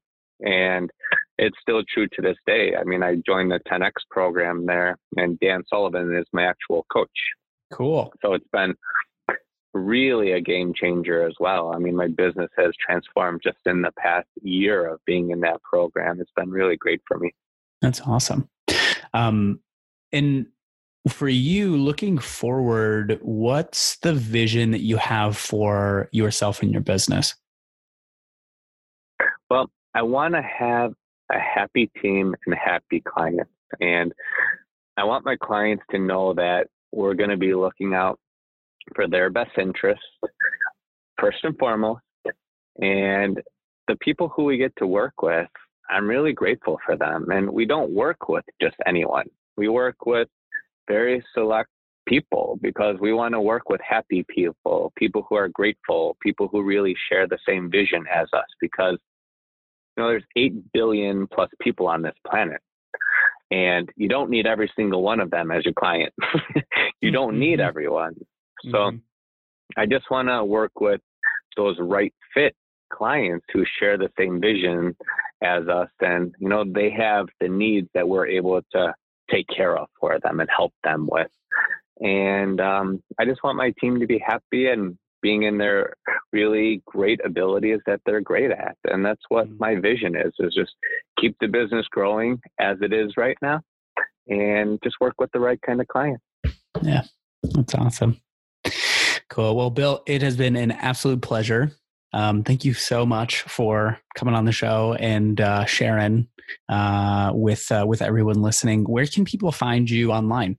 and 0.45 0.91
it's 1.39 1.57
still 1.61 1.83
true 1.93 2.09
to 2.09 2.23
this 2.23 2.37
day. 2.45 2.75
I 2.75 2.83
mean 2.83 3.05
i 3.05 3.17
joined 3.25 3.53
the 3.53 3.61
10x 3.71 3.93
program 4.11 4.67
there 4.67 4.97
and 5.17 5.39
dan 5.39 5.63
sullivan 5.69 6.17
is 6.17 6.27
my 6.33 6.45
actual 6.45 6.87
coach. 6.93 7.09
Cool. 7.73 8.13
So 8.21 8.35
it's 8.35 8.49
been 8.53 8.75
really 9.75 10.33
a 10.33 10.41
game 10.41 10.73
changer 10.73 11.27
as 11.27 11.35
well. 11.41 11.73
I 11.75 11.79
mean, 11.79 11.97
my 11.97 12.07
business 12.07 12.51
has 12.57 12.73
transformed 12.85 13.41
just 13.43 13.59
in 13.67 13.83
the 13.83 13.93
past 13.99 14.29
year 14.43 14.87
of 14.87 15.05
being 15.05 15.31
in 15.31 15.41
that 15.41 15.63
program. 15.63 16.21
It's 16.21 16.31
been 16.37 16.51
really 16.51 16.77
great 16.77 17.03
for 17.07 17.19
me. 17.19 17.33
That's 17.83 18.01
awesome. 18.01 18.49
Um, 19.13 19.61
and 20.13 20.47
for 21.09 21.29
you, 21.29 21.77
looking 21.77 22.19
forward, 22.19 23.19
what's 23.21 23.97
the 23.99 24.15
vision 24.15 24.71
that 24.71 24.81
you 24.81 24.97
have 24.97 25.37
for 25.37 26.09
yourself 26.13 26.63
and 26.63 26.73
your 26.73 26.81
business? 26.81 27.35
Well, 29.51 29.71
I 29.95 30.03
want 30.03 30.35
to 30.35 30.43
have 30.43 30.93
a 31.33 31.39
happy 31.39 31.91
team 32.01 32.35
and 32.47 32.55
happy 32.55 33.01
clients. 33.01 33.51
And 33.81 34.13
I 34.97 35.05
want 35.05 35.25
my 35.25 35.37
clients 35.37 35.85
to 35.91 35.99
know 35.99 36.33
that 36.35 36.69
we're 36.93 37.15
going 37.15 37.31
to 37.31 37.37
be 37.37 37.55
looking 37.55 37.93
out 37.93 38.19
for 38.95 39.09
their 39.09 39.31
best 39.31 39.51
interest, 39.59 40.03
first 41.19 41.39
and 41.43 41.57
foremost. 41.59 42.03
And 42.81 43.41
the 43.89 43.97
people 44.01 44.29
who 44.29 44.45
we 44.45 44.57
get 44.57 44.73
to 44.79 44.87
work 44.87 45.23
with, 45.23 45.49
I'm 45.91 46.09
really 46.09 46.33
grateful 46.33 46.79
for 46.85 46.97
them. 46.97 47.31
And 47.31 47.51
we 47.51 47.67
don't 47.67 47.93
work 47.93 48.29
with 48.29 48.45
just 48.61 48.77
anyone, 48.87 49.27
we 49.57 49.69
work 49.69 50.07
with 50.07 50.29
very 50.89 51.25
select 51.35 51.71
people 52.07 52.59
because 52.61 52.97
we 53.01 53.15
want 53.15 53.33
to 53.33 53.41
work 53.41 53.71
with 53.71 53.81
happy 53.81 54.27
people, 54.29 54.93
people 54.97 55.25
who 55.29 55.37
are 55.37 55.49
grateful, 55.49 56.17
people 56.21 56.49
who 56.49 56.63
really 56.63 56.95
share 57.09 57.27
the 57.27 57.39
same 57.49 57.71
vision 57.71 58.05
as 58.13 58.29
us 58.35 58.45
because 58.61 58.99
you 59.97 60.03
know 60.03 60.09
there's 60.09 60.25
8 60.37 60.73
billion 60.73 61.27
plus 61.27 61.49
people 61.63 61.87
on 61.87 62.03
this 62.03 62.15
planet 62.29 62.61
and 63.51 63.89
you 63.97 64.09
don't 64.09 64.31
need 64.31 64.47
every 64.47 64.71
single 64.75 65.03
one 65.03 65.21
of 65.21 65.31
them 65.31 65.51
as 65.51 65.65
your 65.65 65.75
client. 65.75 66.13
you 67.01 67.11
don't 67.11 67.39
need 67.39 67.59
mm-hmm. 67.59 67.69
everyone. 67.69 68.15
So 68.71 68.79
mm-hmm. 68.79 68.97
I 69.77 69.87
just 69.87 70.11
want 70.11 70.29
to 70.29 70.45
work 70.45 70.81
with 70.81 71.01
those 71.57 71.77
right 71.79 72.13
fit 72.33 72.55
clients 72.93 73.45
who 73.53 73.65
share 73.79 73.99
the 73.99 74.11
same 74.19 74.41
vision 74.41 74.97
as 75.43 75.67
us 75.69 75.89
and 76.01 76.35
you 76.39 76.49
know 76.49 76.65
they 76.65 76.91
have 76.91 77.27
the 77.41 77.49
needs 77.49 77.89
that 77.95 78.09
we're 78.09 78.27
able 78.27 78.61
to 78.73 78.95
take 79.31 79.47
care 79.55 79.77
of 79.77 79.89
for 79.99 80.19
them 80.23 80.41
and 80.41 80.49
help 80.55 80.73
them 80.85 81.09
with 81.11 81.31
and 82.01 82.61
um, 82.61 83.03
i 83.19 83.25
just 83.25 83.43
want 83.43 83.57
my 83.57 83.73
team 83.81 83.99
to 83.99 84.07
be 84.07 84.23
happy 84.25 84.69
and 84.69 84.97
being 85.23 85.45
in 85.45 85.57
their 85.57 85.95
really 86.33 86.83
great 86.87 87.19
abilities 87.25 87.81
that 87.87 88.01
they're 88.05 88.21
great 88.21 88.51
at 88.51 88.77
and 88.85 89.05
that's 89.05 89.23
what 89.29 89.47
mm-hmm. 89.47 89.57
my 89.59 89.75
vision 89.75 90.15
is 90.15 90.33
is 90.39 90.55
just 90.55 90.73
keep 91.21 91.37
the 91.41 91.49
business 91.49 91.87
growing 91.91 92.39
as 92.61 92.77
it 92.81 92.93
is 92.93 93.13
right 93.17 93.39
now 93.43 93.61
and 94.29 94.79
just 94.85 94.97
work 95.01 95.15
with 95.19 95.31
the 95.33 95.41
right 95.41 95.61
kind 95.63 95.81
of 95.81 95.89
client 95.89 96.21
yeah 96.83 97.03
that's 97.43 97.75
awesome 97.75 98.21
Cool. 99.31 99.57
Well, 99.57 99.71
Bill, 99.71 100.03
it 100.07 100.21
has 100.23 100.37
been 100.37 100.55
an 100.57 100.71
absolute 100.71 101.23
pleasure. 101.23 101.73
Um, 102.13 102.45
thank 102.45 102.65
you 102.65 102.75
so 102.75 103.05
much 103.05 103.43
for 103.43 103.99
coming 104.15 104.35
on 104.35 104.45
the 104.45 104.53
show 104.53 104.95
and 105.01 105.41
uh, 105.41 105.65
sharing 105.65 106.29
uh, 106.69 107.33
with 107.35 107.73
uh, 107.73 107.85
with 107.87 108.03
everyone 108.03 108.43
listening. 108.43 108.85
Where 108.85 109.07
can 109.07 109.25
people 109.25 109.51
find 109.51 109.91
you 109.91 110.13
online? 110.13 110.57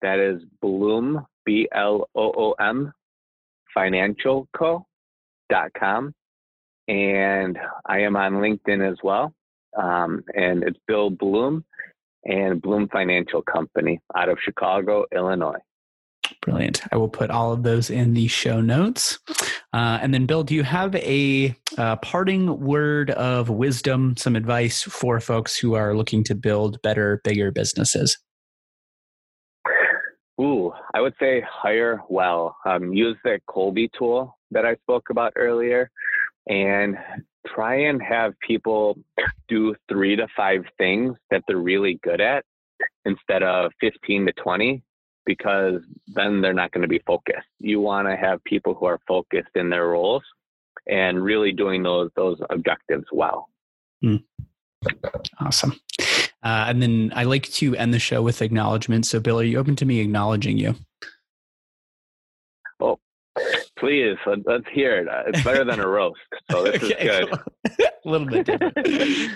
That 0.01 0.19
is 0.19 0.41
Bloom, 0.61 1.25
B 1.45 1.67
L 1.73 2.09
O 2.15 2.33
O 2.35 2.53
M, 2.59 2.91
Financial 3.75 4.47
Co 4.57 4.86
com, 5.77 6.13
and 6.87 7.57
I 7.85 7.99
am 7.99 8.15
on 8.15 8.33
LinkedIn 8.33 8.89
as 8.89 8.97
well. 9.03 9.33
Um, 9.77 10.23
and 10.33 10.63
it's 10.63 10.79
Bill 10.87 11.09
Bloom 11.09 11.63
and 12.25 12.61
Bloom 12.61 12.87
Financial 12.89 13.41
Company 13.41 13.99
out 14.15 14.29
of 14.29 14.37
Chicago, 14.43 15.05
Illinois. 15.13 15.59
Brilliant. 16.41 16.81
I 16.91 16.97
will 16.97 17.09
put 17.09 17.29
all 17.29 17.53
of 17.53 17.63
those 17.63 17.89
in 17.89 18.13
the 18.13 18.27
show 18.27 18.61
notes. 18.61 19.19
Uh, 19.73 19.99
and 20.01 20.13
then, 20.13 20.25
Bill, 20.25 20.43
do 20.43 20.55
you 20.55 20.63
have 20.63 20.95
a 20.95 21.55
uh, 21.77 21.97
parting 21.97 22.59
word 22.59 23.11
of 23.11 23.49
wisdom, 23.49 24.15
some 24.17 24.35
advice 24.35 24.83
for 24.83 25.19
folks 25.19 25.57
who 25.57 25.73
are 25.73 25.95
looking 25.95 26.23
to 26.25 26.35
build 26.35 26.81
better, 26.81 27.21
bigger 27.23 27.51
businesses? 27.51 28.17
Ooh, 30.39 30.71
I 30.93 31.01
would 31.01 31.15
say 31.19 31.43
hire 31.49 32.01
well. 32.09 32.57
Um, 32.65 32.93
use 32.93 33.17
the 33.23 33.39
Kolbe 33.49 33.89
tool 33.97 34.37
that 34.51 34.65
I 34.65 34.75
spoke 34.75 35.09
about 35.09 35.33
earlier 35.35 35.89
and 36.47 36.95
try 37.47 37.75
and 37.87 38.01
have 38.01 38.33
people 38.45 38.97
do 39.47 39.75
three 39.89 40.15
to 40.15 40.27
five 40.35 40.63
things 40.77 41.15
that 41.31 41.43
they're 41.47 41.57
really 41.57 41.99
good 42.03 42.21
at 42.21 42.45
instead 43.05 43.43
of 43.43 43.71
15 43.81 44.27
to 44.27 44.33
20 44.33 44.83
because 45.25 45.81
then 46.07 46.41
they're 46.41 46.53
not 46.53 46.71
going 46.71 46.83
to 46.83 46.87
be 46.87 47.01
focused. 47.05 47.47
You 47.59 47.81
want 47.81 48.07
to 48.07 48.15
have 48.15 48.43
people 48.43 48.73
who 48.73 48.85
are 48.85 48.99
focused 49.07 49.55
in 49.55 49.69
their 49.69 49.87
roles 49.87 50.23
and 50.87 51.21
really 51.21 51.51
doing 51.51 51.83
those 51.83 52.09
those 52.15 52.39
objectives 52.49 53.05
well. 53.11 53.49
Mm. 54.03 54.23
Awesome. 55.39 55.79
Uh, 56.43 56.65
and 56.67 56.81
then 56.81 57.11
I 57.15 57.23
like 57.23 57.49
to 57.53 57.75
end 57.75 57.93
the 57.93 57.99
show 57.99 58.21
with 58.21 58.41
acknowledgement. 58.41 59.05
So, 59.05 59.19
Bill, 59.19 59.39
are 59.39 59.43
you 59.43 59.57
open 59.57 59.75
to 59.77 59.85
me 59.85 59.99
acknowledging 59.99 60.57
you? 60.57 60.75
Oh, 62.79 62.99
please, 63.77 64.17
let's 64.25 64.67
hear 64.71 64.97
it. 64.97 65.07
Uh, 65.07 65.23
it's 65.27 65.43
better 65.43 65.63
than 65.63 65.79
a 65.79 65.87
roast, 65.87 66.19
so 66.51 66.63
this 66.63 66.75
okay, 66.83 67.07
is 67.07 67.25
good. 67.25 67.39
a 68.05 68.09
little 68.09 68.27
bit 68.27 68.45
different. 68.45 68.77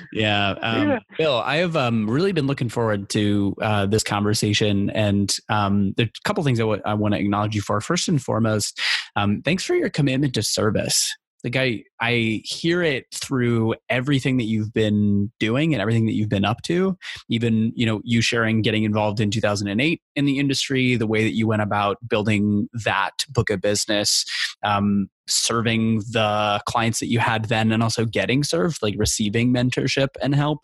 yeah. 0.14 0.52
Um, 0.62 0.90
yeah. 0.90 1.00
Bill, 1.18 1.38
I 1.38 1.58
have 1.58 1.76
um, 1.76 2.10
really 2.10 2.32
been 2.32 2.48
looking 2.48 2.70
forward 2.70 3.10
to 3.10 3.56
uh, 3.62 3.86
this 3.88 4.04
conversation, 4.04 4.90
and 4.92 5.36
um, 5.50 5.94
there's 5.98 6.10
a 6.10 6.28
couple 6.28 6.44
things 6.44 6.60
I, 6.60 6.64
w- 6.64 6.82
I 6.86 6.94
want 6.94 7.14
to 7.14 7.20
acknowledge 7.20 7.56
you 7.56 7.62
for. 7.62 7.82
First 7.82 8.08
and 8.08 8.22
foremost, 8.22 8.80
um, 9.16 9.42
thanks 9.42 9.64
for 9.64 9.76
your 9.76 9.90
commitment 9.90 10.36
to 10.36 10.44
service 10.44 11.14
like 11.44 11.56
I 11.56 11.84
I 12.00 12.42
hear 12.44 12.82
it 12.82 13.06
through 13.14 13.76
everything 13.90 14.38
that 14.38 14.46
you've 14.46 14.74
been 14.74 15.32
doing 15.40 15.74
and 15.74 15.82
everything 15.82 16.06
that 16.06 16.14
you've 16.14 16.30
been 16.30 16.46
up 16.46 16.62
to. 16.64 16.98
Even 17.30 17.72
you 17.76 17.86
know 17.86 18.02
you 18.04 18.22
sharing 18.22 18.62
getting 18.62 18.84
involved 18.84 19.20
in 19.20 19.32
2008 19.32 20.02
in 20.16 20.26
the 20.26 20.40
industry, 20.40 20.96
the 20.96 21.08
way 21.08 21.24
that 21.24 21.36
you 21.36 21.48
went 21.48 21.62
about 21.62 21.98
building 22.08 22.68
that 22.86 23.26
book 23.30 23.50
of 23.50 23.62
business, 23.62 24.26
um, 24.64 25.10
serving 25.28 26.00
the 26.12 26.62
clients 26.66 27.00
that 27.00 27.08
you 27.08 27.20
had 27.20 27.46
then 27.46 27.72
and 27.72 27.84
also 27.84 28.06
getting 28.06 28.44
served 28.44 28.80
like 28.82 28.96
receiving 28.98 29.54
mentorship 29.54 30.10
and 30.22 30.36
help. 30.36 30.60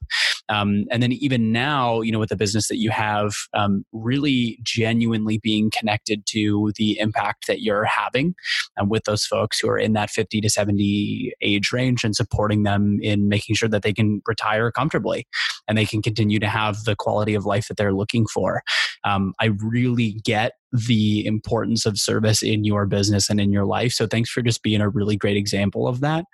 Um, 0.50 0.86
and 0.92 1.04
then 1.04 1.12
even 1.14 1.52
now 1.52 2.02
you 2.02 2.12
know 2.12 2.20
with 2.20 2.30
the 2.30 2.36
business 2.36 2.68
that 2.68 2.78
you 2.78 2.90
have 2.90 3.34
um, 3.54 3.86
really 3.92 4.60
genuinely 4.64 5.40
being 5.40 5.72
connected 5.72 6.26
to 6.28 6.72
the 6.78 7.00
impact 7.00 7.48
that 7.48 7.62
you're 7.62 7.86
having 7.86 8.36
um, 8.78 8.90
with 8.90 9.04
those 9.04 9.26
folks 9.26 9.60
who 9.60 9.70
are 9.70 9.78
in 9.78 9.94
that 9.94 10.10
50 10.10 10.42
to 10.42 10.50
70 10.50 11.34
age 11.42 11.72
range 11.72 12.04
and 12.04 12.16
supporting 12.16 12.64
them 12.64 13.00
in 13.02 13.28
making 13.28 13.56
sure 13.56 13.70
that 13.70 13.84
they 13.84 13.94
can 13.94 14.22
retire 14.28 14.72
comfortably 14.72 15.26
and 15.68 15.78
they 15.78 15.86
can 15.86 16.02
continue 16.02 16.40
to 16.40 16.48
have 16.48 16.84
the 16.86 16.96
quality 16.96 17.34
of 17.34 17.46
life 17.46 17.68
that 17.68 17.78
they're 17.78 17.94
looking 17.94 18.26
for. 18.26 18.62
Um, 19.04 19.34
i 19.40 19.46
really 19.62 20.20
get 20.24 20.54
the 20.72 21.26
importance 21.26 21.86
of 21.86 21.98
service 21.98 22.44
in 22.44 22.64
your 22.64 22.86
business 22.86 23.30
and 23.30 23.40
in 23.40 23.52
your 23.52 23.66
life. 23.66 23.94
So 23.94 24.08
thanks 24.08 24.30
for 24.30 24.42
just 24.42 24.64
being 24.64 24.82
a 24.82 24.90
really 24.90 25.16
great 25.16 25.38
example 25.38 25.88
of 25.88 26.02
that. 26.02 26.26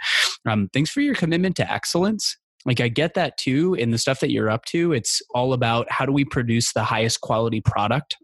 Um, 0.48 0.70
thanks 0.74 0.90
for 0.90 1.02
your 1.02 1.16
commitment 1.16 1.56
to 1.58 1.72
excellence. 1.72 2.38
Like 2.66 2.80
I 2.80 2.88
get 2.88 3.14
that 3.16 3.38
too 3.38 3.74
in 3.76 3.92
the 3.92 3.98
stuff 3.98 4.20
that 4.22 4.32
you're 4.32 4.50
up 4.50 4.66
to. 4.66 4.94
It's 4.94 5.22
all 5.34 5.54
about 5.54 5.92
how 5.92 6.06
do 6.06 6.12
we 6.12 6.26
produce 6.26 6.74
the 6.74 6.84
highest 6.84 7.22
quality 7.22 7.62
product 7.62 8.18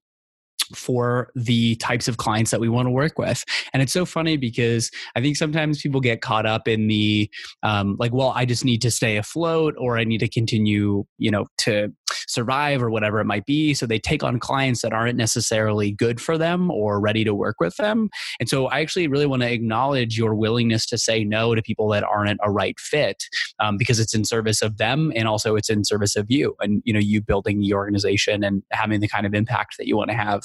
for 0.75 1.31
the 1.35 1.75
types 1.75 2.07
of 2.07 2.17
clients 2.17 2.51
that 2.51 2.59
we 2.59 2.69
want 2.69 2.85
to 2.85 2.91
work 2.91 3.17
with. 3.17 3.43
And 3.73 3.81
it's 3.81 3.93
so 3.93 4.05
funny 4.05 4.37
because 4.37 4.91
I 5.15 5.21
think 5.21 5.37
sometimes 5.37 5.81
people 5.81 6.01
get 6.01 6.21
caught 6.21 6.45
up 6.45 6.67
in 6.67 6.87
the 6.87 7.29
um, 7.63 7.95
like, 7.99 8.13
well, 8.13 8.33
I 8.35 8.45
just 8.45 8.65
need 8.65 8.81
to 8.81 8.91
stay 8.91 9.17
afloat 9.17 9.75
or 9.77 9.97
I 9.97 10.03
need 10.03 10.19
to 10.19 10.29
continue, 10.29 11.05
you 11.17 11.31
know, 11.31 11.45
to 11.59 11.93
survive 12.27 12.81
or 12.81 12.89
whatever 12.89 13.19
it 13.19 13.25
might 13.25 13.45
be. 13.45 13.73
So 13.73 13.85
they 13.85 13.99
take 13.99 14.23
on 14.23 14.39
clients 14.39 14.81
that 14.81 14.93
aren't 14.93 15.17
necessarily 15.17 15.91
good 15.91 16.21
for 16.21 16.37
them 16.37 16.69
or 16.71 16.99
ready 16.99 17.23
to 17.23 17.33
work 17.33 17.55
with 17.59 17.75
them. 17.77 18.09
And 18.39 18.47
so 18.47 18.67
I 18.67 18.81
actually 18.81 19.07
really 19.07 19.25
want 19.25 19.41
to 19.41 19.51
acknowledge 19.51 20.17
your 20.17 20.35
willingness 20.35 20.85
to 20.87 20.97
say 20.97 21.23
no 21.23 21.55
to 21.55 21.61
people 21.61 21.89
that 21.89 22.03
aren't 22.03 22.39
a 22.43 22.51
right 22.51 22.79
fit 22.79 23.23
um, 23.59 23.77
because 23.77 23.99
it's 23.99 24.13
in 24.13 24.25
service 24.25 24.61
of 24.61 24.77
them 24.77 25.11
and 25.15 25.27
also 25.27 25.55
it's 25.55 25.69
in 25.69 25.83
service 25.83 26.15
of 26.15 26.27
you 26.29 26.55
and 26.59 26.81
you 26.85 26.93
know 26.93 26.99
you 26.99 27.21
building 27.21 27.59
the 27.59 27.73
organization 27.73 28.43
and 28.43 28.63
having 28.71 28.99
the 28.99 29.07
kind 29.07 29.25
of 29.25 29.33
impact 29.33 29.75
that 29.77 29.87
you 29.87 29.97
want 29.97 30.09
to 30.09 30.15
have. 30.15 30.43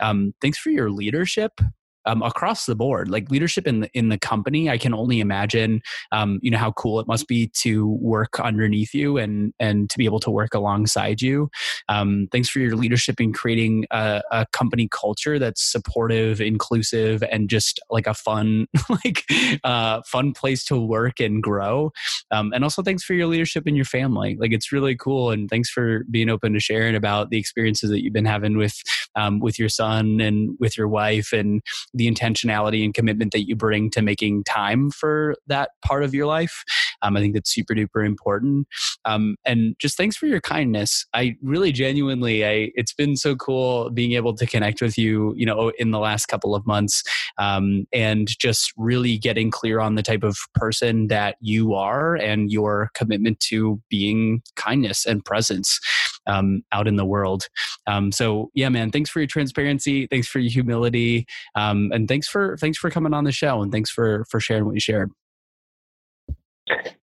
Um, 0.00 0.34
thanks 0.40 0.58
for 0.58 0.70
your 0.70 0.90
leadership 0.90 1.60
um, 2.06 2.22
across 2.22 2.66
the 2.66 2.74
board 2.74 3.08
like 3.08 3.30
leadership 3.30 3.66
in 3.66 3.80
the 3.80 3.90
in 3.94 4.08
the 4.08 4.18
company 4.18 4.68
i 4.68 4.78
can 4.78 4.94
only 4.94 5.20
imagine 5.20 5.80
um, 6.12 6.38
you 6.42 6.50
know 6.50 6.58
how 6.58 6.72
cool 6.72 7.00
it 7.00 7.06
must 7.06 7.28
be 7.28 7.48
to 7.48 7.86
work 8.00 8.40
underneath 8.40 8.94
you 8.94 9.18
and 9.18 9.52
and 9.60 9.88
to 9.90 9.98
be 9.98 10.04
able 10.04 10.20
to 10.20 10.30
work 10.30 10.54
alongside 10.54 11.22
you. 11.22 11.50
Um, 11.88 12.28
thanks 12.32 12.48
for 12.48 12.58
your 12.60 12.76
leadership 12.76 13.20
in 13.20 13.32
creating 13.32 13.86
a, 13.90 14.22
a, 14.30 14.46
company 14.52 14.88
culture 14.90 15.38
that's 15.38 15.62
supportive 15.62 16.40
inclusive 16.40 17.22
and 17.30 17.48
just 17.48 17.80
like 17.90 18.06
a 18.06 18.14
fun 18.14 18.66
like 18.88 19.24
uh, 19.64 20.02
fun 20.06 20.32
place 20.32 20.64
to 20.64 20.78
work 20.78 21.20
and 21.20 21.42
grow. 21.42 21.92
Um, 22.30 22.52
and 22.52 22.64
also 22.64 22.82
thanks 22.82 23.02
for 23.02 23.14
your 23.14 23.26
leadership 23.26 23.66
in 23.66 23.76
your 23.76 23.84
family. 23.84 24.36
Like 24.38 24.52
it's 24.52 24.72
really 24.72 24.96
cool 24.96 25.30
and 25.30 25.48
thanks 25.48 25.70
for 25.70 26.04
being 26.10 26.28
open 26.28 26.52
to 26.52 26.60
sharing 26.60 26.94
about 26.94 27.30
the 27.30 27.38
experiences 27.38 27.90
that 27.90 28.02
you've 28.02 28.12
been 28.12 28.24
having 28.24 28.56
with 28.56 28.82
um, 29.14 29.40
with 29.40 29.58
your 29.58 29.68
son 29.68 30.20
and 30.20 30.56
with 30.58 30.76
your 30.76 30.88
wife 30.88 31.32
and 31.32 31.62
the 31.94 32.10
intentionality 32.10 32.84
and 32.84 32.94
commitment 32.94 33.32
that 33.32 33.46
you 33.46 33.56
bring 33.56 33.90
to 33.90 34.02
making 34.02 34.44
time 34.44 34.90
for 34.90 35.34
that 35.46 35.70
part 35.84 36.04
of 36.04 36.14
your 36.14 36.26
life. 36.26 36.64
Um, 37.02 37.16
I 37.16 37.20
think 37.20 37.34
that's 37.34 37.52
super 37.52 37.74
duper 37.74 38.04
important. 38.06 38.66
Um, 39.04 39.36
and 39.44 39.74
just 39.78 39.96
thanks 39.96 40.16
for 40.16 40.26
your 40.26 40.40
kindness. 40.40 41.06
I 41.14 41.36
really 41.42 41.72
genuinely, 41.72 42.46
I 42.46 42.70
it's 42.74 42.92
been 42.92 43.16
so 43.16 43.34
cool 43.36 43.90
being 43.90 44.12
able 44.12 44.34
to 44.34 44.46
connect 44.46 44.80
with 44.80 44.96
you, 44.96 45.34
you 45.36 45.46
know, 45.46 45.72
in 45.78 45.90
the 45.90 45.98
last 45.98 46.26
couple 46.26 46.54
of 46.54 46.66
months, 46.66 47.02
um, 47.38 47.86
and 47.92 48.28
just 48.38 48.72
really 48.76 49.18
getting 49.18 49.50
clear 49.50 49.80
on 49.80 49.94
the 49.94 50.02
type 50.02 50.22
of 50.22 50.36
person 50.54 51.08
that 51.08 51.36
you 51.40 51.74
are 51.74 52.14
and 52.16 52.50
your 52.50 52.90
commitment 52.94 53.40
to 53.40 53.80
being 53.88 54.42
kindness 54.56 55.04
and 55.04 55.24
presence 55.24 55.80
um, 56.26 56.62
out 56.72 56.88
in 56.88 56.96
the 56.96 57.04
world. 57.04 57.48
Um, 57.86 58.12
so 58.12 58.50
yeah, 58.54 58.68
man, 58.68 58.90
thanks 58.90 59.10
for 59.10 59.20
your 59.20 59.26
transparency. 59.26 60.06
Thanks 60.06 60.28
for 60.28 60.38
your 60.38 60.50
humility. 60.50 61.26
Um, 61.54 61.90
and 61.92 62.08
thanks 62.08 62.28
for, 62.28 62.56
thanks 62.58 62.78
for 62.78 62.90
coming 62.90 63.14
on 63.14 63.24
the 63.24 63.32
show 63.32 63.62
and 63.62 63.72
thanks 63.72 63.90
for, 63.90 64.24
for 64.30 64.40
sharing 64.40 64.64
what 64.64 64.74
you 64.74 64.80
shared. 64.80 65.10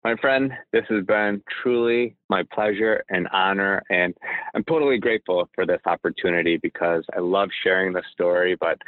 My 0.04 0.14
friend, 0.16 0.52
this 0.72 0.84
has 0.88 1.04
been 1.04 1.42
truly 1.62 2.16
my 2.30 2.44
pleasure 2.52 3.04
and 3.11 3.28
honor. 3.32 3.82
And 3.90 4.14
I'm 4.54 4.64
totally 4.64 4.98
grateful 4.98 5.48
for 5.54 5.66
this 5.66 5.80
opportunity 5.86 6.56
because 6.56 7.04
I 7.14 7.20
love 7.20 7.50
sharing 7.62 7.92
the 7.92 8.02
story. 8.12 8.56
But 8.59 8.78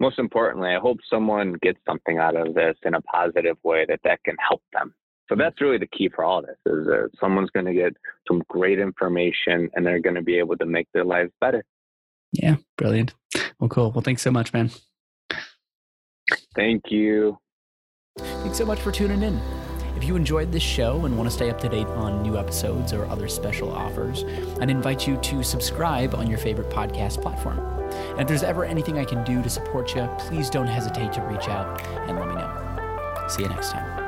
most 0.00 0.18
importantly, 0.18 0.70
I 0.74 0.80
hope 0.80 0.98
someone 1.08 1.54
gets 1.62 1.78
something 1.86 2.18
out 2.18 2.36
of 2.36 2.54
this 2.54 2.76
in 2.82 2.94
a 2.94 3.00
positive 3.02 3.56
way 3.62 3.86
that 3.88 4.00
that 4.04 4.22
can 4.24 4.36
help 4.46 4.60
them. 4.72 4.92
So 5.28 5.34
that's 5.34 5.60
really 5.60 5.78
the 5.78 5.88
key 5.88 6.08
for 6.08 6.24
all 6.24 6.42
this 6.42 6.56
is 6.66 6.86
that 6.86 7.10
someone's 7.20 7.50
going 7.50 7.66
to 7.66 7.74
get 7.74 7.96
some 8.28 8.42
great 8.48 8.78
information 8.78 9.68
and 9.74 9.84
they're 9.84 10.00
going 10.00 10.14
to 10.14 10.22
be 10.22 10.38
able 10.38 10.56
to 10.58 10.66
make 10.66 10.86
their 10.92 11.04
lives 11.04 11.32
better. 11.40 11.64
Yeah, 12.32 12.56
brilliant. 12.76 13.14
Well, 13.58 13.68
cool. 13.68 13.90
Well, 13.92 14.02
thanks 14.02 14.22
so 14.22 14.30
much, 14.30 14.52
man. 14.52 14.70
Thank 16.54 16.90
you. 16.90 17.38
Thanks 18.18 18.58
so 18.58 18.64
much 18.64 18.80
for 18.80 18.92
tuning 18.92 19.22
in. 19.22 19.40
If 19.96 20.04
you 20.04 20.14
enjoyed 20.14 20.52
this 20.52 20.62
show 20.62 21.06
and 21.06 21.16
want 21.16 21.28
to 21.28 21.34
stay 21.34 21.48
up 21.48 21.58
to 21.60 21.68
date 21.68 21.86
on 21.88 22.22
new 22.22 22.36
episodes 22.36 22.92
or 22.92 23.06
other 23.06 23.28
special 23.28 23.72
offers, 23.72 24.24
I'd 24.60 24.70
invite 24.70 25.06
you 25.06 25.16
to 25.16 25.42
subscribe 25.42 26.14
on 26.14 26.28
your 26.28 26.38
favorite 26.38 26.68
podcast 26.68 27.22
platform. 27.22 27.58
And 28.12 28.20
if 28.20 28.28
there's 28.28 28.42
ever 28.42 28.64
anything 28.64 28.98
I 28.98 29.04
can 29.04 29.24
do 29.24 29.42
to 29.42 29.48
support 29.48 29.94
you, 29.94 30.08
please 30.18 30.50
don't 30.50 30.66
hesitate 30.66 31.14
to 31.14 31.22
reach 31.22 31.48
out 31.48 31.80
and 31.86 32.18
let 32.18 32.28
me 32.28 32.34
know. 32.34 33.26
See 33.28 33.42
you 33.42 33.48
next 33.48 33.70
time. 33.72 34.05